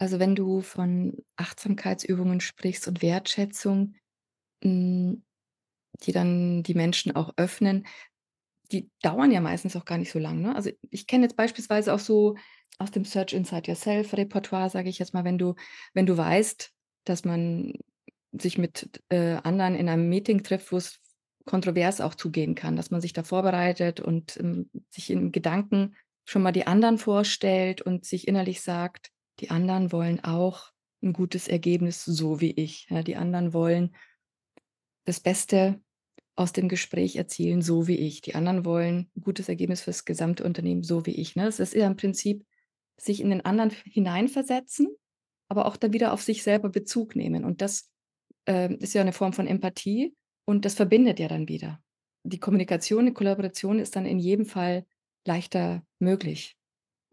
Also 0.00 0.18
wenn 0.18 0.34
du 0.34 0.60
von 0.60 1.16
Achtsamkeitsübungen 1.36 2.40
sprichst 2.40 2.88
und 2.88 3.02
Wertschätzung, 3.02 3.94
hm, 4.62 5.24
die 6.04 6.12
dann 6.12 6.62
die 6.64 6.74
Menschen 6.74 7.16
auch 7.16 7.32
öffnen, 7.36 7.86
die 8.72 8.90
dauern 9.02 9.32
ja 9.32 9.40
meistens 9.40 9.76
auch 9.76 9.84
gar 9.86 9.98
nicht 9.98 10.12
so 10.12 10.18
lang, 10.20 10.40
ne? 10.42 10.56
Also, 10.56 10.70
ich 10.90 11.06
kenne 11.06 11.24
jetzt 11.24 11.36
beispielsweise 11.36 11.94
auch 11.94 12.00
so 12.00 12.36
aus 12.78 12.90
dem 12.92 13.04
Search 13.04 13.32
Inside 13.34 13.68
Yourself 13.70 14.14
Repertoire, 14.14 14.70
sage 14.70 14.88
ich 14.90 14.98
jetzt 14.98 15.14
mal, 15.14 15.24
wenn 15.24 15.38
du 15.38 15.54
wenn 15.94 16.06
du 16.06 16.16
weißt, 16.18 16.72
dass 17.04 17.24
man 17.24 17.74
sich 18.32 18.58
mit, 18.58 19.02
äh, 19.10 19.36
anderen 19.44 19.76
in 19.76 19.88
einem 19.88 20.08
Meeting 20.10 20.42
trifft, 20.44 20.72
wo 20.72 20.78
es 20.78 21.00
kontrovers 21.46 22.00
auch 22.02 22.14
zugehen 22.16 22.54
kann, 22.56 22.76
dass 22.76 22.90
man 22.92 23.00
sich 23.02 23.12
da 23.14 23.24
vorbereitet 23.24 24.00
und, 24.00 24.36
ähm, 24.38 24.70
sich 24.90 25.10
in 25.10 25.32
Gedanken 25.32 25.96
schon 26.26 26.42
mal 26.42 26.52
die 26.52 26.66
anderen 26.68 26.98
vorstellt 26.98 27.82
und 27.82 28.04
sich 28.06 28.28
innerlich 28.28 28.62
sagt: 28.62 29.10
die 29.40 29.50
anderen 29.50 29.92
wollen 29.92 30.22
auch 30.22 30.70
ein 31.02 31.12
gutes 31.12 31.48
Ergebnis, 31.48 32.04
so 32.04 32.40
wie 32.40 32.52
ich. 32.52 32.86
Ja, 32.88 33.02
die 33.02 33.16
anderen 33.16 33.52
wollen 33.52 33.94
das 35.04 35.20
Beste 35.20 35.80
aus 36.36 36.52
dem 36.52 36.68
Gespräch 36.68 37.16
erzielen, 37.16 37.62
so 37.62 37.86
wie 37.86 37.96
ich. 37.96 38.20
Die 38.20 38.34
anderen 38.34 38.64
wollen 38.64 39.10
ein 39.16 39.20
gutes 39.20 39.48
Ergebnis 39.48 39.82
fürs 39.82 40.04
gesamte 40.04 40.44
Unternehmen, 40.44 40.82
so 40.82 41.06
wie 41.06 41.14
ich, 41.14 41.36
ne? 41.36 41.44
Das 41.44 41.60
ist 41.60 41.74
ja 41.74 41.86
im 41.86 41.96
Prinzip 41.96 42.44
sich 42.96 43.20
in 43.20 43.30
den 43.30 43.44
anderen 43.44 43.70
hineinversetzen, 43.84 44.88
aber 45.48 45.66
auch 45.66 45.76
dann 45.76 45.92
wieder 45.92 46.12
auf 46.12 46.22
sich 46.22 46.42
selber 46.42 46.70
Bezug 46.70 47.16
nehmen. 47.16 47.44
Und 47.44 47.60
das, 47.60 47.90
ähm, 48.46 48.78
ist 48.80 48.94
ja 48.94 49.00
eine 49.00 49.12
Form 49.12 49.32
von 49.32 49.46
Empathie 49.46 50.14
und 50.44 50.64
das 50.64 50.74
verbindet 50.74 51.20
ja 51.20 51.28
dann 51.28 51.48
wieder. 51.48 51.80
Die 52.24 52.40
Kommunikation, 52.40 53.06
die 53.06 53.12
Kollaboration 53.12 53.78
ist 53.78 53.96
dann 53.96 54.06
in 54.06 54.18
jedem 54.18 54.46
Fall 54.46 54.86
leichter 55.26 55.84
möglich 55.98 56.56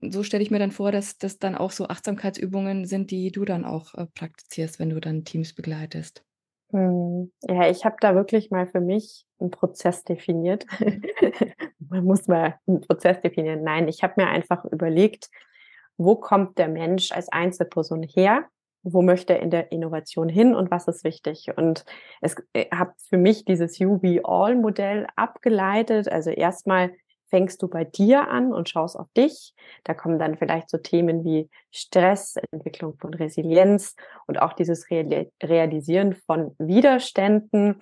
so 0.01 0.23
stelle 0.23 0.43
ich 0.43 0.51
mir 0.51 0.59
dann 0.59 0.71
vor, 0.71 0.91
dass 0.91 1.17
das 1.17 1.37
dann 1.37 1.55
auch 1.55 1.71
so 1.71 1.87
Achtsamkeitsübungen 1.87 2.85
sind, 2.85 3.11
die 3.11 3.31
du 3.31 3.45
dann 3.45 3.65
auch 3.65 3.93
äh, 3.95 4.07
praktizierst, 4.07 4.79
wenn 4.79 4.89
du 4.89 4.99
dann 4.99 5.23
Teams 5.23 5.53
begleitest. 5.53 6.23
Hm, 6.71 7.31
ja, 7.43 7.69
ich 7.69 7.85
habe 7.85 7.97
da 7.99 8.15
wirklich 8.15 8.49
mal 8.49 8.67
für 8.67 8.79
mich 8.79 9.25
einen 9.39 9.51
Prozess 9.51 10.03
definiert. 10.03 10.65
Man 11.79 12.05
muss 12.05 12.27
mal 12.27 12.55
einen 12.65 12.81
Prozess 12.81 13.19
definieren. 13.21 13.63
Nein, 13.63 13.87
ich 13.87 14.03
habe 14.03 14.13
mir 14.17 14.27
einfach 14.27 14.65
überlegt, 14.65 15.29
wo 15.97 16.15
kommt 16.15 16.57
der 16.57 16.69
Mensch 16.69 17.11
als 17.11 17.29
Einzelperson 17.29 18.03
her? 18.03 18.45
Wo 18.83 19.03
möchte 19.03 19.33
er 19.33 19.41
in 19.41 19.51
der 19.51 19.71
Innovation 19.71 20.29
hin 20.29 20.55
und 20.55 20.71
was 20.71 20.87
ist 20.87 21.03
wichtig? 21.03 21.49
Und 21.55 21.85
es 22.21 22.35
äh, 22.53 22.65
habe 22.73 22.93
für 23.09 23.17
mich 23.17 23.45
dieses 23.45 23.79
UV-All-Modell 23.79 25.05
abgeleitet. 25.15 26.07
Also 26.09 26.31
erstmal 26.31 26.91
fängst 27.31 27.63
du 27.63 27.67
bei 27.67 27.83
dir 27.85 28.27
an 28.27 28.53
und 28.53 28.69
schaust 28.69 28.99
auf 28.99 29.07
dich. 29.17 29.55
Da 29.83 29.95
kommen 29.95 30.19
dann 30.19 30.37
vielleicht 30.37 30.69
so 30.69 30.77
Themen 30.77 31.23
wie 31.23 31.49
Stress, 31.71 32.35
Entwicklung 32.51 32.97
von 32.99 33.13
Resilienz 33.13 33.95
und 34.27 34.39
auch 34.39 34.53
dieses 34.53 34.87
Realisieren 34.91 36.13
von 36.13 36.55
Widerständen. 36.59 37.81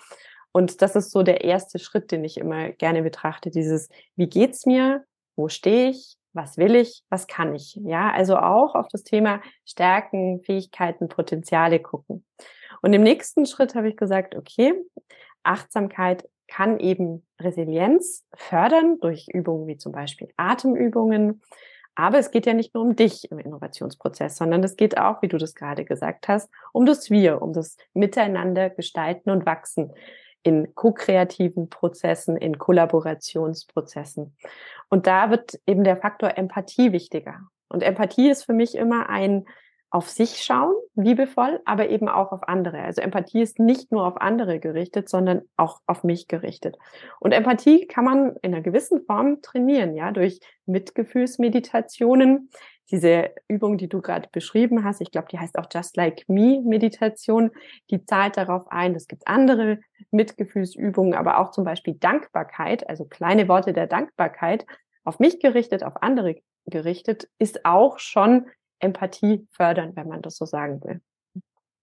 Und 0.51 0.81
das 0.81 0.95
ist 0.95 1.11
so 1.11 1.23
der 1.23 1.43
erste 1.43 1.79
Schritt, 1.79 2.11
den 2.11 2.23
ich 2.23 2.37
immer 2.37 2.69
gerne 2.69 3.01
betrachte. 3.03 3.49
Dieses, 3.49 3.89
wie 4.15 4.29
geht's 4.29 4.65
mir? 4.65 5.03
Wo 5.35 5.49
stehe 5.49 5.89
ich? 5.89 6.15
Was 6.33 6.57
will 6.57 6.75
ich? 6.75 7.03
Was 7.09 7.25
kann 7.27 7.55
ich? 7.55 7.75
Ja, 7.83 8.11
also 8.11 8.37
auch 8.37 8.75
auf 8.75 8.87
das 8.87 9.03
Thema 9.03 9.41
Stärken, 9.65 10.41
Fähigkeiten, 10.43 11.09
Potenziale 11.09 11.79
gucken. 11.79 12.23
Und 12.81 12.93
im 12.93 13.01
nächsten 13.01 13.45
Schritt 13.45 13.73
habe 13.73 13.89
ich 13.89 13.97
gesagt, 13.97 14.35
okay, 14.35 14.73
Achtsamkeit 15.43 16.29
kann 16.49 16.79
eben 16.79 17.25
Resilienz 17.39 18.25
fördern 18.33 18.97
durch 18.99 19.27
Übungen 19.31 19.67
wie 19.67 19.77
zum 19.77 19.91
Beispiel 19.91 20.29
Atemübungen. 20.35 21.41
Aber 21.95 22.17
es 22.17 22.31
geht 22.31 22.45
ja 22.45 22.53
nicht 22.53 22.73
nur 22.73 22.83
um 22.83 22.95
dich 22.95 23.29
im 23.31 23.39
Innovationsprozess, 23.39 24.37
sondern 24.37 24.63
es 24.63 24.75
geht 24.75 24.97
auch, 24.97 25.21
wie 25.21 25.27
du 25.27 25.37
das 25.37 25.53
gerade 25.53 25.85
gesagt 25.85 26.27
hast, 26.27 26.49
um 26.71 26.85
das 26.85 27.09
Wir, 27.09 27.41
um 27.41 27.53
das 27.53 27.77
Miteinander 27.93 28.69
gestalten 28.69 29.29
und 29.29 29.45
wachsen 29.45 29.93
in 30.43 30.73
ko-kreativen 30.75 31.69
Prozessen, 31.69 32.37
in 32.37 32.57
Kollaborationsprozessen. 32.57 34.35
Und 34.89 35.07
da 35.07 35.29
wird 35.29 35.59
eben 35.67 35.83
der 35.83 35.97
Faktor 35.97 36.37
Empathie 36.37 36.93
wichtiger. 36.93 37.41
Und 37.67 37.83
Empathie 37.83 38.29
ist 38.29 38.45
für 38.45 38.53
mich 38.53 38.75
immer 38.75 39.09
ein 39.09 39.45
auf 39.91 40.09
sich 40.09 40.43
schauen, 40.43 40.75
liebevoll, 40.95 41.61
aber 41.65 41.89
eben 41.89 42.09
auch 42.09 42.31
auf 42.31 42.47
andere. 42.47 42.79
Also 42.79 43.01
Empathie 43.01 43.41
ist 43.41 43.59
nicht 43.59 43.91
nur 43.91 44.05
auf 44.05 44.21
andere 44.21 44.59
gerichtet, 44.59 45.09
sondern 45.09 45.41
auch 45.57 45.79
auf 45.87 46.03
mich 46.03 46.27
gerichtet. 46.27 46.77
Und 47.19 47.31
Empathie 47.31 47.87
kann 47.87 48.05
man 48.05 48.35
in 48.41 48.53
einer 48.53 48.61
gewissen 48.61 49.03
Form 49.05 49.41
trainieren, 49.41 49.95
ja, 49.95 50.11
durch 50.11 50.39
Mitgefühlsmeditationen. 50.67 52.49
Diese 52.91 53.31
Übung, 53.47 53.77
die 53.77 53.89
du 53.89 54.01
gerade 54.01 54.29
beschrieben 54.31 54.83
hast, 54.83 55.01
ich 55.01 55.11
glaube, 55.11 55.27
die 55.31 55.39
heißt 55.39 55.57
auch 55.57 55.67
Just 55.71 55.97
Like 55.97 56.27
Me 56.27 56.61
Meditation, 56.63 57.51
die 57.89 58.03
zahlt 58.05 58.37
darauf 58.37 58.71
ein. 58.71 58.95
Es 58.95 59.07
gibt 59.07 59.27
andere 59.27 59.79
Mitgefühlsübungen, 60.11 61.13
aber 61.13 61.39
auch 61.39 61.51
zum 61.51 61.63
Beispiel 61.63 61.95
Dankbarkeit, 61.95 62.87
also 62.87 63.05
kleine 63.05 63.47
Worte 63.47 63.73
der 63.73 63.87
Dankbarkeit, 63.87 64.65
auf 65.03 65.19
mich 65.19 65.39
gerichtet, 65.39 65.83
auf 65.83 66.01
andere 66.01 66.35
gerichtet, 66.65 67.27
ist 67.39 67.65
auch 67.65 67.99
schon 67.99 68.45
Empathie 68.79 69.47
fördern, 69.51 69.95
wenn 69.95 70.07
man 70.07 70.21
das 70.21 70.37
so 70.37 70.45
sagen 70.45 70.81
will. 70.83 71.01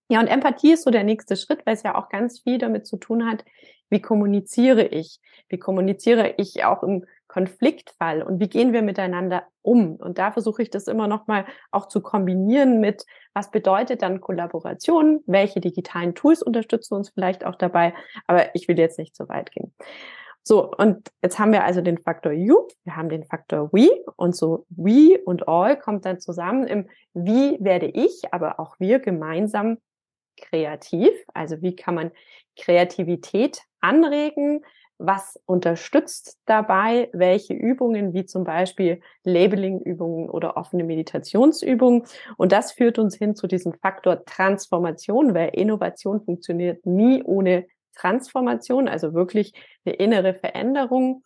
Ja, 0.09 0.21
und 0.21 0.29
Empathie 0.29 0.73
ist 0.73 0.85
so 0.85 0.91
der 0.91 1.05
nächste 1.05 1.37
Schritt, 1.37 1.67
weil 1.67 1.75
es 1.75 1.83
ja 1.83 1.97
auch 1.97 2.09
ganz 2.09 2.41
viel 2.41 2.59
damit 2.59 2.87
zu 2.87 2.97
tun 2.97 3.27
hat, 3.27 3.45
wie 3.89 4.01
kommuniziere 4.01 4.85
ich? 4.85 5.21
Wie 5.49 5.59
kommuniziere 5.59 6.35
ich 6.39 6.65
auch 6.65 6.83
im 6.83 7.05
Konfliktfall 7.29 8.23
und 8.23 8.41
wie 8.41 8.49
gehen 8.49 8.73
wir 8.73 8.83
miteinander 8.83 9.45
um? 9.63 9.97
Und 9.97 10.19
da 10.19 10.33
versuche 10.33 10.63
ich 10.63 10.71
das 10.71 10.87
immer 10.87 11.09
noch 11.09 11.27
mal 11.27 11.45
auch 11.71 11.87
zu 11.87 12.01
kombinieren 12.01 12.81
mit, 12.81 13.05
was 13.35 13.51
bedeutet 13.51 14.03
dann 14.03 14.21
Kollaboration? 14.21 15.23
Welche 15.27 15.61
digitalen 15.61 16.15
Tools 16.15 16.43
unterstützen 16.43 16.95
uns 16.95 17.11
vielleicht 17.11 17.45
auch 17.45 17.57
dabei? 17.57 17.95
Aber 18.27 18.55
ich 18.55 18.69
will 18.69 18.79
jetzt 18.79 18.99
nicht 18.99 19.15
so 19.15 19.29
weit 19.29 19.51
gehen. 19.53 19.75
So, 20.49 20.71
und 20.71 21.11
jetzt 21.23 21.41
haben 21.41 21.51
wir 21.51 21.65
also 21.65 21.81
den 21.81 21.99
Faktor 21.99 22.31
you, 22.31 22.69
wir 22.85 22.95
haben 22.95 23.09
den 23.09 23.25
Faktor 23.25 23.69
we 23.73 23.89
und 24.15 24.37
so 24.37 24.65
we 24.69 25.19
und 25.25 25.49
all 25.49 25.77
kommt 25.77 26.05
dann 26.05 26.21
zusammen 26.21 26.69
im 26.69 26.89
wie 27.15 27.59
werde 27.59 27.87
ich, 27.87 28.33
aber 28.33 28.61
auch 28.61 28.79
wir 28.79 29.01
gemeinsam 29.01 29.79
kreativ. 30.37 31.11
Also 31.35 31.63
wie 31.63 31.75
kann 31.75 31.97
man 31.97 32.13
Kreativität 32.57 33.63
anregen? 33.81 34.65
Was 34.99 35.37
unterstützt 35.47 36.39
dabei? 36.47 37.11
Welche 37.13 37.53
Übungen, 37.53 38.15
wie 38.15 38.25
zum 38.25 38.45
Beispiel 38.45 39.01
Labeling-Übungen 39.25 40.31
oder 40.31 40.57
offene 40.57 40.85
Meditationsübungen? 40.85 42.05
Und 42.37 42.53
das 42.53 42.71
führt 42.71 43.01
uns 43.01 43.17
hin 43.17 43.35
zu 43.35 43.49
diesem 43.49 43.73
Faktor 43.73 44.25
Transformation, 44.25 45.35
weil 45.35 45.49
Innovation 45.55 46.25
funktioniert 46.25 46.87
nie 46.87 47.25
ohne 47.25 47.67
Transformation, 47.97 48.89
also 48.89 49.15
wirklich 49.15 49.53
eine 49.85 49.95
innere 49.97 50.35
Veränderung. 50.35 51.25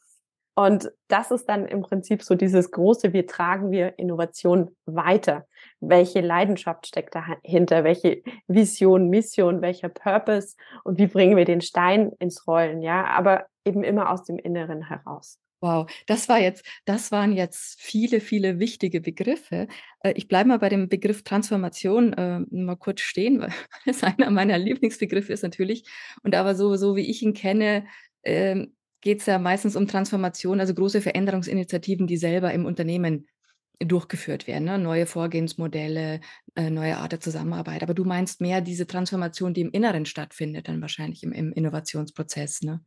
Und 0.55 0.91
das 1.09 1.31
ist 1.31 1.49
dann 1.49 1.65
im 1.67 1.83
Prinzip 1.83 2.23
so 2.23 2.35
dieses 2.35 2.71
große, 2.71 3.13
wie 3.13 3.25
tragen 3.25 3.71
wir 3.71 3.99
Innovation 3.99 4.77
weiter? 4.85 5.47
Welche 5.81 6.21
Leidenschaft 6.21 6.87
steckt 6.87 7.15
dahinter? 7.15 7.85
Welche 7.85 8.23
Vision, 8.47 9.09
Mission, 9.09 9.63
welcher 9.63 9.89
Purpose? 9.89 10.57
Und 10.85 10.99
wie 10.99 11.07
bringen 11.07 11.37
wir 11.37 11.45
den 11.45 11.61
Stein 11.61 12.13
ins 12.19 12.47
Rollen? 12.47 12.83
Ja, 12.83 13.07
aber 13.07 13.47
eben 13.65 13.85
immer 13.85 14.11
aus 14.11 14.25
dem 14.25 14.39
Inneren 14.39 14.83
heraus. 14.83 15.39
Wow, 15.63 15.91
das 16.07 16.29
war 16.31 16.41
jetzt, 16.41 16.65
das 16.87 17.13
waren 17.13 17.33
jetzt 17.33 17.79
viele, 17.81 18.21
viele 18.21 18.59
wichtige 18.59 19.03
Begriffe. 19.03 19.69
Äh, 20.03 20.15
ich 20.17 20.27
bleibe 20.27 20.49
mal 20.49 20.59
bei 20.59 20.71
dem 20.71 20.89
Begriff 20.89 21.23
Transformation 21.23 22.15
äh, 22.15 22.41
mal 22.51 22.77
kurz 22.77 23.03
stehen, 23.03 23.41
weil 23.41 23.53
es 23.87 24.03
einer 24.03 24.31
meiner 24.31 24.57
Lieblingsbegriffe 24.59 25.33
ist 25.33 25.43
natürlich. 25.43 25.85
Und 26.23 26.35
aber 26.35 26.55
so, 26.55 26.77
so 26.77 26.97
wie 26.97 27.11
ich 27.11 27.23
ihn 27.23 27.35
kenne, 27.35 27.85
äh, 28.23 28.67
geht 29.03 29.21
es 29.21 29.27
ja 29.27 29.39
meistens 29.39 29.77
um 29.77 29.87
Transformation, 29.87 30.61
also 30.61 30.75
große 30.75 31.03
Veränderungsinitiativen, 31.03 32.07
die 32.07 32.17
selber 32.17 32.53
im 32.53 32.65
Unternehmen 32.65 33.27
durchgeführt 33.81 34.47
werden, 34.47 34.65
ne? 34.65 34.79
neue 34.79 35.07
Vorgehensmodelle, 35.07 36.21
äh, 36.55 36.71
neue 36.71 36.99
Art 36.99 37.13
der 37.13 37.21
Zusammenarbeit. 37.21 37.83
Aber 37.83 37.95
du 37.95 38.05
meinst 38.05 38.41
mehr 38.41 38.61
diese 38.61 38.87
Transformation, 38.87 39.55
die 39.55 39.63
im 39.63 39.71
Inneren 39.71 40.05
stattfindet, 40.05 40.69
dann 40.69 40.83
wahrscheinlich 40.83 41.23
im, 41.23 41.33
im 41.33 41.53
Innovationsprozess, 41.53 42.63
ne? 42.63 42.83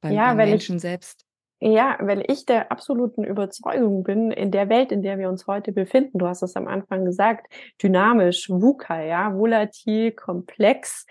Beim, 0.00 0.14
ja, 0.14 0.32
beim 0.32 0.48
Menschen 0.48 0.76
ich, 0.76 0.82
selbst. 0.82 1.26
Ja, 1.62 1.98
weil 2.00 2.24
ich 2.26 2.46
der 2.46 2.72
absoluten 2.72 3.22
Überzeugung 3.22 4.02
bin, 4.02 4.30
in 4.30 4.50
der 4.50 4.70
Welt, 4.70 4.92
in 4.92 5.02
der 5.02 5.18
wir 5.18 5.28
uns 5.28 5.46
heute 5.46 5.72
befinden, 5.72 6.18
du 6.18 6.26
hast 6.26 6.42
es 6.42 6.56
am 6.56 6.66
Anfang 6.66 7.04
gesagt, 7.04 7.52
dynamisch, 7.82 8.48
VUCA, 8.48 9.02
ja, 9.02 9.34
volatil, 9.34 10.12
komplex, 10.12 11.06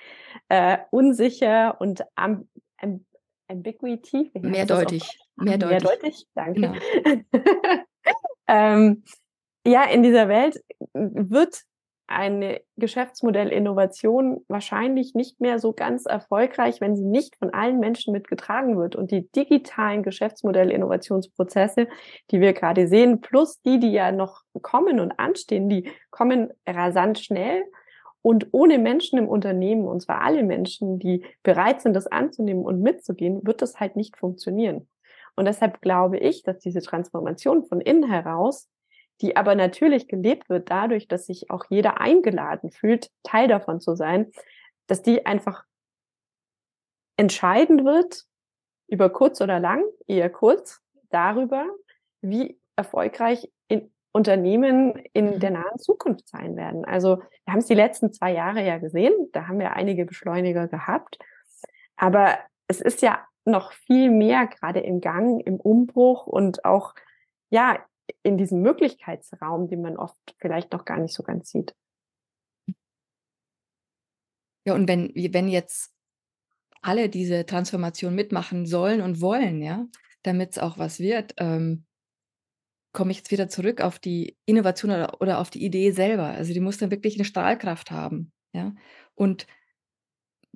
äh, 0.50 0.80
unsicher 0.90 1.80
und 1.80 2.04
am, 2.16 2.50
am, 2.78 3.06
ambiguity. 3.48 4.32
Mehrdeutig. 4.34 5.20
Mehrdeutig. 5.36 5.84
Mehrdeutig, 5.84 6.28
danke. 6.34 6.74
Genau. 7.04 7.24
ähm, 8.48 9.04
ja, 9.66 9.84
in 9.84 10.02
dieser 10.02 10.28
Welt 10.30 10.60
wird 10.94 11.64
eine 12.10 12.62
Geschäftsmodellinnovation 12.78 14.44
wahrscheinlich 14.48 15.14
nicht 15.14 15.40
mehr 15.40 15.60
so 15.60 15.74
ganz 15.74 16.06
erfolgreich, 16.06 16.82
wenn 16.82 16.96
sie 16.96 17.06
nicht 17.06 17.36
von 17.36 17.54
allen 17.54 17.80
Menschen 17.80 18.12
mitgetragen 18.14 18.78
wird. 18.78 18.96
Und 18.96 19.12
die 19.12 19.30
digitalen 19.32 20.04
Geschäftsmodellinnovationsprozesse, 20.04 21.88
die 22.32 22.42
wir 22.42 22.54
gerade 22.54 22.88
sehen, 22.88 23.22
plus 23.22 23.62
die, 23.62 23.80
die 23.80 23.92
ja 23.92 24.12
noch 24.12 24.42
kommen 24.62 25.00
und 25.00 25.20
anstehen, 25.20 25.70
die 25.70 25.90
kommen 26.10 26.50
rasant 26.68 27.20
schnell 27.20 27.64
und 28.22 28.48
ohne 28.52 28.80
Menschen 28.80 29.18
im 29.18 29.28
Unternehmen, 29.28 29.88
und 29.88 30.02
zwar 30.02 30.22
alle 30.22 30.44
Menschen, 30.44 31.00
die 31.00 31.26
bereit 31.44 31.82
sind, 31.82 31.94
das 31.94 32.08
anzunehmen 32.08 32.64
und 32.64 32.82
mitzugehen, 32.82 33.46
wird 33.46 33.62
das 33.62 33.80
halt 33.80 33.96
nicht 33.96 34.18
funktionieren. 34.18 34.88
Und 35.36 35.46
deshalb 35.46 35.80
glaube 35.82 36.18
ich, 36.18 36.44
dass 36.44 36.60
diese 36.60 36.82
Transformation 36.82 37.64
von 37.64 37.80
innen 37.80 38.10
heraus 38.10 38.68
die 39.22 39.36
aber 39.36 39.56
natürlich 39.56 40.08
gelebt 40.08 40.50
wird 40.50 40.70
dadurch, 40.70 41.08
dass 41.08 41.26
sich 41.26 41.50
auch 41.50 41.66
jeder 41.70 42.00
eingeladen 42.00 42.72
fühlt, 42.72 43.10
Teil 43.24 43.48
davon 43.48 43.80
zu 43.80 43.96
sein, 43.96 44.32
dass 44.88 45.02
die 45.02 45.26
einfach 45.26 45.64
entscheidend 47.18 47.84
wird, 47.84 48.26
über 48.88 49.10
kurz 49.10 49.42
oder 49.42 49.60
lang, 49.60 49.84
eher 50.08 50.30
kurz, 50.30 50.82
darüber, 51.10 51.66
wie 52.22 52.60
erfolgreich 52.76 53.52
in 53.68 53.92
Unternehmen 54.12 54.96
in 55.14 55.36
mhm. 55.36 55.40
der 55.40 55.52
nahen 55.52 55.78
Zukunft 55.78 56.28
sein 56.28 56.56
werden. 56.56 56.86
Also 56.86 57.18
wir 57.46 57.54
haben 57.54 57.60
es 57.60 57.68
die 57.68 57.76
letzten 57.76 58.12
zwei 58.14 58.34
Jahre 58.34 58.66
ja 58.66 58.78
gesehen, 58.78 59.14
da 59.34 59.48
haben 59.48 59.60
wir 59.60 59.74
einige 59.74 60.06
Beschleuniger 60.06 60.68
gehabt, 60.68 61.20
aber 61.96 62.38
es 62.68 62.82
ist 62.82 63.02
ja 63.02 63.26
noch 63.46 63.72
viel 63.72 64.10
mehr 64.12 64.48
gerade 64.48 64.80
im 64.80 65.02
Gang, 65.02 65.42
im 65.46 65.60
Umbruch 65.60 66.28
und 66.28 66.66
auch 66.66 66.94
ja 67.50 67.80
in 68.24 68.38
diesem 68.38 68.62
Möglichkeitsraum, 68.62 69.68
den 69.68 69.82
man 69.82 69.98
oft 69.98 70.18
vielleicht 70.38 70.72
noch 70.72 70.86
gar 70.86 71.00
nicht 71.00 71.14
so 71.14 71.24
ganz 71.24 71.50
sieht. 71.50 71.76
Ja, 74.66 74.74
und 74.74 74.88
wenn, 74.88 75.12
wenn 75.16 75.48
jetzt 75.48 75.94
alle 76.82 77.10
diese 77.10 77.46
Transformation 77.46 78.16
mitmachen 78.16 78.66
sollen 78.66 79.02
und 79.02 79.22
wollen, 79.22 79.62
ja, 79.62 79.88
damit 80.24 80.52
es 80.52 80.60
auch 80.60 80.78
was 80.78 81.00
wird, 81.00 81.34
ähm, 81.38 81.86
komme 82.92 83.12
ich 83.12 83.18
jetzt 83.18 83.32
wieder 83.32 83.50
zurück 83.50 83.82
auf 83.82 84.00
die 84.00 84.38
Innovation 84.46 84.92
oder, 84.92 85.22
oder 85.22 85.40
auf 85.40 85.50
die 85.50 85.64
Idee 85.64 85.92
selber. 85.92 86.26
Also 86.26 86.54
die 86.54 86.60
muss 86.60 86.78
dann 86.78 86.92
wirklich 86.92 87.16
eine 87.16 87.26
Strahlkraft 87.26 87.92
haben, 87.92 88.32
ja. 88.54 88.74
Und 89.16 89.48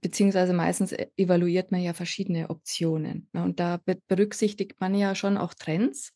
beziehungsweise 0.03 0.53
meistens 0.53 0.91
e, 0.91 1.11
evaluiert 1.17 1.71
man 1.71 1.81
ja 1.81 1.93
verschiedene 1.93 2.49
Optionen. 2.49 3.29
Ne? 3.33 3.43
Und 3.43 3.59
da 3.59 3.79
berücksichtigt 4.07 4.79
man 4.79 4.95
ja 4.95 5.15
schon 5.15 5.37
auch 5.37 5.53
Trends 5.53 6.13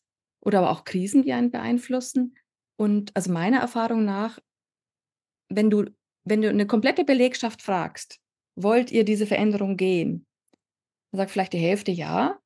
oder 0.48 0.60
aber 0.60 0.70
auch 0.70 0.84
Krisen, 0.84 1.22
die 1.22 1.34
einen 1.34 1.50
beeinflussen. 1.50 2.34
Und 2.80 3.14
also 3.14 3.30
meiner 3.30 3.58
Erfahrung 3.58 4.06
nach, 4.06 4.38
wenn 5.50 5.68
du, 5.68 5.84
wenn 6.24 6.40
du 6.40 6.48
eine 6.48 6.66
komplette 6.66 7.04
Belegschaft 7.04 7.60
fragst, 7.60 8.18
wollt 8.56 8.90
ihr 8.90 9.04
diese 9.04 9.26
Veränderung 9.26 9.76
gehen? 9.76 10.26
Dann 11.12 11.18
sagt 11.18 11.32
vielleicht 11.32 11.52
die 11.52 11.58
Hälfte 11.58 11.92
ja. 11.92 12.38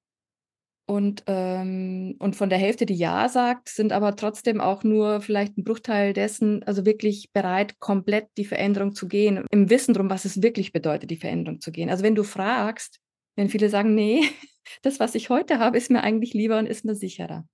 Und, 0.89 1.23
ähm, 1.29 2.17
und 2.19 2.35
von 2.35 2.51
der 2.51 2.59
Hälfte, 2.59 2.87
die 2.87 2.97
ja 2.97 3.29
sagt, 3.29 3.69
sind 3.69 3.93
aber 3.93 4.17
trotzdem 4.17 4.61
auch 4.61 4.83
nur 4.83 5.21
vielleicht 5.21 5.57
ein 5.57 5.63
Bruchteil 5.63 6.13
dessen, 6.13 6.65
also 6.65 6.85
wirklich 6.85 7.31
bereit, 7.33 7.79
komplett 7.79 8.27
die 8.37 8.45
Veränderung 8.45 8.97
zu 8.97 9.07
gehen, 9.07 9.47
im 9.53 9.71
Wissen 9.71 9.95
darum, 9.95 10.11
was 10.11 10.25
es 10.25 10.43
wirklich 10.43 10.73
bedeutet, 10.73 11.09
die 11.13 11.17
Veränderung 11.17 11.61
zu 11.61 11.71
gehen. 11.71 11.89
Also 11.89 12.03
wenn 12.03 12.17
du 12.17 12.25
fragst, 12.25 12.99
wenn 13.37 13.49
viele 13.49 13.69
sagen, 13.69 13.95
nee, 13.95 14.23
das, 14.83 14.99
was 14.99 15.15
ich 15.15 15.31
heute 15.31 15.61
habe, 15.61 15.79
ist 15.79 15.89
mir 15.89 16.03
eigentlich 16.03 16.35
lieber 16.35 16.59
und 16.59 16.67
ist 16.67 16.85
mir 16.85 16.97
sicherer. 16.97 17.47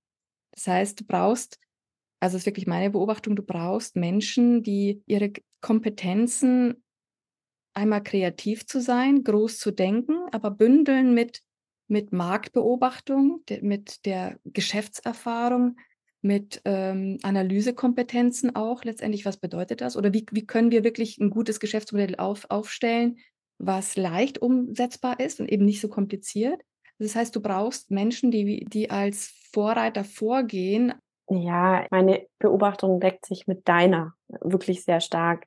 Das 0.51 0.67
heißt, 0.67 0.99
du 0.99 1.05
brauchst, 1.05 1.59
also 2.19 2.35
das 2.35 2.41
ist 2.41 2.45
wirklich 2.45 2.67
meine 2.67 2.89
Beobachtung, 2.89 3.35
du 3.35 3.43
brauchst 3.43 3.95
Menschen, 3.95 4.63
die 4.63 5.01
ihre 5.05 5.31
Kompetenzen 5.61 6.83
einmal 7.73 8.03
kreativ 8.03 8.65
zu 8.65 8.81
sein, 8.81 9.23
groß 9.23 9.57
zu 9.57 9.71
denken, 9.71 10.17
aber 10.31 10.51
bündeln 10.51 11.13
mit, 11.13 11.41
mit 11.87 12.11
Marktbeobachtung, 12.11 13.43
de, 13.47 13.61
mit 13.61 14.05
der 14.05 14.39
Geschäftserfahrung, 14.43 15.77
mit 16.21 16.61
ähm, 16.65 17.17
Analysekompetenzen 17.23 18.55
auch 18.55 18.83
letztendlich, 18.83 19.25
was 19.25 19.37
bedeutet 19.37 19.81
das? 19.81 19.95
Oder 19.95 20.13
wie, 20.13 20.25
wie 20.31 20.45
können 20.45 20.71
wir 20.71 20.83
wirklich 20.83 21.17
ein 21.17 21.29
gutes 21.29 21.59
Geschäftsmodell 21.59 22.15
auf, 22.17 22.45
aufstellen, 22.49 23.19
was 23.57 23.95
leicht 23.95 24.39
umsetzbar 24.41 25.19
ist 25.19 25.39
und 25.39 25.49
eben 25.49 25.65
nicht 25.65 25.81
so 25.81 25.87
kompliziert? 25.87 26.61
Das 26.99 27.15
heißt, 27.15 27.35
du 27.35 27.41
brauchst 27.41 27.91
Menschen, 27.91 28.29
die, 28.31 28.65
die 28.65 28.89
als 28.89 29.33
Vorreiter 29.53 30.03
vorgehen 30.03 30.93
Ja, 31.29 31.85
meine 31.91 32.25
Beobachtung 32.39 32.99
deckt 32.99 33.25
sich 33.25 33.47
mit 33.47 33.67
deiner 33.67 34.13
wirklich 34.41 34.83
sehr 34.83 34.99
stark. 34.99 35.45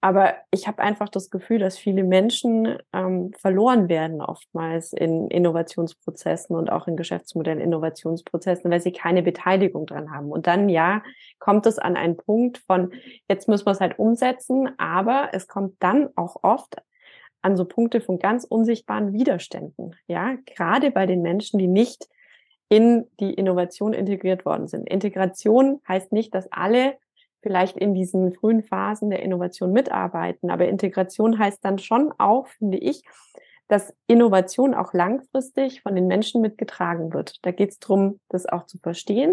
Aber 0.00 0.34
ich 0.50 0.68
habe 0.68 0.82
einfach 0.82 1.08
das 1.08 1.30
Gefühl, 1.30 1.58
dass 1.58 1.78
viele 1.78 2.04
Menschen 2.04 2.78
ähm, 2.92 3.32
verloren 3.38 3.88
werden 3.88 4.20
oftmals 4.20 4.92
in 4.92 5.28
Innovationsprozessen 5.28 6.54
und 6.54 6.70
auch 6.70 6.86
in 6.86 6.96
Geschäftsmodell-Innovationsprozessen, 6.96 8.70
weil 8.70 8.80
sie 8.80 8.92
keine 8.92 9.22
Beteiligung 9.22 9.86
dran 9.86 10.10
haben. 10.10 10.30
Und 10.30 10.46
dann, 10.46 10.68
ja, 10.68 11.02
kommt 11.38 11.66
es 11.66 11.78
an 11.78 11.96
einen 11.96 12.16
Punkt 12.16 12.58
von, 12.58 12.92
jetzt 13.28 13.48
müssen 13.48 13.66
wir 13.66 13.72
es 13.72 13.80
halt 13.80 13.98
umsetzen, 13.98 14.70
aber 14.78 15.30
es 15.32 15.48
kommt 15.48 15.76
dann 15.80 16.10
auch 16.14 16.36
oft 16.42 16.76
an 17.46 17.56
so 17.56 17.64
Punkte 17.64 18.00
von 18.00 18.18
ganz 18.18 18.42
unsichtbaren 18.42 19.12
Widerständen. 19.12 19.94
Ja, 20.08 20.34
gerade 20.46 20.90
bei 20.90 21.06
den 21.06 21.22
Menschen, 21.22 21.60
die 21.60 21.68
nicht 21.68 22.08
in 22.68 23.06
die 23.20 23.32
Innovation 23.32 23.92
integriert 23.92 24.44
worden 24.44 24.66
sind. 24.66 24.88
Integration 24.88 25.80
heißt 25.86 26.10
nicht, 26.10 26.34
dass 26.34 26.50
alle 26.50 26.96
vielleicht 27.42 27.76
in 27.76 27.94
diesen 27.94 28.34
frühen 28.34 28.64
Phasen 28.64 29.10
der 29.10 29.22
Innovation 29.22 29.72
mitarbeiten, 29.72 30.50
aber 30.50 30.66
Integration 30.66 31.38
heißt 31.38 31.64
dann 31.64 31.78
schon 31.78 32.12
auch, 32.18 32.48
finde 32.48 32.78
ich, 32.78 33.04
dass 33.68 33.94
Innovation 34.08 34.74
auch 34.74 34.92
langfristig 34.92 35.82
von 35.82 35.94
den 35.94 36.08
Menschen 36.08 36.40
mitgetragen 36.40 37.14
wird. 37.14 37.44
Da 37.46 37.52
geht 37.52 37.70
es 37.70 37.78
darum, 37.78 38.18
das 38.28 38.46
auch 38.46 38.66
zu 38.66 38.78
verstehen, 38.78 39.32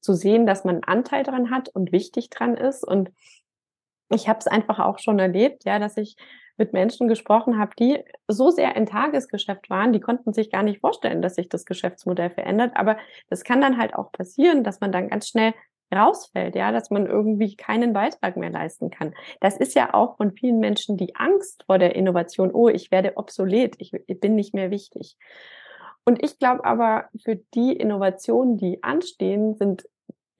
zu 0.00 0.14
sehen, 0.14 0.46
dass 0.46 0.64
man 0.64 0.76
einen 0.76 0.84
Anteil 0.84 1.22
dran 1.22 1.50
hat 1.50 1.68
und 1.68 1.92
wichtig 1.92 2.30
dran 2.30 2.54
ist. 2.54 2.82
Und 2.82 3.10
ich 4.08 4.26
habe 4.26 4.38
es 4.38 4.46
einfach 4.46 4.78
auch 4.78 4.98
schon 4.98 5.18
erlebt, 5.18 5.64
ja, 5.66 5.78
dass 5.78 5.98
ich 5.98 6.16
mit 6.56 6.72
Menschen 6.72 7.08
gesprochen 7.08 7.58
habe, 7.58 7.72
die 7.78 8.02
so 8.28 8.50
sehr 8.50 8.76
im 8.76 8.86
Tagesgeschäft 8.86 9.68
waren, 9.70 9.92
die 9.92 10.00
konnten 10.00 10.32
sich 10.32 10.50
gar 10.50 10.62
nicht 10.62 10.80
vorstellen, 10.80 11.22
dass 11.22 11.34
sich 11.34 11.48
das 11.48 11.66
Geschäftsmodell 11.66 12.30
verändert. 12.30 12.72
Aber 12.74 12.96
das 13.28 13.44
kann 13.44 13.60
dann 13.60 13.78
halt 13.78 13.94
auch 13.94 14.12
passieren, 14.12 14.64
dass 14.64 14.80
man 14.80 14.92
dann 14.92 15.08
ganz 15.08 15.28
schnell 15.28 15.54
rausfällt, 15.94 16.56
ja, 16.56 16.72
dass 16.72 16.90
man 16.90 17.06
irgendwie 17.06 17.54
keinen 17.56 17.92
Beitrag 17.92 18.36
mehr 18.36 18.50
leisten 18.50 18.90
kann. 18.90 19.14
Das 19.40 19.56
ist 19.56 19.74
ja 19.74 19.94
auch 19.94 20.16
von 20.16 20.32
vielen 20.32 20.58
Menschen 20.58 20.96
die 20.96 21.14
Angst 21.14 21.62
vor 21.66 21.78
der 21.78 21.94
Innovation. 21.94 22.50
Oh, 22.52 22.68
ich 22.68 22.90
werde 22.90 23.16
obsolet, 23.16 23.76
ich, 23.78 23.92
ich 24.06 24.20
bin 24.20 24.34
nicht 24.34 24.52
mehr 24.52 24.70
wichtig. 24.70 25.16
Und 26.04 26.22
ich 26.22 26.38
glaube 26.38 26.64
aber, 26.64 27.08
für 27.24 27.36
die 27.54 27.72
Innovationen, 27.72 28.56
die 28.56 28.82
anstehen, 28.82 29.54
sind 29.54 29.86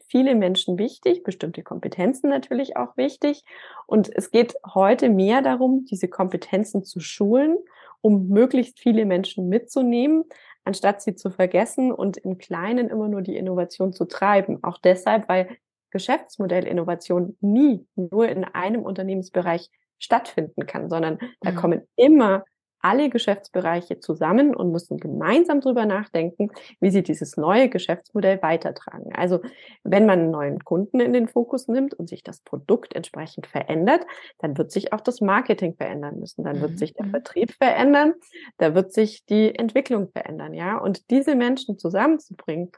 viele 0.08 0.34
Menschen 0.34 0.78
wichtig, 0.78 1.22
bestimmte 1.22 1.62
Kompetenzen 1.62 2.30
natürlich 2.30 2.76
auch 2.76 2.96
wichtig. 2.96 3.44
Und 3.86 4.10
es 4.14 4.30
geht 4.30 4.54
heute 4.74 5.08
mehr 5.08 5.42
darum, 5.42 5.84
diese 5.84 6.08
Kompetenzen 6.08 6.84
zu 6.84 7.00
schulen, 7.00 7.56
um 8.00 8.28
möglichst 8.28 8.78
viele 8.78 9.04
Menschen 9.04 9.48
mitzunehmen, 9.48 10.24
anstatt 10.64 11.02
sie 11.02 11.14
zu 11.14 11.30
vergessen 11.30 11.92
und 11.92 12.16
im 12.16 12.38
Kleinen 12.38 12.88
immer 12.88 13.08
nur 13.08 13.22
die 13.22 13.36
Innovation 13.36 13.92
zu 13.92 14.04
treiben. 14.04 14.62
Auch 14.62 14.78
deshalb, 14.78 15.28
weil 15.28 15.56
Geschäftsmodellinnovation 15.90 17.36
nie 17.40 17.86
nur 17.94 18.28
in 18.28 18.44
einem 18.44 18.82
Unternehmensbereich 18.82 19.70
stattfinden 19.98 20.66
kann, 20.66 20.90
sondern 20.90 21.18
da 21.40 21.52
mhm. 21.52 21.56
kommen 21.56 21.82
immer 21.96 22.44
alle 22.86 23.10
Geschäftsbereiche 23.10 23.98
zusammen 23.98 24.54
und 24.54 24.70
müssen 24.70 24.98
gemeinsam 24.98 25.60
darüber 25.60 25.86
nachdenken, 25.86 26.50
wie 26.78 26.90
sie 26.90 27.02
dieses 27.02 27.36
neue 27.36 27.68
Geschäftsmodell 27.68 28.40
weitertragen. 28.42 29.12
Also 29.12 29.40
wenn 29.82 30.06
man 30.06 30.20
einen 30.20 30.30
neuen 30.30 30.62
Kunden 30.62 31.00
in 31.00 31.12
den 31.12 31.26
Fokus 31.26 31.66
nimmt 31.66 31.94
und 31.94 32.08
sich 32.08 32.22
das 32.22 32.42
Produkt 32.42 32.94
entsprechend 32.94 33.48
verändert, 33.48 34.06
dann 34.38 34.56
wird 34.56 34.70
sich 34.70 34.92
auch 34.92 35.00
das 35.00 35.20
Marketing 35.20 35.74
verändern 35.74 36.20
müssen, 36.20 36.44
dann 36.44 36.60
wird 36.60 36.72
mhm. 36.72 36.76
sich 36.76 36.94
der 36.94 37.06
mhm. 37.06 37.10
Vertrieb 37.10 37.50
verändern, 37.54 38.14
da 38.58 38.76
wird 38.76 38.92
sich 38.92 39.26
die 39.26 39.52
Entwicklung 39.52 40.08
verändern, 40.12 40.54
ja. 40.54 40.78
Und 40.78 41.10
diese 41.10 41.34
Menschen 41.34 41.78
zusammenzubringen, 41.78 42.70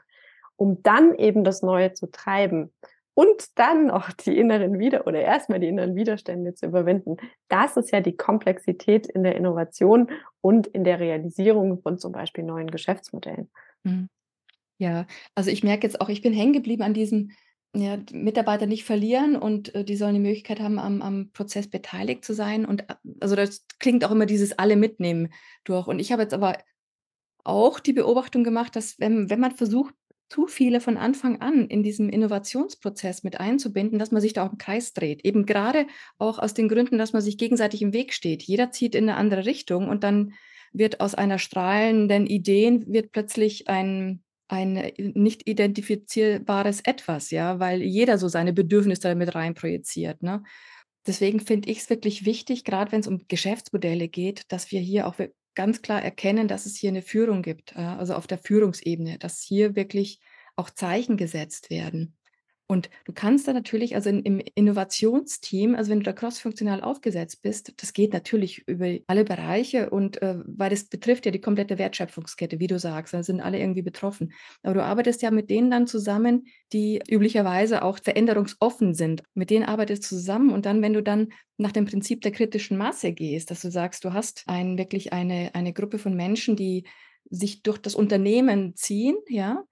um 0.55 0.81
dann 0.81 1.13
eben 1.13 1.43
das 1.43 1.61
Neue 1.61 1.93
zu 1.93 2.07
treiben 2.07 2.71
und 3.19 3.59
dann 3.59 3.87
noch 3.87 4.13
die 4.13 4.37
inneren 4.37 4.79
Wider 4.79 5.05
oder 5.05 5.19
erstmal 5.19 5.59
die 5.59 5.67
inneren 5.67 5.93
Widerstände 5.93 6.53
zu 6.53 6.67
überwinden. 6.67 7.17
Das 7.49 7.75
ist 7.75 7.91
ja 7.91 7.99
die 7.99 8.15
Komplexität 8.15 9.07
in 9.07 9.23
der 9.23 9.35
Innovation 9.35 10.09
und 10.39 10.67
in 10.67 10.85
der 10.85 11.01
Realisierung 11.01 11.81
von 11.81 11.97
zum 11.97 12.13
Beispiel 12.13 12.45
neuen 12.45 12.71
Geschäftsmodellen. 12.71 13.51
Mhm. 13.83 14.07
Ja, 14.77 15.05
also 15.35 15.51
ich 15.51 15.65
merke 15.65 15.85
jetzt 15.85 15.99
auch, 15.99 16.07
ich 16.07 16.21
bin 16.21 16.31
hängen 16.31 16.53
geblieben 16.53 16.81
an 16.81 16.93
diesem 16.93 17.31
ja, 17.75 17.97
Mitarbeiter 18.13 18.67
nicht 18.67 18.85
verlieren 18.85 19.35
und 19.35 19.75
äh, 19.75 19.83
die 19.83 19.97
sollen 19.97 20.13
die 20.13 20.21
Möglichkeit 20.21 20.61
haben, 20.61 20.79
am, 20.79 21.01
am 21.01 21.31
Prozess 21.33 21.69
beteiligt 21.69 22.23
zu 22.23 22.33
sein. 22.33 22.65
Und 22.65 22.89
äh, 22.89 22.95
also 23.19 23.35
das 23.35 23.65
klingt 23.79 24.05
auch 24.05 24.11
immer 24.11 24.27
dieses 24.27 24.57
alle 24.57 24.77
mitnehmen 24.77 25.33
durch. 25.65 25.87
Und 25.87 25.99
ich 25.99 26.13
habe 26.13 26.21
jetzt 26.21 26.33
aber 26.33 26.57
auch 27.43 27.81
die 27.81 27.91
Beobachtung 27.91 28.45
gemacht, 28.45 28.77
dass 28.77 28.97
wenn, 28.97 29.29
wenn 29.29 29.41
man 29.41 29.51
versucht, 29.51 29.93
zu 30.29 30.47
viele 30.47 30.79
von 30.79 30.97
Anfang 30.97 31.41
an 31.41 31.67
in 31.67 31.83
diesem 31.83 32.09
Innovationsprozess 32.09 33.23
mit 33.23 33.39
einzubinden, 33.39 33.99
dass 33.99 34.11
man 34.11 34.21
sich 34.21 34.33
da 34.33 34.45
auch 34.45 34.51
im 34.51 34.57
Kreis 34.57 34.93
dreht. 34.93 35.25
Eben 35.25 35.45
gerade 35.45 35.87
auch 36.17 36.39
aus 36.39 36.53
den 36.53 36.69
Gründen, 36.69 36.97
dass 36.97 37.13
man 37.13 37.21
sich 37.21 37.37
gegenseitig 37.37 37.81
im 37.81 37.93
Weg 37.93 38.13
steht. 38.13 38.43
Jeder 38.43 38.71
zieht 38.71 38.95
in 38.95 39.09
eine 39.09 39.17
andere 39.17 39.45
Richtung 39.45 39.89
und 39.89 40.03
dann 40.03 40.33
wird 40.71 40.99
aus 41.01 41.15
einer 41.15 41.39
strahlenden 41.39 42.27
Idee 42.27 42.81
wird 42.85 43.11
plötzlich 43.11 43.67
ein 43.67 44.23
ein 44.51 44.91
nicht 44.97 45.47
identifizierbares 45.47 46.81
Etwas, 46.81 47.29
ja, 47.29 47.59
weil 47.59 47.83
jeder 47.83 48.17
so 48.17 48.27
seine 48.27 48.51
Bedürfnisse 48.51 49.03
damit 49.03 49.35
rein 49.35 49.53
projiziert. 49.53 50.23
Ne? 50.23 50.43
Deswegen 51.05 51.39
finde 51.39 51.69
ich 51.69 51.79
es 51.79 51.89
wirklich 51.89 52.25
wichtig, 52.25 52.63
gerade 52.65 52.91
wenn 52.91 52.99
es 52.99 53.07
um 53.07 53.27
Geschäftsmodelle 53.27 54.07
geht, 54.07 54.51
dass 54.51 54.71
wir 54.71 54.79
hier 54.79 55.07
auch 55.07 55.19
ganz 55.55 55.81
klar 55.81 56.01
erkennen, 56.03 56.47
dass 56.47 56.65
es 56.65 56.75
hier 56.77 56.89
eine 56.89 57.01
Führung 57.01 57.41
gibt, 57.41 57.75
also 57.75 58.15
auf 58.15 58.27
der 58.27 58.37
Führungsebene, 58.37 59.17
dass 59.19 59.41
hier 59.41 59.75
wirklich 59.75 60.21
auch 60.55 60.69
Zeichen 60.69 61.17
gesetzt 61.17 61.69
werden. 61.69 62.18
Und 62.71 62.91
du 63.05 63.13
kannst 63.13 63.47
da 63.47 63.53
natürlich, 63.53 63.95
also 63.95 64.11
in, 64.11 64.21
im 64.21 64.41
Innovationsteam, 64.53 65.73
also 65.73 65.89
wenn 65.89 66.01
du 66.01 66.03
da 66.03 66.13
crossfunktional 66.13 66.81
aufgesetzt 66.81 67.41
bist, 67.41 67.73
das 67.81 67.93
geht 67.93 68.13
natürlich 68.13 68.67
über 68.67 68.99
alle 69.07 69.25
Bereiche 69.25 69.89
und 69.89 70.21
äh, 70.21 70.35
weil 70.45 70.69
das 70.69 70.83
betrifft 70.83 71.25
ja 71.25 71.31
die 71.31 71.41
komplette 71.41 71.79
Wertschöpfungskette, 71.79 72.59
wie 72.59 72.67
du 72.67 72.77
sagst, 72.77 73.15
da 73.15 73.23
sind 73.23 73.41
alle 73.41 73.57
irgendwie 73.57 73.81
betroffen. 73.81 74.33
Aber 74.61 74.75
du 74.75 74.83
arbeitest 74.83 75.23
ja 75.23 75.31
mit 75.31 75.49
denen 75.49 75.71
dann 75.71 75.87
zusammen, 75.87 76.45
die 76.71 77.01
üblicherweise 77.09 77.81
auch 77.81 77.97
veränderungsoffen 77.97 78.93
sind. 78.93 79.23
Mit 79.33 79.49
denen 79.49 79.65
arbeitest 79.65 80.03
du 80.03 80.17
zusammen 80.17 80.51
und 80.51 80.67
dann, 80.67 80.83
wenn 80.83 80.93
du 80.93 81.01
dann 81.01 81.29
nach 81.57 81.71
dem 81.71 81.85
Prinzip 81.85 82.21
der 82.21 82.31
kritischen 82.33 82.77
Masse 82.77 83.13
gehst, 83.13 83.49
dass 83.49 83.61
du 83.61 83.71
sagst, 83.71 84.05
du 84.05 84.13
hast 84.13 84.43
ein, 84.45 84.77
wirklich 84.77 85.11
eine, 85.11 85.55
eine 85.55 85.73
Gruppe 85.73 85.97
von 85.97 86.15
Menschen, 86.15 86.55
die 86.55 86.83
sich 87.31 87.63
durch 87.63 87.79
das 87.79 87.95
Unternehmen 87.95 88.75
ziehen, 88.75 89.15
ja, 89.27 89.63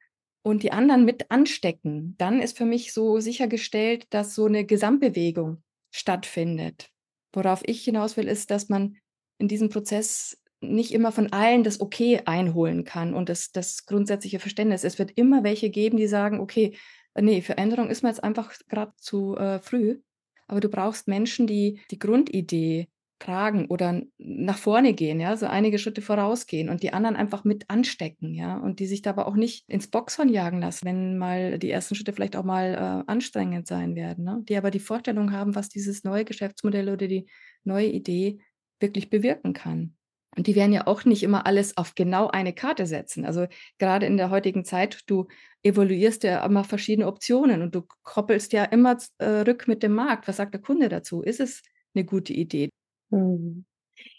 und 0.48 0.64
die 0.64 0.72
anderen 0.72 1.04
mit 1.04 1.30
anstecken, 1.30 2.16
dann 2.18 2.42
ist 2.42 2.58
für 2.58 2.64
mich 2.64 2.94
so 2.94 3.20
sichergestellt, 3.20 4.08
dass 4.12 4.34
so 4.34 4.46
eine 4.46 4.64
Gesamtbewegung 4.64 5.62
stattfindet. 5.92 6.90
Worauf 7.34 7.64
ich 7.66 7.84
hinaus 7.84 8.16
will, 8.16 8.30
ist, 8.30 8.50
dass 8.50 8.70
man 8.70 8.96
in 9.40 9.50
diesem 9.50 9.68
Prozess 9.68 10.42
nicht 10.62 10.94
immer 10.94 11.12
von 11.12 11.34
allen 11.34 11.66
das 11.66 11.82
Okay 11.82 12.22
einholen 12.24 12.86
kann 12.86 13.14
und 13.14 13.28
das, 13.28 13.52
das 13.52 13.86
grundsätzliche 13.86 14.40
Verständnis. 14.40 14.86
Es 14.86 14.98
wird 15.00 15.12
immer 15.18 15.44
welche 15.44 15.70
geben, 15.70 15.98
die 15.98 16.08
sagen, 16.08 16.40
okay, 16.40 16.78
nee, 17.20 17.42
Veränderung 17.42 17.90
ist 17.90 18.02
mir 18.02 18.10
jetzt 18.10 18.24
einfach 18.24 18.54
gerade 18.70 18.94
zu 18.96 19.36
äh, 19.36 19.60
früh. 19.60 20.00
Aber 20.48 20.62
du 20.62 20.70
brauchst 20.70 21.10
Menschen, 21.10 21.46
die 21.46 21.82
die 21.92 22.00
Grundidee 22.00 22.88
tragen 23.20 23.66
oder 23.68 24.02
nach 24.18 24.58
vorne 24.58 24.94
gehen, 24.94 25.20
ja, 25.20 25.36
so 25.38 25.48
einige 25.48 25.80
Schritte 25.80 26.02
vorausgehen 26.02 26.70
und 26.70 26.84
die 26.84 26.94
anderen 26.94 27.16
einfach 27.16 27.44
mit 27.44 27.70
anstecken, 27.70 28.34
ja, 28.34 28.58
und 28.58 28.80
die 28.80 28.86
sich 28.86 29.02
dabei 29.02 29.26
auch 29.26 29.36
nicht 29.36 29.68
ins 29.68 29.88
Boxhorn 29.88 30.30
jagen 30.30 30.60
lassen, 30.60 30.86
wenn 30.86 31.18
mal 31.18 31.60
die 31.60 31.72
ersten 31.72 31.96
Schritte 31.96 32.14
vielleicht 32.14 32.36
auch 32.36 32.44
mal 32.44 32.74
äh, 33.08 33.12
anstrengend 33.12 33.68
sein 33.68 33.96
werden, 33.96 34.24
ne? 34.24 34.42
die 34.48 34.58
aber 34.58 34.72
die 34.72 34.80
Vorstellung 34.80 35.32
haben, 35.32 35.56
was 35.56 35.70
dieses 35.70 36.04
neue 36.04 36.26
Geschäftsmodell 36.26 36.90
oder 36.90 37.08
die 37.08 37.28
neue 37.64 37.88
Idee 37.88 38.40
wirklich 38.80 39.10
bewirken 39.10 39.54
kann. 39.54 39.96
Und 40.36 40.46
die 40.46 40.56
werden 40.56 40.72
ja 40.72 40.86
auch 40.86 41.04
nicht 41.04 41.24
immer 41.24 41.48
alles 41.48 41.78
auf 41.78 41.96
genau 41.96 42.28
eine 42.28 42.54
Karte 42.54 42.86
setzen. 42.86 43.26
Also 43.26 43.48
gerade 43.80 44.06
in 44.06 44.18
der 44.18 44.30
heutigen 44.30 44.64
Zeit, 44.66 45.02
du 45.08 45.28
evaluierst 45.64 46.24
ja 46.24 46.46
immer 46.46 46.64
verschiedene 46.64 47.08
Optionen 47.08 47.64
und 47.64 47.74
du 47.74 47.82
koppelst 48.04 48.54
ja 48.54 48.64
immer 48.66 48.98
äh, 49.18 49.26
rück 49.26 49.68
mit 49.68 49.82
dem 49.82 49.94
Markt. 49.96 50.28
Was 50.28 50.38
sagt 50.38 50.54
der 50.54 50.62
Kunde 50.62 50.90
dazu? 50.90 51.24
Ist 51.24 51.40
es 51.40 51.64
eine 51.96 52.06
gute 52.06 52.34
Idee? 52.34 52.70
Mhm. 53.12 53.66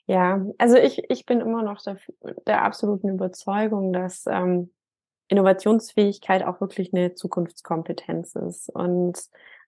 Ja, 0.07 0.44
also 0.59 0.77
ich, 0.79 1.03
ich 1.11 1.27
bin 1.27 1.40
immer 1.40 1.62
noch 1.62 1.83
der, 1.83 1.98
der 2.47 2.64
absoluten 2.64 3.11
Überzeugung, 3.11 3.93
dass 3.93 4.26
ähm, 4.28 4.72
Innovationsfähigkeit 5.28 6.45
auch 6.45 6.61
wirklich 6.61 6.95
eine 6.95 7.14
Zukunftskompetenz 7.14 8.36
ist 8.36 8.70
und 8.70 9.18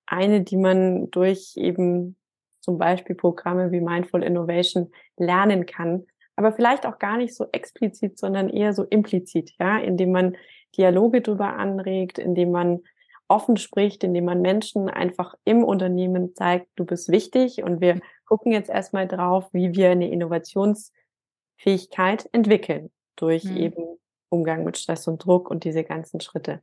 eine, 0.06 0.42
die 0.42 0.56
man 0.56 1.10
durch 1.10 1.54
eben 1.56 2.16
zum 2.60 2.78
Beispiel 2.78 3.16
Programme 3.16 3.72
wie 3.72 3.80
Mindful 3.80 4.22
Innovation 4.24 4.92
lernen 5.16 5.66
kann, 5.66 6.06
aber 6.36 6.52
vielleicht 6.52 6.86
auch 6.86 6.98
gar 6.98 7.18
nicht 7.18 7.34
so 7.34 7.46
explizit, 7.52 8.18
sondern 8.18 8.48
eher 8.50 8.72
so 8.74 8.84
implizit, 8.84 9.52
ja, 9.60 9.78
indem 9.78 10.12
man 10.12 10.36
Dialoge 10.76 11.22
darüber 11.22 11.54
anregt, 11.56 12.18
indem 12.18 12.52
man 12.52 12.80
offen 13.30 13.56
spricht, 13.56 14.04
indem 14.04 14.24
man 14.24 14.42
Menschen 14.42 14.90
einfach 14.90 15.36
im 15.44 15.62
Unternehmen 15.62 16.34
zeigt, 16.34 16.66
du 16.74 16.84
bist 16.84 17.10
wichtig 17.10 17.62
und 17.62 17.80
wir 17.80 18.00
gucken 18.26 18.50
jetzt 18.52 18.68
erstmal 18.68 19.06
drauf, 19.06 19.48
wie 19.52 19.72
wir 19.74 19.90
eine 19.90 20.10
Innovationsfähigkeit 20.10 22.28
entwickeln 22.32 22.90
durch 23.16 23.44
mhm. 23.44 23.56
eben 23.56 23.84
Umgang 24.28 24.64
mit 24.64 24.78
Stress 24.78 25.06
und 25.06 25.24
Druck 25.24 25.48
und 25.50 25.62
diese 25.64 25.84
ganzen 25.84 26.20
Schritte. 26.20 26.60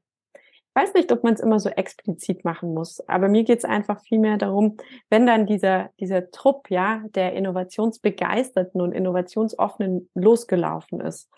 weiß 0.74 0.94
nicht, 0.94 1.12
ob 1.12 1.24
man 1.24 1.34
es 1.34 1.40
immer 1.40 1.60
so 1.60 1.70
explizit 1.70 2.44
machen 2.44 2.74
muss, 2.74 3.00
aber 3.08 3.30
mir 3.30 3.46
geht 3.46 3.60
es 3.60 3.66
einfach 3.66 4.02
vielmehr 4.02 4.38
darum, 4.38 4.76
wenn 5.10 5.26
dann 5.26 5.46
dieser, 5.46 5.92
dieser 6.00 6.32
Trupp, 6.32 6.70
ja, 6.70 7.04
der 7.16 7.32
Innovationsbegeisterten 7.34 8.82
und 8.82 8.92
Innovationsoffenen 8.92 10.10
losgelaufen 10.14 11.00
ist. 11.00 11.30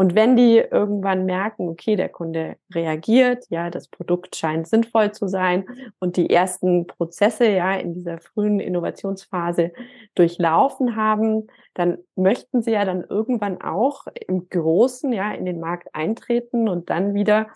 Und 0.00 0.14
wenn 0.14 0.34
die 0.34 0.56
irgendwann 0.56 1.26
merken, 1.26 1.68
okay, 1.68 1.94
der 1.94 2.08
Kunde 2.08 2.56
reagiert, 2.72 3.44
ja, 3.50 3.68
das 3.68 3.86
Produkt 3.86 4.34
scheint 4.34 4.66
sinnvoll 4.66 5.12
zu 5.12 5.28
sein 5.28 5.66
und 5.98 6.16
die 6.16 6.30
ersten 6.30 6.86
Prozesse 6.86 7.46
ja 7.46 7.74
in 7.74 7.92
dieser 7.92 8.16
frühen 8.16 8.60
Innovationsphase 8.60 9.72
durchlaufen 10.14 10.96
haben, 10.96 11.48
dann 11.74 11.98
möchten 12.16 12.62
sie 12.62 12.70
ja 12.70 12.86
dann 12.86 13.04
irgendwann 13.04 13.60
auch 13.60 14.06
im 14.26 14.48
Großen 14.48 15.12
ja 15.12 15.34
in 15.34 15.44
den 15.44 15.60
Markt 15.60 15.94
eintreten 15.94 16.66
und 16.66 16.88
dann 16.88 17.12
wieder 17.12 17.48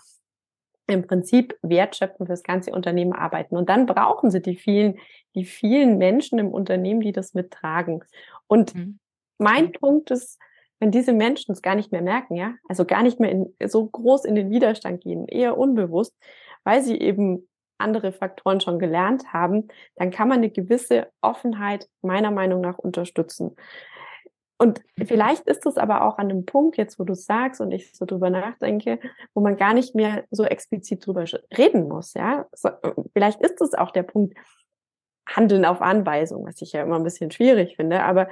im 0.87 1.07
Prinzip 1.07 1.57
wertschöpfen 1.63 2.27
für 2.27 2.33
das 2.33 2.43
ganze 2.43 2.73
Unternehmen 2.73 3.15
arbeiten. 3.15 3.57
Und 3.57 3.71
dann 3.71 3.87
brauchen 3.87 4.31
sie 4.31 4.43
die 4.43 4.57
vielen, 4.57 4.99
die 5.35 5.47
vielen 5.47 5.97
Menschen 5.97 6.39
im 6.39 6.53
Unternehmen, 6.53 7.01
die 7.01 7.13
das 7.13 7.33
mittragen. 7.33 8.05
Und 8.49 8.75
mhm. 8.75 8.99
mein 9.39 9.73
Punkt 9.73 10.11
ist, 10.11 10.39
wenn 10.81 10.91
diese 10.91 11.13
Menschen 11.13 11.53
es 11.53 11.63
gar 11.63 11.75
nicht 11.75 11.93
mehr 11.93 12.03
merken, 12.03 12.35
ja, 12.35 12.55
also 12.69 12.85
gar 12.85 13.03
nicht 13.03 13.21
mehr 13.21 13.31
in, 13.31 13.55
so 13.67 13.87
groß 13.87 14.25
in 14.25 14.35
den 14.35 14.51
Widerstand 14.51 15.03
gehen, 15.03 15.27
eher 15.29 15.57
unbewusst, 15.57 16.15
weil 16.65 16.83
sie 16.83 16.99
eben 16.99 17.49
andere 17.79 18.13
Faktoren 18.13 18.61
schon 18.61 18.79
gelernt 18.79 19.33
haben, 19.33 19.69
dann 19.97 20.11
kann 20.11 20.29
man 20.29 20.39
eine 20.39 20.51
gewisse 20.51 21.09
Offenheit 21.21 21.89
meiner 22.03 22.31
Meinung 22.31 22.61
nach 22.61 22.79
unterstützen. 22.79 23.57
Und 24.57 24.83
vielleicht 25.05 25.47
ist 25.49 25.67
es 25.67 25.77
aber 25.77 26.07
auch 26.07 26.19
an 26.19 26.29
dem 26.29 26.47
Punkt, 26.47 26.77
jetzt 26.77 26.99
wo 26.99 27.05
du 27.05 27.15
sagst 27.15 27.61
und 27.61 27.73
ich 27.73 27.93
so 27.93 28.05
drüber 28.05 28.31
nachdenke, 28.31 29.01
wo 29.35 29.41
man 29.41 29.57
gar 29.57 29.75
nicht 29.75 29.95
mehr 29.95 30.25
so 30.31 30.45
explizit 30.45 31.05
drüber 31.05 31.25
reden 31.57 31.89
muss, 31.89 32.15
ja. 32.15 32.47
So, 32.53 32.71
vielleicht 33.13 33.41
ist 33.41 33.61
es 33.61 33.75
auch 33.75 33.91
der 33.91 34.05
Punkt, 34.05 34.39
Handeln 35.27 35.65
auf 35.65 35.81
Anweisung, 35.81 36.47
was 36.47 36.61
ich 36.61 36.73
ja 36.73 36.83
immer 36.83 36.97
ein 36.97 37.05
bisschen 37.05 37.31
schwierig 37.31 37.77
finde, 37.77 38.03
aber 38.03 38.29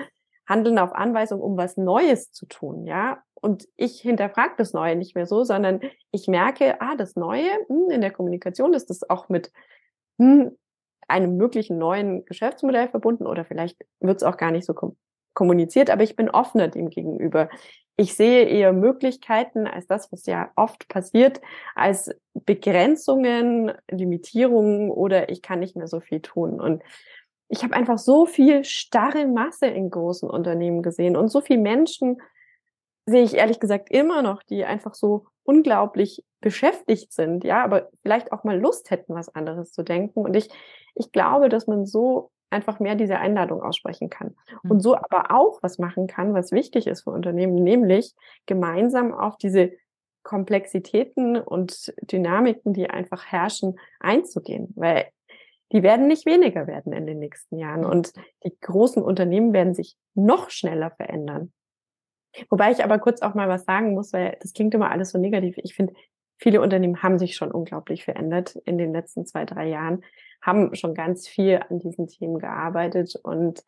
Handeln 0.46 0.78
auf 0.78 0.92
Anweisung, 0.92 1.40
um 1.40 1.56
was 1.56 1.76
Neues 1.76 2.32
zu 2.32 2.46
tun, 2.46 2.86
ja. 2.86 3.22
Und 3.34 3.68
ich 3.76 4.00
hinterfrage 4.00 4.54
das 4.56 4.72
Neue 4.72 4.94
nicht 4.94 5.16
mehr 5.16 5.26
so, 5.26 5.42
sondern 5.42 5.80
ich 6.12 6.28
merke, 6.28 6.80
ah, 6.80 6.94
das 6.96 7.16
Neue 7.16 7.48
hm, 7.68 7.90
in 7.90 8.00
der 8.00 8.12
Kommunikation 8.12 8.72
ist 8.72 8.88
das 8.88 9.08
auch 9.08 9.28
mit 9.28 9.52
hm, 10.18 10.56
einem 11.08 11.36
möglichen 11.36 11.78
neuen 11.78 12.24
Geschäftsmodell 12.24 12.88
verbunden 12.88 13.26
oder 13.26 13.44
vielleicht 13.44 13.78
wird 14.00 14.16
es 14.18 14.22
auch 14.22 14.36
gar 14.36 14.50
nicht 14.50 14.64
so 14.64 14.74
kommuniziert, 15.34 15.90
aber 15.90 16.02
ich 16.02 16.16
bin 16.16 16.30
offener 16.30 16.68
dem 16.68 16.90
gegenüber. 16.90 17.48
Ich 17.96 18.14
sehe 18.14 18.46
eher 18.46 18.72
Möglichkeiten 18.72 19.66
als 19.66 19.86
das, 19.86 20.10
was 20.12 20.26
ja 20.26 20.50
oft 20.56 20.88
passiert, 20.88 21.40
als 21.74 22.14
Begrenzungen, 22.34 23.72
Limitierungen 23.90 24.90
oder 24.90 25.28
ich 25.28 25.42
kann 25.42 25.60
nicht 25.60 25.76
mehr 25.76 25.88
so 25.88 26.00
viel 26.00 26.20
tun. 26.20 26.60
Und 26.60 26.82
ich 27.48 27.62
habe 27.62 27.74
einfach 27.74 27.98
so 27.98 28.26
viel 28.26 28.64
starre 28.64 29.26
Masse 29.26 29.66
in 29.66 29.90
großen 29.90 30.28
Unternehmen 30.28 30.82
gesehen 30.82 31.16
und 31.16 31.28
so 31.28 31.40
viele 31.40 31.60
Menschen 31.60 32.20
sehe 33.06 33.24
ich 33.24 33.34
ehrlich 33.34 33.60
gesagt 33.60 33.90
immer 33.90 34.22
noch, 34.22 34.42
die 34.42 34.64
einfach 34.64 34.94
so 34.94 35.26
unglaublich 35.44 36.24
beschäftigt 36.40 37.12
sind, 37.12 37.44
ja, 37.44 37.64
aber 37.64 37.88
vielleicht 38.02 38.32
auch 38.32 38.44
mal 38.44 38.58
Lust 38.58 38.90
hätten, 38.90 39.14
was 39.14 39.34
anderes 39.34 39.72
zu 39.72 39.82
denken. 39.82 40.20
Und 40.20 40.36
ich, 40.36 40.48
ich 40.94 41.10
glaube, 41.12 41.48
dass 41.48 41.66
man 41.66 41.84
so 41.84 42.30
einfach 42.50 42.80
mehr 42.80 42.94
diese 42.94 43.18
Einladung 43.18 43.62
aussprechen 43.62 44.10
kann. 44.10 44.36
Mhm. 44.62 44.70
Und 44.70 44.80
so 44.80 44.94
aber 44.94 45.30
auch 45.30 45.62
was 45.62 45.78
machen 45.78 46.06
kann, 46.06 46.34
was 46.34 46.52
wichtig 46.52 46.86
ist 46.86 47.02
für 47.02 47.10
Unternehmen, 47.10 47.54
nämlich 47.54 48.14
gemeinsam 48.46 49.12
auf 49.12 49.36
diese 49.36 49.72
Komplexitäten 50.22 51.36
und 51.36 51.92
Dynamiken, 52.02 52.72
die 52.72 52.88
einfach 52.88 53.26
herrschen, 53.26 53.78
einzugehen. 53.98 54.72
Weil 54.76 55.06
die 55.72 55.82
werden 55.82 56.06
nicht 56.06 56.26
weniger 56.26 56.66
werden 56.66 56.92
in 56.92 57.06
den 57.06 57.18
nächsten 57.18 57.58
Jahren. 57.58 57.84
Und 57.84 58.12
die 58.44 58.56
großen 58.60 59.02
Unternehmen 59.02 59.52
werden 59.52 59.74
sich 59.74 59.96
noch 60.14 60.50
schneller 60.50 60.90
verändern. 60.90 61.52
Wobei 62.48 62.70
ich 62.70 62.82
aber 62.82 62.98
kurz 62.98 63.22
auch 63.22 63.34
mal 63.34 63.48
was 63.48 63.64
sagen 63.64 63.94
muss, 63.94 64.12
weil 64.12 64.36
das 64.40 64.52
klingt 64.52 64.74
immer 64.74 64.90
alles 64.90 65.10
so 65.10 65.18
negativ. 65.18 65.56
Ich 65.58 65.74
finde, 65.74 65.94
viele 66.38 66.60
Unternehmen 66.60 67.02
haben 67.02 67.18
sich 67.18 67.36
schon 67.36 67.50
unglaublich 67.50 68.04
verändert 68.04 68.56
in 68.64 68.78
den 68.78 68.92
letzten 68.92 69.26
zwei, 69.26 69.44
drei 69.44 69.68
Jahren 69.68 70.02
haben 70.42 70.74
schon 70.74 70.94
ganz 70.94 71.28
viel 71.28 71.60
an 71.68 71.78
diesen 71.78 72.08
Themen 72.08 72.38
gearbeitet 72.38 73.14
und 73.22 73.64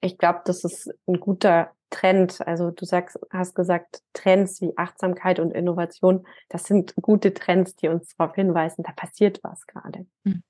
ich 0.00 0.18
glaube, 0.18 0.40
das 0.44 0.64
ist 0.64 0.92
ein 1.06 1.20
guter 1.20 1.72
Trend. 1.90 2.46
Also 2.46 2.70
du 2.70 2.84
sagst, 2.84 3.18
hast 3.30 3.54
gesagt, 3.54 4.02
Trends 4.12 4.60
wie 4.60 4.76
Achtsamkeit 4.76 5.38
und 5.38 5.52
Innovation, 5.52 6.26
das 6.48 6.64
sind 6.64 6.94
gute 7.00 7.32
Trends, 7.32 7.76
die 7.76 7.88
uns 7.88 8.14
darauf 8.16 8.34
hinweisen, 8.34 8.82
da 8.82 8.92
passiert 8.92 9.40
was 9.42 9.66
gerade. 9.66 10.06
Hm. 10.24 10.42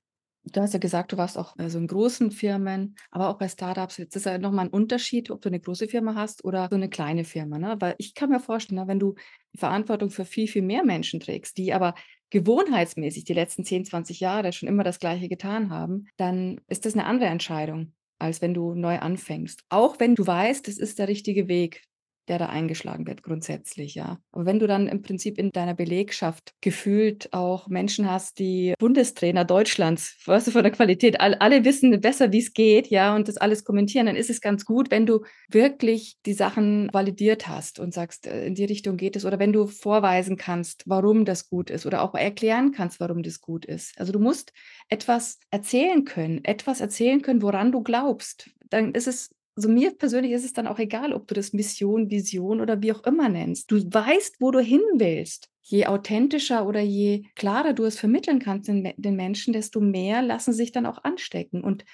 Du 0.51 0.61
hast 0.61 0.73
ja 0.73 0.79
gesagt, 0.79 1.11
du 1.11 1.17
warst 1.17 1.37
auch 1.37 1.55
so 1.67 1.77
in 1.79 1.87
großen 1.87 2.29
Firmen, 2.29 2.95
aber 3.09 3.29
auch 3.29 3.37
bei 3.37 3.49
Startups. 3.49 3.97
Jetzt 3.97 4.15
ist 4.15 4.25
ja 4.25 4.37
nochmal 4.37 4.65
ein 4.65 4.71
Unterschied, 4.71 5.31
ob 5.31 5.41
du 5.41 5.49
eine 5.49 5.59
große 5.59 5.87
Firma 5.87 6.13
hast 6.13 6.45
oder 6.45 6.67
so 6.69 6.75
eine 6.75 6.89
kleine 6.89 7.23
Firma. 7.23 7.57
Ne? 7.57 7.75
Weil 7.79 7.95
ich 7.97 8.13
kann 8.13 8.29
mir 8.29 8.39
vorstellen, 8.39 8.81
ne, 8.81 8.87
wenn 8.87 8.99
du 8.99 9.15
die 9.53 9.57
Verantwortung 9.57 10.11
für 10.11 10.23
viel, 10.23 10.47
viel 10.47 10.61
mehr 10.61 10.83
Menschen 10.83 11.19
trägst, 11.19 11.57
die 11.57 11.73
aber 11.73 11.95
gewohnheitsmäßig 12.29 13.23
die 13.23 13.33
letzten 13.33 13.65
10, 13.65 13.85
20 13.85 14.19
Jahre 14.19 14.53
schon 14.53 14.69
immer 14.69 14.83
das 14.83 14.99
Gleiche 14.99 15.29
getan 15.29 15.69
haben, 15.71 16.07
dann 16.17 16.61
ist 16.67 16.85
das 16.85 16.93
eine 16.93 17.05
andere 17.05 17.29
Entscheidung, 17.29 17.93
als 18.19 18.41
wenn 18.41 18.53
du 18.53 18.75
neu 18.75 18.99
anfängst. 18.99 19.63
Auch 19.69 19.99
wenn 19.99 20.15
du 20.15 20.27
weißt, 20.27 20.67
das 20.67 20.77
ist 20.77 20.99
der 20.99 21.07
richtige 21.07 21.47
Weg 21.47 21.83
der 22.27 22.39
da 22.39 22.47
eingeschlagen 22.47 23.05
wird, 23.07 23.23
grundsätzlich, 23.23 23.95
ja. 23.95 24.19
Aber 24.31 24.45
wenn 24.45 24.59
du 24.59 24.67
dann 24.67 24.87
im 24.87 25.01
Prinzip 25.01 25.37
in 25.37 25.51
deiner 25.51 25.73
Belegschaft 25.73 26.53
gefühlt 26.61 27.31
auch 27.33 27.67
Menschen 27.67 28.09
hast, 28.09 28.39
die 28.39 28.73
Bundestrainer 28.79 29.45
Deutschlands, 29.45 30.17
weißt 30.25 30.47
du, 30.47 30.51
von 30.51 30.63
der 30.63 30.71
Qualität, 30.71 31.19
alle, 31.21 31.65
wissen 31.65 31.99
besser, 32.01 32.31
wie 32.31 32.39
es 32.39 32.53
geht, 32.53 32.87
ja, 32.87 33.15
und 33.15 33.27
das 33.27 33.37
alles 33.37 33.63
kommentieren, 33.63 34.07
dann 34.07 34.15
ist 34.15 34.29
es 34.29 34.41
ganz 34.41 34.65
gut, 34.65 34.91
wenn 34.91 35.05
du 35.05 35.21
wirklich 35.49 36.17
die 36.25 36.33
Sachen 36.33 36.89
validiert 36.91 37.47
hast 37.47 37.79
und 37.79 37.93
sagst, 37.93 38.27
äh, 38.27 38.45
in 38.45 38.55
die 38.55 38.65
Richtung 38.65 38.97
geht 38.97 39.15
es, 39.15 39.25
oder 39.25 39.39
wenn 39.39 39.53
du 39.53 39.67
vorweisen 39.67 40.37
kannst, 40.37 40.83
warum 40.87 41.25
das 41.25 41.49
gut 41.49 41.69
ist, 41.69 41.85
oder 41.85 42.01
auch 42.01 42.15
erklären 42.15 42.71
kannst, 42.71 42.99
warum 42.99 43.23
das 43.23 43.41
gut 43.41 43.65
ist. 43.65 43.97
Also 43.99 44.11
du 44.11 44.19
musst 44.19 44.53
etwas 44.89 45.39
erzählen 45.51 46.05
können, 46.05 46.43
etwas 46.43 46.81
erzählen 46.81 47.21
können, 47.21 47.41
woran 47.41 47.71
du 47.71 47.83
glaubst. 47.83 48.49
Dann 48.69 48.93
ist 48.93 49.07
es 49.07 49.29
also 49.55 49.69
mir 49.69 49.91
persönlich 49.91 50.33
ist 50.33 50.43
es 50.43 50.53
dann 50.53 50.67
auch 50.67 50.79
egal, 50.79 51.13
ob 51.13 51.27
du 51.27 51.33
das 51.33 51.53
Mission, 51.53 52.09
Vision 52.09 52.59
oder 52.59 52.81
wie 52.81 52.91
auch 52.91 53.03
immer 53.05 53.29
nennst. 53.29 53.71
Du 53.71 53.77
weißt, 53.77 54.37
wo 54.39 54.51
du 54.51 54.59
hin 54.59 54.81
willst. 54.95 55.49
Je 55.61 55.85
authentischer 55.87 56.67
oder 56.67 56.81
je 56.81 57.23
klarer 57.35 57.73
du 57.73 57.85
es 57.85 57.97
vermitteln 57.97 58.39
kannst 58.39 58.67
den, 58.67 58.93
den 58.97 59.15
Menschen, 59.15 59.53
desto 59.53 59.79
mehr 59.79 60.21
lassen 60.21 60.53
sich 60.53 60.71
dann 60.71 60.85
auch 60.85 61.03
anstecken. 61.03 61.63
Und 61.63 61.85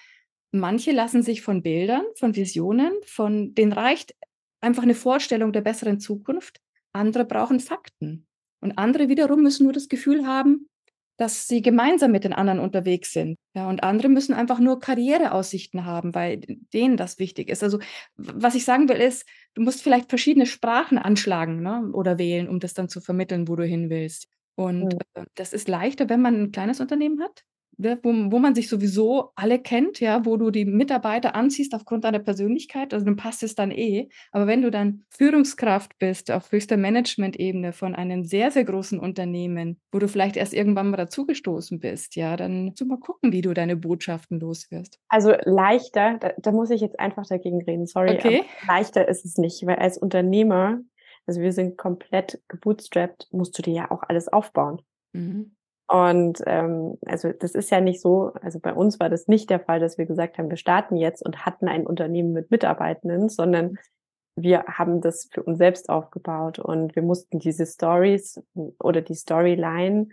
manche 0.52 0.92
lassen 0.92 1.22
sich 1.22 1.42
von 1.42 1.62
Bildern, 1.62 2.04
von 2.16 2.36
Visionen, 2.36 2.94
von 3.06 3.54
denen 3.54 3.74
reicht 3.74 4.16
einfach 4.60 4.84
eine 4.84 4.96
Vorstellung 4.96 5.54
der 5.54 5.62
besseren 5.62 6.00
Zukunft. 6.00 6.60
Andere 6.94 7.26
brauchen 7.26 7.60
Fakten. 7.60 8.26
Und 8.60 8.78
andere 8.78 9.08
wiederum 9.08 9.42
müssen 9.42 9.64
nur 9.64 9.74
das 9.74 9.88
Gefühl 9.88 10.26
haben, 10.26 10.68
dass 11.22 11.48
sie 11.48 11.62
gemeinsam 11.62 12.12
mit 12.12 12.24
den 12.24 12.34
anderen 12.34 12.60
unterwegs 12.60 13.14
sind. 13.14 13.38
Ja, 13.54 13.70
und 13.70 13.84
andere 13.84 14.10
müssen 14.10 14.34
einfach 14.34 14.58
nur 14.58 14.80
Karriereaussichten 14.80 15.86
haben, 15.86 16.16
weil 16.16 16.42
denen 16.74 16.98
das 16.98 17.20
wichtig 17.20 17.48
ist. 17.48 17.62
Also, 17.62 17.78
was 18.18 18.56
ich 18.56 18.66
sagen 18.66 18.90
will, 18.90 18.96
ist, 18.96 19.30
du 19.54 19.62
musst 19.62 19.84
vielleicht 19.84 20.10
verschiedene 20.10 20.48
Sprachen 20.48 20.98
anschlagen 20.98 21.62
ne, 21.62 21.92
oder 21.94 22.18
wählen, 22.18 22.50
um 22.50 22.60
das 22.60 22.74
dann 22.74 22.90
zu 22.90 23.02
vermitteln, 23.02 23.48
wo 23.48 23.56
du 23.56 23.64
hin 23.64 23.92
willst. 23.92 24.30
Und 24.56 24.96
mhm. 24.96 25.26
das 25.36 25.54
ist 25.54 25.68
leichter, 25.68 26.10
wenn 26.10 26.24
man 26.24 26.42
ein 26.42 26.52
kleines 26.52 26.80
Unternehmen 26.80 27.22
hat, 27.22 27.44
wo, 27.78 28.14
wo 28.32 28.40
man 28.40 28.56
sich 28.56 28.70
sowieso 28.70 29.32
alle 29.36 29.60
kennt, 29.60 30.00
ja, 30.00 30.26
wo 30.26 30.38
du 30.38 30.52
die 30.52 30.66
Mitarbeiter 30.66 31.36
anziehst 31.36 31.74
aufgrund 31.74 32.04
deiner 32.04 32.20
Persönlichkeit, 32.20 32.94
also 32.94 33.06
dann 33.06 33.16
passt 33.16 33.44
es 33.44 33.56
dann 33.56 33.72
eh. 33.72 34.10
Aber 34.32 34.48
wenn 34.48 34.62
du 34.62 34.72
dann 34.72 35.04
Führungskraft 35.10 35.98
bist 35.98 36.32
auf 36.32 36.52
höchster 36.52 36.78
Management-Ebene 36.78 37.74
von 37.74 37.96
einem 37.96 38.24
sehr, 38.24 38.52
sehr 38.52 38.66
großen 38.66 39.00
Unternehmen, 39.00 39.80
wo 39.92 40.00
du 40.00 40.08
vielleicht 40.08 40.38
erst 40.38 40.54
irgendwann 40.54 40.90
mal 40.90 40.98
dazugestoßen 40.98 41.80
bist, 41.80 42.16
ja, 42.16 42.36
dann 42.36 42.66
musst 42.66 42.82
du 42.82 42.86
mal 42.86 43.00
gucken, 43.00 43.32
wie 43.32 43.42
du 43.42 43.54
deine 43.54 43.76
Botschaften 43.76 44.40
loswirst. 44.40 45.00
Also 45.10 45.34
leichter, 45.44 46.18
da, 46.20 46.34
da 46.38 46.52
muss 46.52 46.70
ich 46.70 46.82
jetzt 46.82 47.00
einfach 47.00 47.26
dagegen 47.28 47.62
reden, 47.64 47.88
sorry. 47.88 48.12
Okay. 48.12 48.44
leichter 48.68 49.08
ist 49.08 49.26
es 49.26 49.38
nicht, 49.38 49.66
weil 49.66 49.78
als 49.78 49.98
Unternehmer, 49.98 50.80
also 51.26 51.42
wir 51.42 51.54
sind 51.54 51.78
komplett 51.78 52.42
gebootstrapped, 52.48 53.28
musst 53.32 53.58
du 53.58 53.62
dir 53.62 53.74
ja 53.74 53.92
auch 53.92 54.04
alles 54.04 54.28
aufbauen. 54.28 54.82
Mhm. 55.14 55.56
Und 55.92 56.42
ähm, 56.46 56.98
also 57.06 57.34
das 57.34 57.54
ist 57.54 57.70
ja 57.70 57.82
nicht 57.82 58.00
so, 58.00 58.32
also 58.42 58.60
bei 58.60 58.74
uns 58.74 59.02
war 59.02 59.10
das 59.10 59.28
nicht 59.28 59.50
der 59.50 59.60
Fall, 59.60 59.82
dass 59.82 59.98
wir 59.98 60.06
gesagt 60.06 60.38
haben, 60.38 60.50
wir 60.50 60.56
starten 60.56 60.96
jetzt 60.96 61.22
und 61.22 61.46
hatten 61.46 61.68
ein 61.68 61.86
Unternehmen 61.86 62.32
mit 62.32 62.50
Mitarbeitenden, 62.50 63.28
sondern 63.28 63.78
wir 64.38 64.64
haben 64.68 65.02
das 65.02 65.28
für 65.34 65.44
uns 65.44 65.58
selbst 65.58 65.90
aufgebaut. 65.90 66.60
Und 66.60 66.96
wir 66.96 67.04
mussten 67.04 67.40
diese 67.40 67.66
Stories 67.66 68.42
oder 68.80 69.02
die 69.02 69.16
Storyline, 69.16 70.08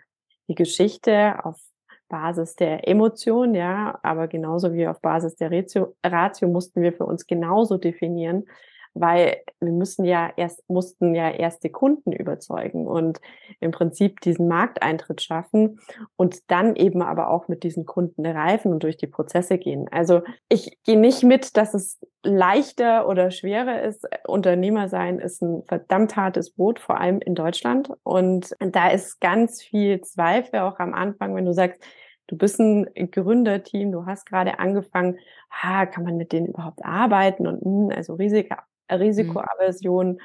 die 0.48 0.56
Geschichte 0.56 1.44
auf 1.44 1.60
Basis 2.08 2.56
der 2.56 2.88
Emotion, 2.88 3.54
ja, 3.54 4.00
aber 4.02 4.26
genauso 4.26 4.72
wie 4.72 4.88
auf 4.88 5.00
Basis 5.00 5.36
der 5.36 5.52
Ratio, 5.52 5.94
Ratio 6.04 6.48
mussten 6.48 6.82
wir 6.82 6.92
für 6.92 7.06
uns 7.06 7.24
genauso 7.24 7.76
definieren, 7.76 8.46
weil 8.94 9.42
wir 9.60 9.72
müssen 9.72 10.04
ja 10.04 10.30
erst, 10.36 10.68
mussten 10.68 11.14
ja 11.14 11.30
erste 11.30 11.70
Kunden 11.70 12.12
überzeugen 12.12 12.86
und 12.86 13.20
im 13.60 13.70
Prinzip 13.70 14.20
diesen 14.20 14.48
Markteintritt 14.48 15.22
schaffen 15.22 15.80
und 16.16 16.50
dann 16.50 16.76
eben 16.76 17.02
aber 17.02 17.30
auch 17.30 17.48
mit 17.48 17.62
diesen 17.62 17.86
Kunden 17.86 18.26
reifen 18.26 18.72
und 18.72 18.82
durch 18.82 18.96
die 18.96 19.06
Prozesse 19.06 19.58
gehen. 19.58 19.86
Also 19.90 20.22
ich 20.48 20.78
gehe 20.84 20.98
nicht 20.98 21.22
mit, 21.22 21.56
dass 21.56 21.74
es 21.74 21.98
leichter 22.22 23.08
oder 23.08 23.30
schwerer 23.30 23.82
ist. 23.82 24.06
Unternehmer 24.26 24.88
sein 24.88 25.18
ist 25.18 25.42
ein 25.42 25.62
verdammt 25.64 26.16
hartes 26.16 26.50
Boot, 26.50 26.78
vor 26.78 27.00
allem 27.00 27.20
in 27.20 27.34
Deutschland. 27.34 27.90
Und 28.02 28.54
da 28.60 28.88
ist 28.88 29.20
ganz 29.20 29.62
viel 29.62 30.00
Zweifel 30.02 30.60
auch 30.60 30.78
am 30.78 30.94
Anfang, 30.94 31.34
wenn 31.34 31.44
du 31.44 31.52
sagst, 31.52 31.82
du 32.28 32.36
bist 32.36 32.60
ein 32.60 32.86
Gründerteam, 33.10 33.90
du 33.90 34.06
hast 34.06 34.26
gerade 34.26 34.58
angefangen, 34.58 35.18
ha, 35.50 35.86
kann 35.86 36.04
man 36.04 36.16
mit 36.16 36.32
denen 36.32 36.46
überhaupt 36.46 36.84
arbeiten 36.84 37.46
und 37.46 37.62
hm, 37.62 37.90
also 37.94 38.14
Risiko. 38.14 38.56
Risikoaversion. 38.90 40.12
Mhm. 40.12 40.18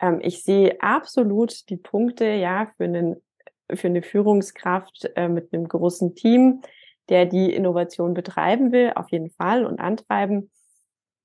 Ähm, 0.00 0.20
ich 0.22 0.42
sehe 0.42 0.80
absolut 0.80 1.68
die 1.70 1.76
Punkte, 1.76 2.26
ja, 2.26 2.70
für 2.76 2.84
einen 2.84 3.16
für 3.74 3.88
eine 3.88 4.02
Führungskraft 4.02 5.10
äh, 5.16 5.28
mit 5.28 5.52
einem 5.52 5.66
großen 5.66 6.14
Team, 6.14 6.62
der 7.08 7.26
die 7.26 7.52
Innovation 7.52 8.14
betreiben 8.14 8.72
will, 8.72 8.92
auf 8.94 9.10
jeden 9.10 9.30
Fall 9.30 9.64
und 9.64 9.80
antreiben. 9.80 10.50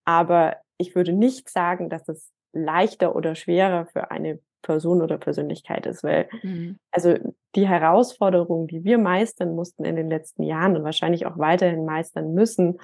Aber 0.06 0.58
ich 0.78 0.96
würde 0.96 1.14
nicht 1.14 1.50
sagen, 1.50 1.90
dass 1.90 2.08
es 2.10 2.32
leichter 2.54 3.16
oder 3.16 3.36
schwerer 3.36 3.86
für 3.86 4.12
eine 4.12 4.40
Person 4.62 5.02
oder 5.02 5.18
Persönlichkeit 5.18 5.86
ist, 5.86 6.04
weil 6.04 6.30
mhm. 6.44 6.80
also 6.92 7.16
die 7.56 7.68
Herausforderungen, 7.68 8.68
die 8.68 8.84
wir 8.84 8.98
meistern 8.98 9.56
mussten 9.56 9.86
in 9.86 9.96
den 9.96 10.10
letzten 10.10 10.44
Jahren 10.44 10.76
und 10.76 10.84
wahrscheinlich 10.84 11.26
auch 11.26 11.38
weiterhin 11.38 11.86
meistern 11.86 12.34
müssen, 12.34 12.80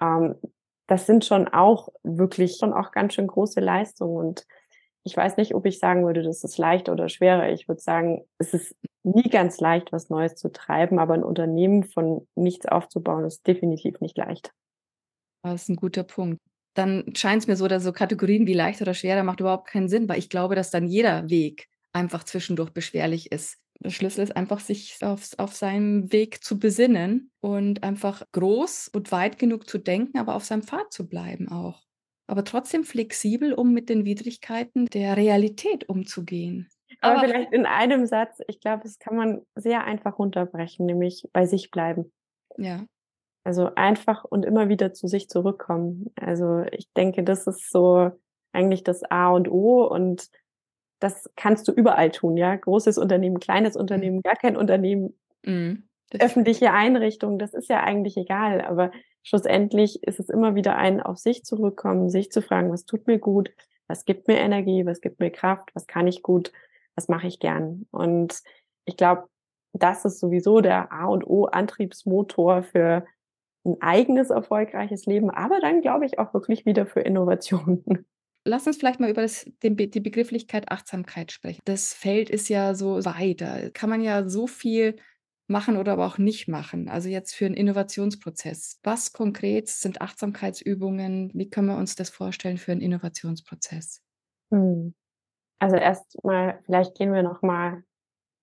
ähm, 0.00 0.36
das 0.86 1.06
sind 1.06 1.24
schon 1.24 1.48
auch 1.48 1.88
wirklich 2.02 2.56
schon 2.58 2.72
auch 2.72 2.92
ganz 2.92 3.14
schön 3.14 3.26
große 3.26 3.60
Leistungen 3.60 4.16
und 4.16 4.46
ich 5.04 5.16
weiß 5.16 5.36
nicht, 5.36 5.54
ob 5.54 5.66
ich 5.66 5.80
sagen 5.80 6.04
würde, 6.04 6.22
das 6.22 6.44
ist 6.44 6.58
leicht 6.58 6.88
oder 6.88 7.08
schwerer. 7.08 7.50
Ich 7.50 7.66
würde 7.66 7.80
sagen, 7.80 8.24
es 8.38 8.54
ist 8.54 8.76
nie 9.02 9.28
ganz 9.28 9.58
leicht, 9.58 9.90
was 9.90 10.10
Neues 10.10 10.36
zu 10.36 10.52
treiben, 10.52 11.00
aber 11.00 11.14
ein 11.14 11.24
Unternehmen 11.24 11.82
von 11.82 12.28
nichts 12.36 12.66
aufzubauen, 12.66 13.24
ist 13.24 13.44
definitiv 13.44 14.00
nicht 14.00 14.16
leicht. 14.16 14.52
Das 15.42 15.62
ist 15.62 15.70
ein 15.70 15.76
guter 15.76 16.04
Punkt 16.04 16.38
dann 16.74 17.12
scheint 17.16 17.42
es 17.42 17.48
mir 17.48 17.56
so, 17.56 17.68
dass 17.68 17.82
so 17.82 17.92
Kategorien 17.92 18.46
wie 18.46 18.54
leicht 18.54 18.80
oder 18.80 18.94
schwer, 18.94 19.16
da 19.16 19.22
macht 19.22 19.40
überhaupt 19.40 19.68
keinen 19.68 19.88
Sinn, 19.88 20.08
weil 20.08 20.18
ich 20.18 20.30
glaube, 20.30 20.54
dass 20.54 20.70
dann 20.70 20.88
jeder 20.88 21.28
Weg 21.28 21.68
einfach 21.92 22.24
zwischendurch 22.24 22.70
beschwerlich 22.70 23.30
ist. 23.30 23.58
Der 23.80 23.90
Schlüssel 23.90 24.22
ist 24.22 24.36
einfach, 24.36 24.60
sich 24.60 24.96
auf, 25.02 25.30
auf 25.38 25.54
seinem 25.54 26.12
Weg 26.12 26.42
zu 26.42 26.58
besinnen 26.58 27.30
und 27.42 27.82
einfach 27.82 28.22
groß 28.32 28.88
und 28.88 29.10
weit 29.10 29.38
genug 29.38 29.68
zu 29.68 29.78
denken, 29.78 30.16
aber 30.18 30.36
auf 30.36 30.44
seinem 30.44 30.62
Pfad 30.62 30.92
zu 30.92 31.08
bleiben 31.08 31.48
auch. 31.48 31.82
Aber 32.28 32.44
trotzdem 32.44 32.84
flexibel, 32.84 33.52
um 33.52 33.72
mit 33.72 33.88
den 33.88 34.04
Widrigkeiten 34.04 34.86
der 34.86 35.16
Realität 35.16 35.88
umzugehen. 35.88 36.68
Aber, 37.00 37.18
aber 37.18 37.28
vielleicht 37.28 37.52
in 37.52 37.66
einem 37.66 38.06
Satz, 38.06 38.38
ich 38.46 38.60
glaube, 38.60 38.84
das 38.84 38.98
kann 39.00 39.16
man 39.16 39.42
sehr 39.56 39.84
einfach 39.84 40.18
runterbrechen, 40.18 40.86
nämlich 40.86 41.28
bei 41.32 41.46
sich 41.46 41.72
bleiben. 41.72 42.12
Ja. 42.56 42.86
Also 43.44 43.74
einfach 43.74 44.24
und 44.24 44.44
immer 44.44 44.68
wieder 44.68 44.92
zu 44.92 45.08
sich 45.08 45.28
zurückkommen. 45.28 46.12
Also 46.14 46.60
ich 46.70 46.92
denke, 46.92 47.24
das 47.24 47.48
ist 47.48 47.72
so 47.72 48.12
eigentlich 48.52 48.84
das 48.84 49.02
A 49.10 49.30
und 49.30 49.50
O 49.50 49.84
und 49.84 50.30
das 51.00 51.28
kannst 51.34 51.66
du 51.66 51.72
überall 51.72 52.12
tun, 52.12 52.36
ja. 52.36 52.54
Großes 52.54 52.98
Unternehmen, 52.98 53.40
kleines 53.40 53.74
mhm. 53.74 53.80
Unternehmen, 53.80 54.22
gar 54.22 54.36
kein 54.36 54.56
Unternehmen, 54.56 55.18
mhm, 55.44 55.88
öffentliche 56.20 56.72
Einrichtungen, 56.72 57.38
das 57.38 57.54
ist 57.54 57.68
ja 57.68 57.82
eigentlich 57.82 58.16
egal. 58.16 58.60
Aber 58.60 58.90
schlussendlich 59.22 60.02
ist 60.02 60.20
es 60.20 60.28
immer 60.28 60.54
wieder 60.54 60.76
ein 60.76 61.00
auf 61.00 61.18
sich 61.18 61.44
zurückkommen, 61.44 62.10
sich 62.10 62.30
zu 62.30 62.42
fragen, 62.42 62.72
was 62.72 62.84
tut 62.84 63.06
mir 63.06 63.18
gut, 63.18 63.50
was 63.86 64.04
gibt 64.04 64.28
mir 64.28 64.38
Energie, 64.38 64.86
was 64.86 65.00
gibt 65.00 65.20
mir 65.20 65.30
Kraft, 65.30 65.70
was 65.74 65.86
kann 65.86 66.06
ich 66.06 66.22
gut, 66.22 66.52
was 66.94 67.08
mache 67.08 67.26
ich 67.26 67.38
gern. 67.38 67.86
Und 67.90 68.42
ich 68.84 68.96
glaube, 68.96 69.28
das 69.72 70.04
ist 70.04 70.20
sowieso 70.20 70.60
der 70.60 70.92
A 70.92 71.06
und 71.06 71.26
O 71.26 71.46
Antriebsmotor 71.46 72.62
für 72.62 73.06
ein 73.64 73.76
eigenes 73.80 74.30
erfolgreiches 74.30 75.06
Leben, 75.06 75.30
aber 75.30 75.60
dann 75.60 75.82
glaube 75.82 76.04
ich 76.04 76.18
auch 76.18 76.34
wirklich 76.34 76.66
wieder 76.66 76.84
für 76.84 77.00
Innovationen. 77.00 78.06
Lass 78.44 78.66
uns 78.66 78.76
vielleicht 78.76 78.98
mal 78.98 79.10
über 79.10 79.22
das, 79.22 79.48
den, 79.62 79.76
die 79.76 80.00
Begrifflichkeit 80.00 80.68
Achtsamkeit 80.70 81.30
sprechen. 81.30 81.60
Das 81.64 81.94
Feld 81.94 82.28
ist 82.28 82.48
ja 82.48 82.74
so 82.74 83.04
weit. 83.04 83.40
Da 83.40 83.70
kann 83.70 83.88
man 83.88 84.00
ja 84.00 84.28
so 84.28 84.48
viel 84.48 84.96
machen 85.52 85.76
oder 85.76 85.92
aber 85.92 86.06
auch 86.06 86.18
nicht 86.18 86.48
machen. 86.48 86.88
Also 86.88 87.08
jetzt 87.08 87.34
für 87.34 87.46
einen 87.46 87.54
Innovationsprozess. 87.54 88.80
Was 88.82 89.12
konkret 89.12 89.68
sind 89.68 90.00
Achtsamkeitsübungen? 90.00 91.30
Wie 91.34 91.48
können 91.48 91.68
wir 91.68 91.76
uns 91.76 91.94
das 91.94 92.10
vorstellen 92.10 92.58
für 92.58 92.72
einen 92.72 92.80
Innovationsprozess? 92.80 94.02
Hm. 94.50 94.94
Also 95.60 95.76
erstmal, 95.76 96.58
vielleicht 96.64 96.96
gehen 96.96 97.12
wir 97.12 97.22
noch 97.22 97.42
mal 97.42 97.84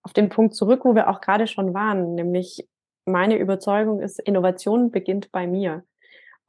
auf 0.04 0.14
den 0.14 0.30
Punkt 0.30 0.56
zurück, 0.56 0.86
wo 0.86 0.96
wir 0.96 1.10
auch 1.10 1.20
gerade 1.20 1.48
schon 1.48 1.74
waren, 1.74 2.16
nämlich 2.16 2.66
meine 3.06 3.38
Überzeugung 3.38 4.02
ist, 4.02 4.20
Innovation 4.20 4.92
beginnt 4.92 5.32
bei 5.32 5.48
mir. 5.48 5.84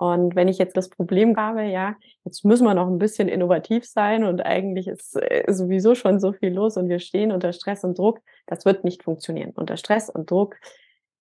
Und 0.01 0.34
wenn 0.34 0.48
ich 0.48 0.57
jetzt 0.57 0.78
das 0.78 0.88
Problem 0.88 1.36
habe, 1.36 1.62
ja, 1.64 1.94
jetzt 2.24 2.42
müssen 2.42 2.64
wir 2.64 2.72
noch 2.72 2.86
ein 2.86 2.98
bisschen 2.98 3.28
innovativ 3.28 3.84
sein 3.84 4.24
und 4.24 4.40
eigentlich 4.40 4.88
ist 4.88 5.14
äh, 5.16 5.44
sowieso 5.53 5.94
schon 5.94 6.18
so 6.18 6.32
viel 6.32 6.55
los 6.55 6.78
und 6.78 6.88
wir 6.88 7.01
stehen 7.01 7.30
unter 7.30 7.53
Stress 7.53 7.84
und 7.84 7.98
Druck, 7.98 8.20
das 8.46 8.64
wird 8.64 8.82
nicht 8.82 9.03
funktionieren. 9.03 9.53
Unter 9.55 9.76
Stress 9.76 10.09
und 10.09 10.30
Druck 10.30 10.57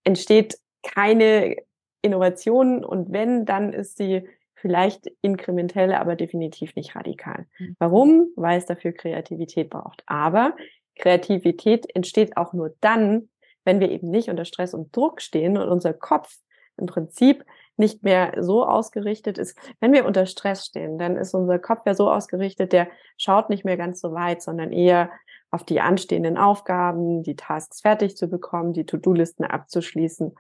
entsteht 0.05 0.59
keine 0.81 1.57
Innovation 2.01 2.85
und 2.85 3.11
wenn, 3.11 3.45
dann 3.45 3.73
ist 3.73 3.97
sie 3.97 4.25
vielleicht 4.55 5.11
inkrementell, 5.21 5.93
aber 5.93 6.15
definitiv 6.15 6.73
nicht 6.77 6.95
radikal. 6.95 7.47
Mhm. 7.57 7.75
Warum? 7.79 8.29
Weil 8.37 8.59
es 8.59 8.65
dafür 8.65 8.93
Kreativität 8.93 9.69
braucht. 9.69 10.03
Aber 10.05 10.55
Kreativität 10.95 11.85
entsteht 11.93 12.37
auch 12.37 12.53
nur 12.53 12.73
dann, 12.79 13.27
wenn 13.65 13.81
wir 13.81 13.91
eben 13.91 14.09
nicht 14.09 14.29
unter 14.29 14.45
Stress 14.45 14.73
und 14.73 14.95
Druck 14.95 15.21
stehen 15.21 15.57
und 15.57 15.67
unser 15.67 15.91
Kopf 15.91 16.37
im 16.79 16.87
Prinzip 16.87 17.45
nicht 17.77 18.03
mehr 18.03 18.33
so 18.39 18.65
ausgerichtet 18.65 19.37
ist. 19.37 19.57
Wenn 19.79 19.93
wir 19.93 20.05
unter 20.05 20.25
Stress 20.25 20.65
stehen, 20.65 20.97
dann 20.97 21.15
ist 21.15 21.33
unser 21.33 21.59
Kopf 21.59 21.81
ja 21.85 21.93
so 21.93 22.11
ausgerichtet, 22.11 22.73
der 22.73 22.87
schaut 23.17 23.49
nicht 23.49 23.63
mehr 23.63 23.77
ganz 23.77 24.01
so 24.01 24.13
weit, 24.13 24.41
sondern 24.41 24.71
eher 24.71 25.09
auf 25.51 25.63
die 25.63 25.79
anstehenden 25.79 26.37
Aufgaben, 26.37 27.23
die 27.23 27.35
Tasks 27.35 27.81
fertig 27.81 28.17
zu 28.17 28.27
bekommen, 28.27 28.73
die 28.73 28.85
To-Do-Listen 28.85 29.45
abzuschließen. 29.45 30.35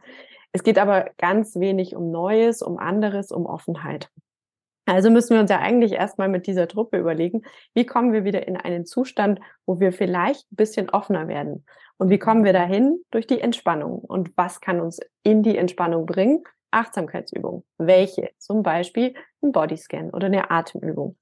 Es 0.51 0.63
geht 0.63 0.77
aber 0.77 1.11
ganz 1.17 1.55
wenig 1.55 1.95
um 1.95 2.11
Neues, 2.11 2.61
um 2.61 2.77
anderes, 2.77 3.31
um 3.31 3.45
Offenheit. 3.45 4.09
Also 4.85 5.11
müssen 5.11 5.35
wir 5.35 5.41
uns 5.41 5.51
ja 5.51 5.59
eigentlich 5.59 5.91
erstmal 5.91 6.29
mit 6.29 6.47
dieser 6.47 6.67
Truppe 6.67 6.97
überlegen, 6.97 7.43
wie 7.75 7.85
kommen 7.85 8.11
wir 8.11 8.23
wieder 8.23 8.47
in 8.47 8.57
einen 8.57 8.85
Zustand, 8.85 9.39
wo 9.67 9.79
wir 9.79 9.93
vielleicht 9.93 10.51
ein 10.51 10.55
bisschen 10.55 10.89
offener 10.89 11.27
werden. 11.27 11.63
Und 11.99 12.09
wie 12.09 12.17
kommen 12.17 12.45
wir 12.45 12.53
dahin? 12.53 13.03
Durch 13.11 13.27
die 13.27 13.41
Entspannung. 13.41 13.99
Und 13.99 14.31
was 14.37 14.61
kann 14.61 14.79
uns 14.79 14.99
in 15.21 15.43
die 15.43 15.57
Entspannung 15.57 16.05
bringen? 16.05 16.43
Achtsamkeitsübungen. 16.71 17.63
Welche? 17.77 18.29
Zum 18.37 18.63
Beispiel 18.63 19.15
ein 19.43 19.51
Bodyscan 19.51 20.09
oder 20.11 20.27
eine 20.27 20.49
Atemübung. 20.49 21.17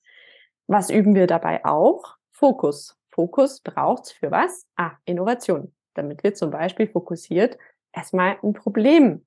Was 0.67 0.91
üben 0.91 1.15
wir 1.15 1.25
dabei 1.25 1.65
auch? 1.65 2.03
Fokus. 2.31 2.95
Fokus 3.09 3.61
braucht's 3.61 4.11
für 4.11 4.29
was? 4.29 4.67
Ah, 4.75 4.91
Innovation. 5.05 5.73
Damit 5.95 6.23
wir 6.23 6.35
zum 6.35 6.51
Beispiel 6.51 6.87
fokussiert 6.87 7.57
erstmal 7.91 8.37
ein 8.43 8.53
Problem 8.53 9.25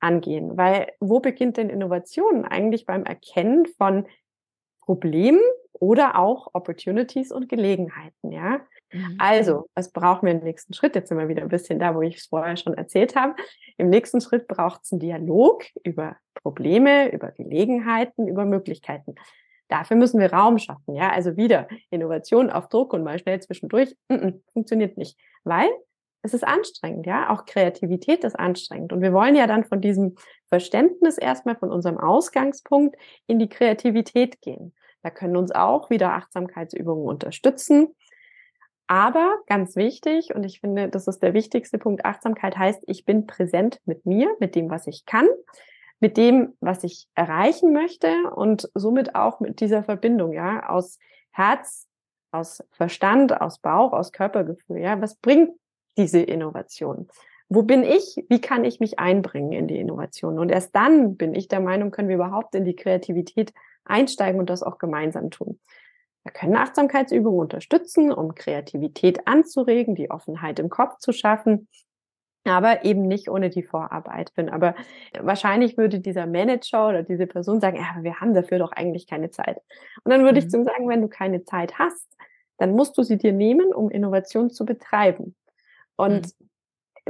angehen. 0.00 0.56
Weil 0.56 0.92
wo 0.98 1.20
beginnt 1.20 1.56
denn 1.56 1.70
Innovation? 1.70 2.44
Eigentlich 2.44 2.84
beim 2.84 3.04
Erkennen 3.04 3.66
von 3.66 4.08
Problemen 4.80 5.40
oder 5.72 6.18
auch 6.18 6.48
Opportunities 6.52 7.30
und 7.30 7.48
Gelegenheiten, 7.48 8.32
ja. 8.32 8.60
Mhm. 8.92 9.16
Also, 9.18 9.68
was 9.74 9.92
brauchen 9.92 10.26
wir 10.26 10.32
im 10.32 10.42
nächsten 10.42 10.74
Schritt? 10.74 10.94
Jetzt 10.94 11.08
sind 11.08 11.18
wir 11.18 11.28
wieder 11.28 11.42
ein 11.42 11.48
bisschen 11.48 11.78
da, 11.78 11.94
wo 11.94 12.02
ich 12.02 12.16
es 12.16 12.26
vorher 12.26 12.56
schon 12.56 12.74
erzählt 12.74 13.16
habe. 13.16 13.34
Im 13.76 13.88
nächsten 13.88 14.20
Schritt 14.20 14.48
braucht 14.48 14.82
es 14.84 14.92
einen 14.92 15.00
Dialog 15.00 15.64
über 15.84 16.16
Probleme, 16.34 17.12
über 17.12 17.30
Gelegenheiten, 17.32 18.28
über 18.28 18.44
Möglichkeiten. 18.44 19.14
Dafür 19.68 19.96
müssen 19.96 20.18
wir 20.18 20.32
Raum 20.32 20.58
schaffen, 20.58 20.94
ja. 20.94 21.10
Also 21.10 21.36
wieder 21.36 21.68
Innovation 21.90 22.50
auf 22.50 22.68
Druck 22.68 22.92
und 22.92 23.04
mal 23.04 23.18
schnell 23.18 23.40
zwischendurch, 23.40 23.96
mm 24.08 24.14
-mm, 24.14 24.40
funktioniert 24.52 24.98
nicht, 24.98 25.18
weil 25.44 25.68
es 26.22 26.34
ist 26.34 26.46
anstrengend, 26.46 27.06
ja. 27.06 27.30
Auch 27.30 27.44
Kreativität 27.44 28.24
ist 28.24 28.38
anstrengend. 28.38 28.92
Und 28.92 29.00
wir 29.00 29.12
wollen 29.12 29.36
ja 29.36 29.46
dann 29.46 29.64
von 29.64 29.80
diesem 29.80 30.16
Verständnis 30.48 31.16
erstmal 31.16 31.56
von 31.56 31.70
unserem 31.70 31.98
Ausgangspunkt 31.98 32.96
in 33.26 33.38
die 33.38 33.48
Kreativität 33.48 34.40
gehen. 34.40 34.74
Da 35.02 35.10
können 35.10 35.36
uns 35.36 35.52
auch 35.52 35.88
wieder 35.88 36.12
Achtsamkeitsübungen 36.12 37.06
unterstützen. 37.06 37.94
Aber 38.90 39.38
ganz 39.46 39.76
wichtig, 39.76 40.34
und 40.34 40.42
ich 40.42 40.58
finde, 40.58 40.88
das 40.88 41.06
ist 41.06 41.22
der 41.22 41.32
wichtigste 41.32 41.78
Punkt, 41.78 42.04
Achtsamkeit 42.04 42.58
heißt, 42.58 42.82
ich 42.88 43.04
bin 43.04 43.24
präsent 43.24 43.78
mit 43.84 44.04
mir, 44.04 44.34
mit 44.40 44.56
dem, 44.56 44.68
was 44.68 44.88
ich 44.88 45.06
kann, 45.06 45.28
mit 46.00 46.16
dem, 46.16 46.56
was 46.58 46.82
ich 46.82 47.06
erreichen 47.14 47.72
möchte 47.72 48.12
und 48.34 48.68
somit 48.74 49.14
auch 49.14 49.38
mit 49.38 49.60
dieser 49.60 49.84
Verbindung, 49.84 50.32
ja, 50.32 50.68
aus 50.68 50.98
Herz, 51.30 51.86
aus 52.32 52.64
Verstand, 52.72 53.40
aus 53.40 53.60
Bauch, 53.60 53.92
aus 53.92 54.10
Körpergefühl, 54.10 54.78
ja. 54.78 55.00
Was 55.00 55.14
bringt 55.14 55.52
diese 55.96 56.20
Innovation? 56.20 57.06
Wo 57.48 57.62
bin 57.62 57.84
ich? 57.84 58.16
Wie 58.28 58.40
kann 58.40 58.64
ich 58.64 58.80
mich 58.80 58.98
einbringen 58.98 59.52
in 59.52 59.68
die 59.68 59.78
Innovation? 59.78 60.36
Und 60.36 60.50
erst 60.50 60.74
dann 60.74 61.16
bin 61.16 61.36
ich 61.36 61.46
der 61.46 61.60
Meinung, 61.60 61.92
können 61.92 62.08
wir 62.08 62.16
überhaupt 62.16 62.56
in 62.56 62.64
die 62.64 62.74
Kreativität 62.74 63.52
einsteigen 63.84 64.40
und 64.40 64.50
das 64.50 64.64
auch 64.64 64.78
gemeinsam 64.78 65.30
tun. 65.30 65.60
Wir 66.30 66.40
können 66.40 66.56
Achtsamkeitsübungen 66.56 67.40
unterstützen, 67.40 68.12
um 68.12 68.36
Kreativität 68.36 69.26
anzuregen, 69.26 69.96
die 69.96 70.12
Offenheit 70.12 70.60
im 70.60 70.70
Kopf 70.70 70.98
zu 70.98 71.12
schaffen, 71.12 71.66
aber 72.44 72.84
eben 72.84 73.08
nicht 73.08 73.28
ohne 73.28 73.50
die 73.50 73.64
Vorarbeit 73.64 74.32
bin. 74.34 74.48
Aber 74.48 74.76
wahrscheinlich 75.18 75.76
würde 75.76 75.98
dieser 75.98 76.26
Manager 76.26 76.88
oder 76.88 77.02
diese 77.02 77.26
Person 77.26 77.60
sagen, 77.60 77.78
ja, 77.78 78.02
wir 78.02 78.20
haben 78.20 78.32
dafür 78.32 78.60
doch 78.60 78.70
eigentlich 78.70 79.08
keine 79.08 79.30
Zeit. 79.30 79.58
Und 80.04 80.12
dann 80.12 80.22
würde 80.22 80.40
mhm. 80.40 80.46
ich 80.46 80.50
zu 80.50 80.58
ihm 80.58 80.64
sagen, 80.64 80.88
wenn 80.88 81.02
du 81.02 81.08
keine 81.08 81.42
Zeit 81.42 81.80
hast, 81.80 82.06
dann 82.58 82.72
musst 82.72 82.96
du 82.96 83.02
sie 83.02 83.18
dir 83.18 83.32
nehmen, 83.32 83.74
um 83.74 83.90
Innovation 83.90 84.50
zu 84.50 84.64
betreiben. 84.64 85.34
Und 85.96 86.26
mhm 86.26 86.49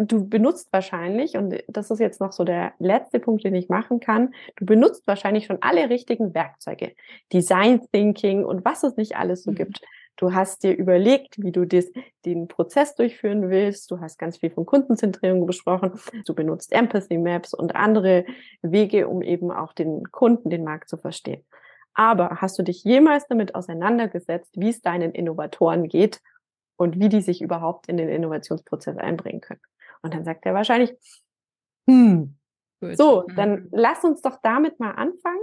du 0.00 0.28
benutzt 0.28 0.68
wahrscheinlich, 0.72 1.36
und 1.36 1.62
das 1.68 1.90
ist 1.90 1.98
jetzt 1.98 2.20
noch 2.20 2.32
so 2.32 2.44
der 2.44 2.72
letzte 2.78 3.20
Punkt, 3.20 3.44
den 3.44 3.54
ich 3.54 3.68
machen 3.68 4.00
kann, 4.00 4.34
du 4.56 4.66
benutzt 4.66 5.06
wahrscheinlich 5.06 5.46
schon 5.46 5.58
alle 5.60 5.90
richtigen 5.90 6.34
Werkzeuge, 6.34 6.92
Design 7.32 7.80
Thinking 7.92 8.44
und 8.44 8.64
was 8.64 8.82
es 8.82 8.96
nicht 8.96 9.16
alles 9.16 9.42
so 9.42 9.50
mhm. 9.50 9.56
gibt. 9.56 9.80
Du 10.16 10.34
hast 10.34 10.64
dir 10.64 10.76
überlegt, 10.76 11.42
wie 11.42 11.50
du 11.50 11.64
des, 11.64 11.90
den 12.26 12.46
Prozess 12.46 12.94
durchführen 12.94 13.48
willst. 13.48 13.90
Du 13.90 14.00
hast 14.00 14.18
ganz 14.18 14.36
viel 14.36 14.50
von 14.50 14.66
Kundenzentrierung 14.66 15.46
besprochen. 15.46 15.92
Du 16.26 16.34
benutzt 16.34 16.72
Empathy 16.72 17.16
Maps 17.16 17.54
und 17.54 17.74
andere 17.74 18.26
Wege, 18.60 19.08
um 19.08 19.22
eben 19.22 19.50
auch 19.50 19.72
den 19.72 20.10
Kunden, 20.10 20.50
den 20.50 20.62
Markt 20.62 20.90
zu 20.90 20.98
verstehen. 20.98 21.42
Aber 21.94 22.36
hast 22.42 22.58
du 22.58 22.62
dich 22.62 22.84
jemals 22.84 23.26
damit 23.28 23.54
auseinandergesetzt, 23.54 24.52
wie 24.56 24.68
es 24.68 24.82
deinen 24.82 25.12
Innovatoren 25.12 25.88
geht 25.88 26.20
und 26.76 26.98
wie 26.98 27.08
die 27.08 27.22
sich 27.22 27.40
überhaupt 27.40 27.88
in 27.88 27.96
den 27.96 28.08
Innovationsprozess 28.08 28.98
einbringen 28.98 29.40
können? 29.40 29.60
Und 30.02 30.14
dann 30.14 30.24
sagt 30.24 30.46
er 30.46 30.54
wahrscheinlich, 30.54 30.92
hm, 31.88 32.36
Gut. 32.80 32.96
so, 32.96 33.24
mhm. 33.26 33.36
dann 33.36 33.68
lass 33.72 34.04
uns 34.04 34.22
doch 34.22 34.38
damit 34.42 34.80
mal 34.80 34.92
anfangen 34.92 35.40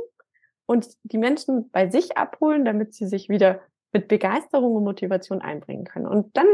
und 0.66 0.88
die 1.04 1.18
Menschen 1.18 1.70
bei 1.72 1.90
sich 1.90 2.18
abholen, 2.18 2.66
damit 2.66 2.94
sie 2.94 3.08
sich 3.08 3.30
wieder 3.30 3.62
mit 3.94 4.08
Begeisterung 4.08 4.76
und 4.76 4.84
Motivation 4.84 5.42
einbringen 5.42 5.86
können. 5.86 6.08
Und 6.08 6.36
dann, 6.36 6.48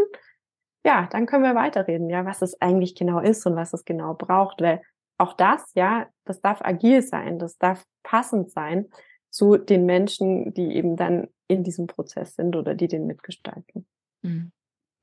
ja, 0.85 1.07
dann 1.11 1.25
können 1.25 1.43
wir 1.43 1.55
weiterreden, 1.55 2.09
ja, 2.09 2.25
was 2.25 2.41
es 2.41 2.59
eigentlich 2.61 2.95
genau 2.95 3.19
ist 3.19 3.45
und 3.45 3.55
was 3.55 3.73
es 3.73 3.85
genau 3.85 4.13
braucht, 4.13 4.61
weil 4.61 4.81
auch 5.17 5.33
das, 5.33 5.71
ja, 5.75 6.07
das 6.25 6.41
darf 6.41 6.61
agil 6.61 7.01
sein, 7.01 7.39
das 7.39 7.57
darf 7.57 7.83
passend 8.03 8.51
sein 8.51 8.89
zu 9.29 9.57
den 9.57 9.85
Menschen, 9.85 10.53
die 10.53 10.75
eben 10.75 10.95
dann 10.95 11.27
in 11.47 11.63
diesem 11.63 11.87
Prozess 11.87 12.35
sind 12.35 12.55
oder 12.55 12.75
die 12.75 12.87
den 12.87 13.07
mitgestalten. 13.07 13.87
Mhm. 14.21 14.51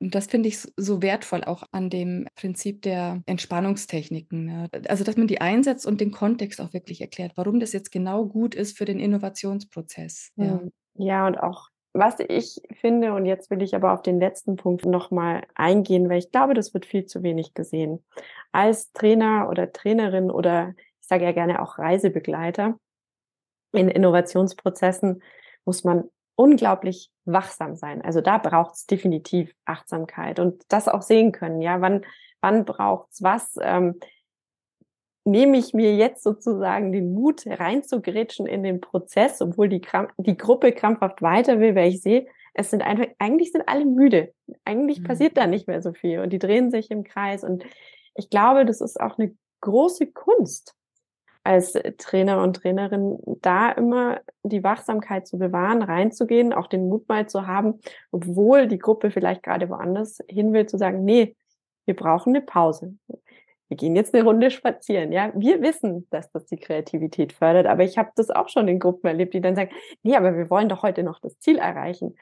Und 0.01 0.15
das 0.15 0.27
finde 0.27 0.49
ich 0.49 0.59
so 0.75 1.01
wertvoll 1.01 1.43
auch 1.43 1.63
an 1.71 1.89
dem 1.89 2.27
Prinzip 2.35 2.81
der 2.81 3.21
Entspannungstechniken. 3.27 4.45
Ne? 4.45 4.69
Also, 4.87 5.03
dass 5.03 5.15
man 5.15 5.27
die 5.27 5.41
einsetzt 5.41 5.85
und 5.85 6.01
den 6.01 6.11
Kontext 6.11 6.59
auch 6.59 6.73
wirklich 6.73 7.01
erklärt, 7.01 7.33
warum 7.35 7.59
das 7.59 7.71
jetzt 7.71 7.91
genau 7.91 8.25
gut 8.25 8.55
ist 8.55 8.77
für 8.77 8.85
den 8.85 8.99
Innovationsprozess. 8.99 10.31
Ja, 10.35 10.59
hm. 10.59 10.71
ja 10.95 11.27
und 11.27 11.37
auch 11.37 11.69
was 11.93 12.15
ich 12.19 12.61
finde, 12.79 13.13
und 13.13 13.25
jetzt 13.25 13.51
will 13.51 13.61
ich 13.61 13.75
aber 13.75 13.93
auf 13.93 14.01
den 14.01 14.19
letzten 14.19 14.55
Punkt 14.55 14.85
nochmal 14.85 15.43
eingehen, 15.55 16.09
weil 16.09 16.19
ich 16.19 16.31
glaube, 16.31 16.53
das 16.53 16.73
wird 16.73 16.85
viel 16.85 17.05
zu 17.05 17.21
wenig 17.21 17.53
gesehen. 17.53 18.03
Als 18.53 18.93
Trainer 18.93 19.49
oder 19.49 19.73
Trainerin 19.73 20.31
oder 20.31 20.73
ich 21.01 21.07
sage 21.07 21.25
ja 21.25 21.33
gerne 21.33 21.61
auch 21.61 21.77
Reisebegleiter 21.77 22.77
in 23.73 23.89
Innovationsprozessen 23.89 25.21
muss 25.65 25.83
man 25.83 26.09
unglaublich 26.35 27.11
wachsam 27.25 27.75
sein. 27.75 28.01
Also 28.01 28.21
da 28.21 28.37
braucht 28.37 28.75
es 28.75 28.85
definitiv 28.85 29.53
Achtsamkeit 29.65 30.39
und 30.39 30.63
das 30.69 30.87
auch 30.87 31.01
sehen 31.01 31.31
können. 31.31 31.61
Ja, 31.61 31.81
wann, 31.81 32.05
wann 32.41 32.65
braucht's 32.65 33.21
was? 33.21 33.55
Ähm, 33.61 33.99
nehme 35.23 35.57
ich 35.57 35.73
mir 35.73 35.95
jetzt 35.95 36.23
sozusagen 36.23 36.91
den 36.91 37.13
Mut 37.13 37.43
reinzugrätschen 37.45 38.47
in 38.47 38.63
den 38.63 38.81
Prozess, 38.81 39.41
obwohl 39.41 39.69
die, 39.69 39.81
die 40.17 40.37
Gruppe 40.37 40.71
krampfhaft 40.71 41.21
weiter 41.21 41.59
will, 41.59 41.75
weil 41.75 41.89
ich 41.89 42.01
sehe, 42.01 42.27
es 42.53 42.71
sind 42.71 42.81
einfach, 42.81 43.05
eigentlich 43.19 43.51
sind 43.51 43.67
alle 43.67 43.85
müde. 43.85 44.33
Eigentlich 44.65 44.99
mhm. 44.99 45.03
passiert 45.03 45.37
da 45.37 45.47
nicht 45.47 45.67
mehr 45.67 45.81
so 45.81 45.93
viel 45.93 46.19
und 46.19 46.31
die 46.33 46.39
drehen 46.39 46.71
sich 46.71 46.89
im 46.91 47.03
Kreis 47.03 47.43
und 47.43 47.63
ich 48.15 48.29
glaube, 48.29 48.65
das 48.65 48.81
ist 48.81 48.99
auch 48.99 49.17
eine 49.17 49.33
große 49.61 50.07
Kunst, 50.07 50.75
als 51.43 51.73
Trainer 51.97 52.41
und 52.43 52.57
Trainerin 52.57 53.17
da 53.41 53.71
immer 53.71 54.21
die 54.43 54.63
Wachsamkeit 54.63 55.27
zu 55.27 55.39
bewahren, 55.39 55.81
reinzugehen, 55.81 56.53
auch 56.53 56.67
den 56.67 56.87
Mut 56.87 57.07
mal 57.09 57.27
zu 57.27 57.47
haben, 57.47 57.79
obwohl 58.11 58.67
die 58.67 58.77
Gruppe 58.77 59.11
vielleicht 59.11 59.43
gerade 59.43 59.69
woanders 59.69 60.19
hin 60.27 60.53
will, 60.53 60.67
zu 60.67 60.77
sagen, 60.77 61.03
nee, 61.03 61.35
wir 61.85 61.95
brauchen 61.95 62.35
eine 62.35 62.45
Pause. 62.45 62.95
Wir 63.67 63.77
gehen 63.77 63.95
jetzt 63.95 64.13
eine 64.13 64.23
Runde 64.23 64.51
spazieren. 64.51 65.11
Ja, 65.11 65.31
wir 65.33 65.61
wissen, 65.61 66.07
dass 66.11 66.29
das 66.31 66.45
die 66.45 66.57
Kreativität 66.57 67.33
fördert, 67.33 67.67
aber 67.67 67.83
ich 67.83 67.97
habe 67.97 68.11
das 68.15 68.29
auch 68.29 68.49
schon 68.49 68.67
in 68.67 68.79
Gruppen 68.79 69.07
erlebt, 69.07 69.33
die 69.33 69.41
dann 69.41 69.55
sagen, 69.55 69.71
nee, 70.03 70.15
aber 70.15 70.35
wir 70.35 70.49
wollen 70.49 70.69
doch 70.69 70.83
heute 70.83 71.03
noch 71.03 71.19
das 71.21 71.39
Ziel 71.39 71.57
erreichen. 71.57 72.15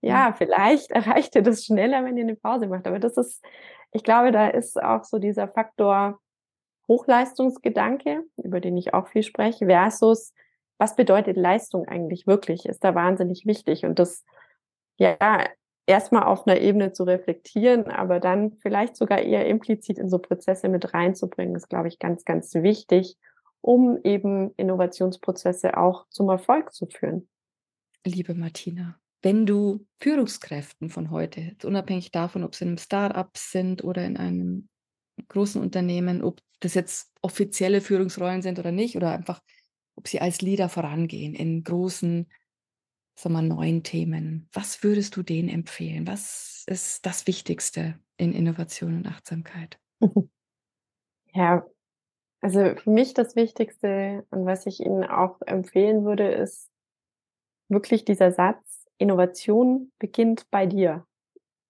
Ja, 0.00 0.32
vielleicht 0.36 0.90
erreicht 0.90 1.34
ihr 1.34 1.42
das 1.42 1.64
schneller, 1.64 2.04
wenn 2.04 2.16
ihr 2.16 2.24
eine 2.24 2.36
Pause 2.36 2.68
macht, 2.68 2.86
aber 2.86 2.98
das 2.98 3.16
ist, 3.16 3.42
ich 3.92 4.04
glaube, 4.04 4.30
da 4.30 4.48
ist 4.48 4.80
auch 4.80 5.02
so 5.04 5.18
dieser 5.18 5.48
Faktor, 5.48 6.20
Hochleistungsgedanke, 6.90 8.24
über 8.42 8.60
den 8.60 8.76
ich 8.76 8.94
auch 8.94 9.06
viel 9.06 9.22
spreche, 9.22 9.66
versus 9.66 10.34
was 10.76 10.96
bedeutet 10.96 11.36
Leistung 11.36 11.86
eigentlich 11.86 12.26
wirklich, 12.26 12.66
ist 12.66 12.82
da 12.82 12.96
wahnsinnig 12.96 13.46
wichtig. 13.46 13.84
Und 13.84 14.00
das, 14.00 14.24
ja, 14.98 15.16
erstmal 15.86 16.24
auf 16.24 16.46
einer 16.46 16.60
Ebene 16.60 16.92
zu 16.92 17.04
reflektieren, 17.04 17.84
aber 17.84 18.18
dann 18.18 18.54
vielleicht 18.60 18.96
sogar 18.96 19.20
eher 19.20 19.46
implizit 19.46 19.98
in 19.98 20.08
so 20.08 20.18
Prozesse 20.18 20.68
mit 20.68 20.92
reinzubringen, 20.92 21.54
ist, 21.54 21.68
glaube 21.68 21.86
ich, 21.86 22.00
ganz, 22.00 22.24
ganz 22.24 22.52
wichtig, 22.54 23.16
um 23.60 23.98
eben 24.02 24.52
Innovationsprozesse 24.56 25.76
auch 25.76 26.08
zum 26.08 26.28
Erfolg 26.28 26.72
zu 26.72 26.86
führen. 26.86 27.28
Liebe 28.04 28.34
Martina, 28.34 28.98
wenn 29.22 29.46
du 29.46 29.86
Führungskräften 30.00 30.90
von 30.90 31.10
heute, 31.12 31.54
unabhängig 31.62 32.10
davon, 32.10 32.42
ob 32.42 32.56
sie 32.56 32.64
in 32.64 32.70
einem 32.70 32.78
Start-up 32.78 33.36
sind 33.36 33.84
oder 33.84 34.04
in 34.04 34.16
einem 34.16 34.68
großen 35.28 35.60
Unternehmen, 35.60 36.24
ob 36.24 36.40
das 36.60 36.74
jetzt 36.74 37.12
offizielle 37.22 37.80
Führungsrollen 37.80 38.42
sind 38.42 38.58
oder 38.58 38.72
nicht, 38.72 38.96
oder 38.96 39.12
einfach, 39.12 39.42
ob 39.96 40.08
sie 40.08 40.20
als 40.20 40.40
Leader 40.40 40.68
vorangehen 40.68 41.34
in 41.34 41.64
großen, 41.64 42.30
sagen 43.14 43.34
wir, 43.34 43.42
neuen 43.42 43.82
Themen. 43.82 44.48
Was 44.52 44.82
würdest 44.82 45.16
du 45.16 45.22
denen 45.22 45.48
empfehlen? 45.48 46.06
Was 46.06 46.64
ist 46.66 47.04
das 47.06 47.26
Wichtigste 47.26 47.98
in 48.16 48.32
Innovation 48.32 48.96
und 48.96 49.06
Achtsamkeit? 49.06 49.78
Ja, 51.32 51.64
also 52.40 52.74
für 52.74 52.90
mich 52.90 53.14
das 53.14 53.36
Wichtigste 53.36 54.26
und 54.30 54.46
was 54.46 54.66
ich 54.66 54.80
Ihnen 54.80 55.04
auch 55.04 55.40
empfehlen 55.42 56.04
würde, 56.04 56.28
ist 56.28 56.70
wirklich 57.68 58.04
dieser 58.04 58.32
Satz, 58.32 58.86
Innovation 58.98 59.92
beginnt 59.98 60.50
bei 60.50 60.66
dir. 60.66 61.06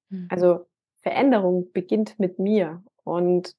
Mhm. 0.08 0.28
Also 0.30 0.66
Veränderung 1.02 1.70
beginnt 1.72 2.18
mit 2.18 2.38
mir. 2.38 2.82
Und 3.04 3.54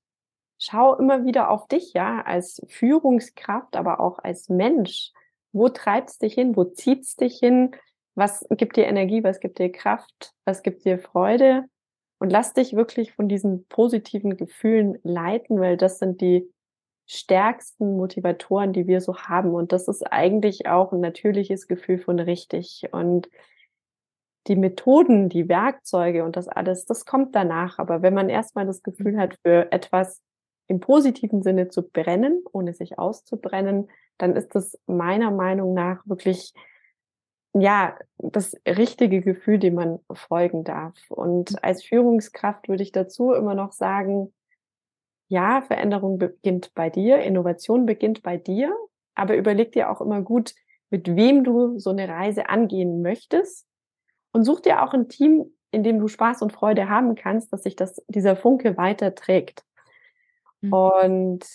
schau 0.62 0.95
immer 0.95 1.26
wieder 1.26 1.49
auf 1.49 1.68
dich, 1.68 1.93
ja, 1.93 2.22
als 2.22 2.62
Führungskraft, 2.68 3.76
aber 3.76 3.99
auch 3.99 4.20
als 4.20 4.47
Mensch. 4.47 5.12
Wo 5.51 5.70
treibt's 5.70 6.20
dich 6.20 6.36
hin? 6.36 6.55
Wo 6.55 6.66
zieht's 6.66 7.16
dich 7.16 7.39
hin? 7.39 7.72
Was 8.14 8.45
gibt 8.51 8.78
dir 8.78 8.86
Energie? 8.86 9.24
Was 9.24 9.39
gibt 9.39 9.57
dir 9.57 9.72
Kraft? 9.72 10.34
Was 10.45 10.62
gibt 10.62 10.86
dir 10.86 10.99
Freude? 10.99 11.66
Und 12.20 12.30
lass 12.30 12.53
dich 12.53 12.74
wirklich 12.76 13.14
von 13.14 13.28
diesen 13.28 13.66
positiven 13.70 14.38
Gefühlen 14.38 14.99
leiten, 15.01 15.59
weil 15.59 15.78
das 15.78 15.97
sind 15.97 16.22
die 16.22 16.47
stärksten 17.07 17.97
Motivatoren, 17.97 18.72
die 18.72 18.86
wir 18.86 19.01
so 19.01 19.18
haben. 19.18 19.55
Und 19.55 19.72
das 19.72 19.88
ist 19.88 20.03
eigentlich 20.03 20.68
auch 20.68 20.93
ein 20.93 20.99
natürliches 20.99 21.68
Gefühl 21.68 21.97
von 21.97 22.20
richtig. 22.20 22.88
Und 22.91 23.30
die 24.45 24.55
Methoden, 24.55 25.28
die 25.28 25.49
Werkzeuge 25.49 26.24
und 26.24 26.36
das 26.36 26.47
alles, 26.47 26.86
das 26.86 27.05
kommt 27.07 27.36
danach. 27.36 27.80
Aber 27.80 28.03
wenn 28.03 28.14
man 28.14 28.30
erstmal 28.30 28.68
das 28.68 28.84
Gefühl 28.84 29.18
hat, 29.18 29.39
für 29.41 29.72
etwas 29.72 30.22
im 30.68 30.80
positiven 30.80 31.41
Sinne 31.41 31.70
zu 31.70 31.84
brennen, 31.84 32.43
ohne 32.51 32.74
sich 32.74 32.97
auszubrennen, 32.97 33.89
dann 34.18 34.36
ist 34.36 34.55
das 34.55 34.80
meiner 34.86 35.32
Meinung 35.32 35.74
nach 35.74 36.07
wirklich 36.07 36.53
ja, 37.53 37.97
das 38.18 38.55
richtige 38.66 39.22
Gefühl, 39.22 39.59
dem 39.59 39.76
man 39.76 39.99
folgen 40.14 40.64
darf. 40.64 40.95
Und 41.09 41.51
mhm. 41.51 41.57
als 41.62 41.84
Führungskraft 41.84 42.70
würde 42.70 42.84
ich 42.84 42.91
dazu 42.91 43.34
immer 43.34 43.55
noch 43.55 43.74
sagen, 43.74 44.34
ja, 45.28 45.62
Veränderung 45.62 46.18
beginnt 46.18 46.74
bei 46.74 46.89
dir, 46.89 47.20
Innovation 47.20 47.86
beginnt 47.86 48.22
bei 48.22 48.38
dir, 48.38 48.76
aber 49.16 49.36
überleg 49.36 49.72
dir 49.72 49.89
auch 49.89 50.01
immer 50.01 50.22
gut, 50.22 50.53
mit 50.89 51.16
wem 51.16 51.43
du 51.43 51.80
so 51.80 51.89
eine 51.89 52.07
Reise 52.07 52.49
angehen 52.49 53.01
möchtest 53.01 53.66
und 54.34 54.43
such 54.43 54.59
dir 54.59 54.84
auch 54.84 54.93
ein 54.93 55.07
Team, 55.07 55.45
in 55.72 55.84
dem 55.84 55.99
du 55.99 56.09
Spaß 56.09 56.41
und 56.41 56.51
Freude 56.51 56.89
haben 56.89 57.16
kannst, 57.16 57.53
dass 57.53 57.64
sich 57.64 57.78
das, 57.78 58.03
dieser 58.09 58.36
Funke 58.36 58.76
weiter 58.76 59.16
trägt. 59.16 59.64
Mhm. 60.62 60.74
Und 60.74 61.45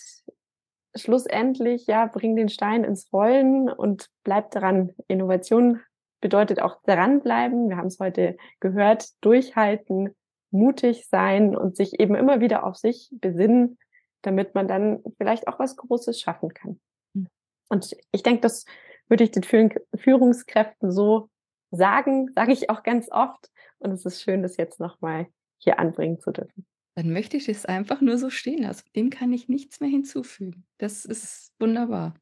schlussendlich, 0.94 1.86
ja, 1.86 2.06
bring 2.06 2.36
den 2.36 2.48
Stein 2.48 2.84
ins 2.84 3.12
Rollen 3.12 3.68
und 3.70 4.08
bleib 4.24 4.50
dran. 4.50 4.94
Innovation 5.08 5.80
bedeutet 6.20 6.60
auch 6.60 6.82
dranbleiben. 6.82 7.68
Wir 7.68 7.76
haben 7.76 7.88
es 7.88 7.98
heute 8.00 8.36
gehört, 8.60 9.08
durchhalten, 9.20 10.14
mutig 10.50 11.06
sein 11.08 11.56
und 11.56 11.76
sich 11.76 12.00
eben 12.00 12.14
immer 12.14 12.40
wieder 12.40 12.64
auf 12.64 12.76
sich 12.76 13.10
besinnen, 13.12 13.78
damit 14.22 14.54
man 14.54 14.68
dann 14.68 15.02
vielleicht 15.18 15.48
auch 15.48 15.58
was 15.58 15.76
Großes 15.76 16.20
schaffen 16.20 16.54
kann. 16.54 16.80
Mhm. 17.14 17.28
Und 17.68 17.96
ich 18.12 18.22
denke, 18.22 18.40
das 18.40 18.64
würde 19.08 19.24
ich 19.24 19.30
den 19.30 19.44
Führungskräften 19.44 20.90
so 20.90 21.28
sagen, 21.70 22.30
sage 22.34 22.52
ich 22.52 22.70
auch 22.70 22.82
ganz 22.82 23.10
oft. 23.10 23.50
Und 23.78 23.92
es 23.92 24.04
ist 24.04 24.22
schön, 24.22 24.42
das 24.42 24.56
jetzt 24.56 24.80
nochmal 24.80 25.26
hier 25.58 25.78
anbringen 25.78 26.18
zu 26.18 26.32
dürfen. 26.32 26.66
Dann 26.96 27.12
möchte 27.12 27.36
ich 27.36 27.48
es 27.48 27.66
einfach 27.66 28.00
nur 28.00 28.16
so 28.16 28.30
stehen 28.30 28.62
lassen. 28.62 28.88
Dem 28.96 29.10
kann 29.10 29.32
ich 29.32 29.48
nichts 29.48 29.80
mehr 29.80 29.90
hinzufügen. 29.90 30.64
Das 30.78 31.04
ist 31.04 31.52
wunderbar. 31.58 32.14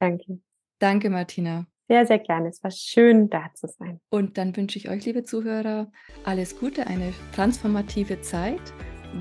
Danke. 0.00 0.40
Danke, 0.80 1.10
Martina. 1.10 1.66
Sehr, 1.88 2.06
sehr 2.06 2.18
gerne. 2.18 2.48
Es 2.48 2.62
war 2.62 2.70
schön, 2.70 3.30
da 3.30 3.50
zu 3.54 3.68
sein. 3.68 4.00
Und 4.10 4.36
dann 4.36 4.56
wünsche 4.56 4.78
ich 4.78 4.88
euch, 4.88 5.04
liebe 5.04 5.22
Zuhörer, 5.22 5.90
alles 6.24 6.58
Gute, 6.58 6.86
eine 6.86 7.12
transformative 7.34 8.20
Zeit, 8.20 8.60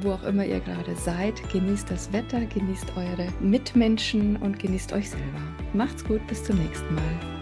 wo 0.01 0.11
auch 0.11 0.23
immer 0.23 0.45
ihr 0.45 0.59
gerade 0.59 0.95
seid. 0.95 1.35
Genießt 1.51 1.89
das 1.89 2.11
Wetter, 2.11 2.45
genießt 2.45 2.95
eure 2.95 3.27
Mitmenschen 3.41 4.37
und 4.37 4.59
genießt 4.59 4.93
euch 4.93 5.09
selber. 5.09 5.41
Macht's 5.73 6.03
gut, 6.03 6.25
bis 6.27 6.43
zum 6.43 6.57
nächsten 6.57 6.95
Mal. 6.95 7.38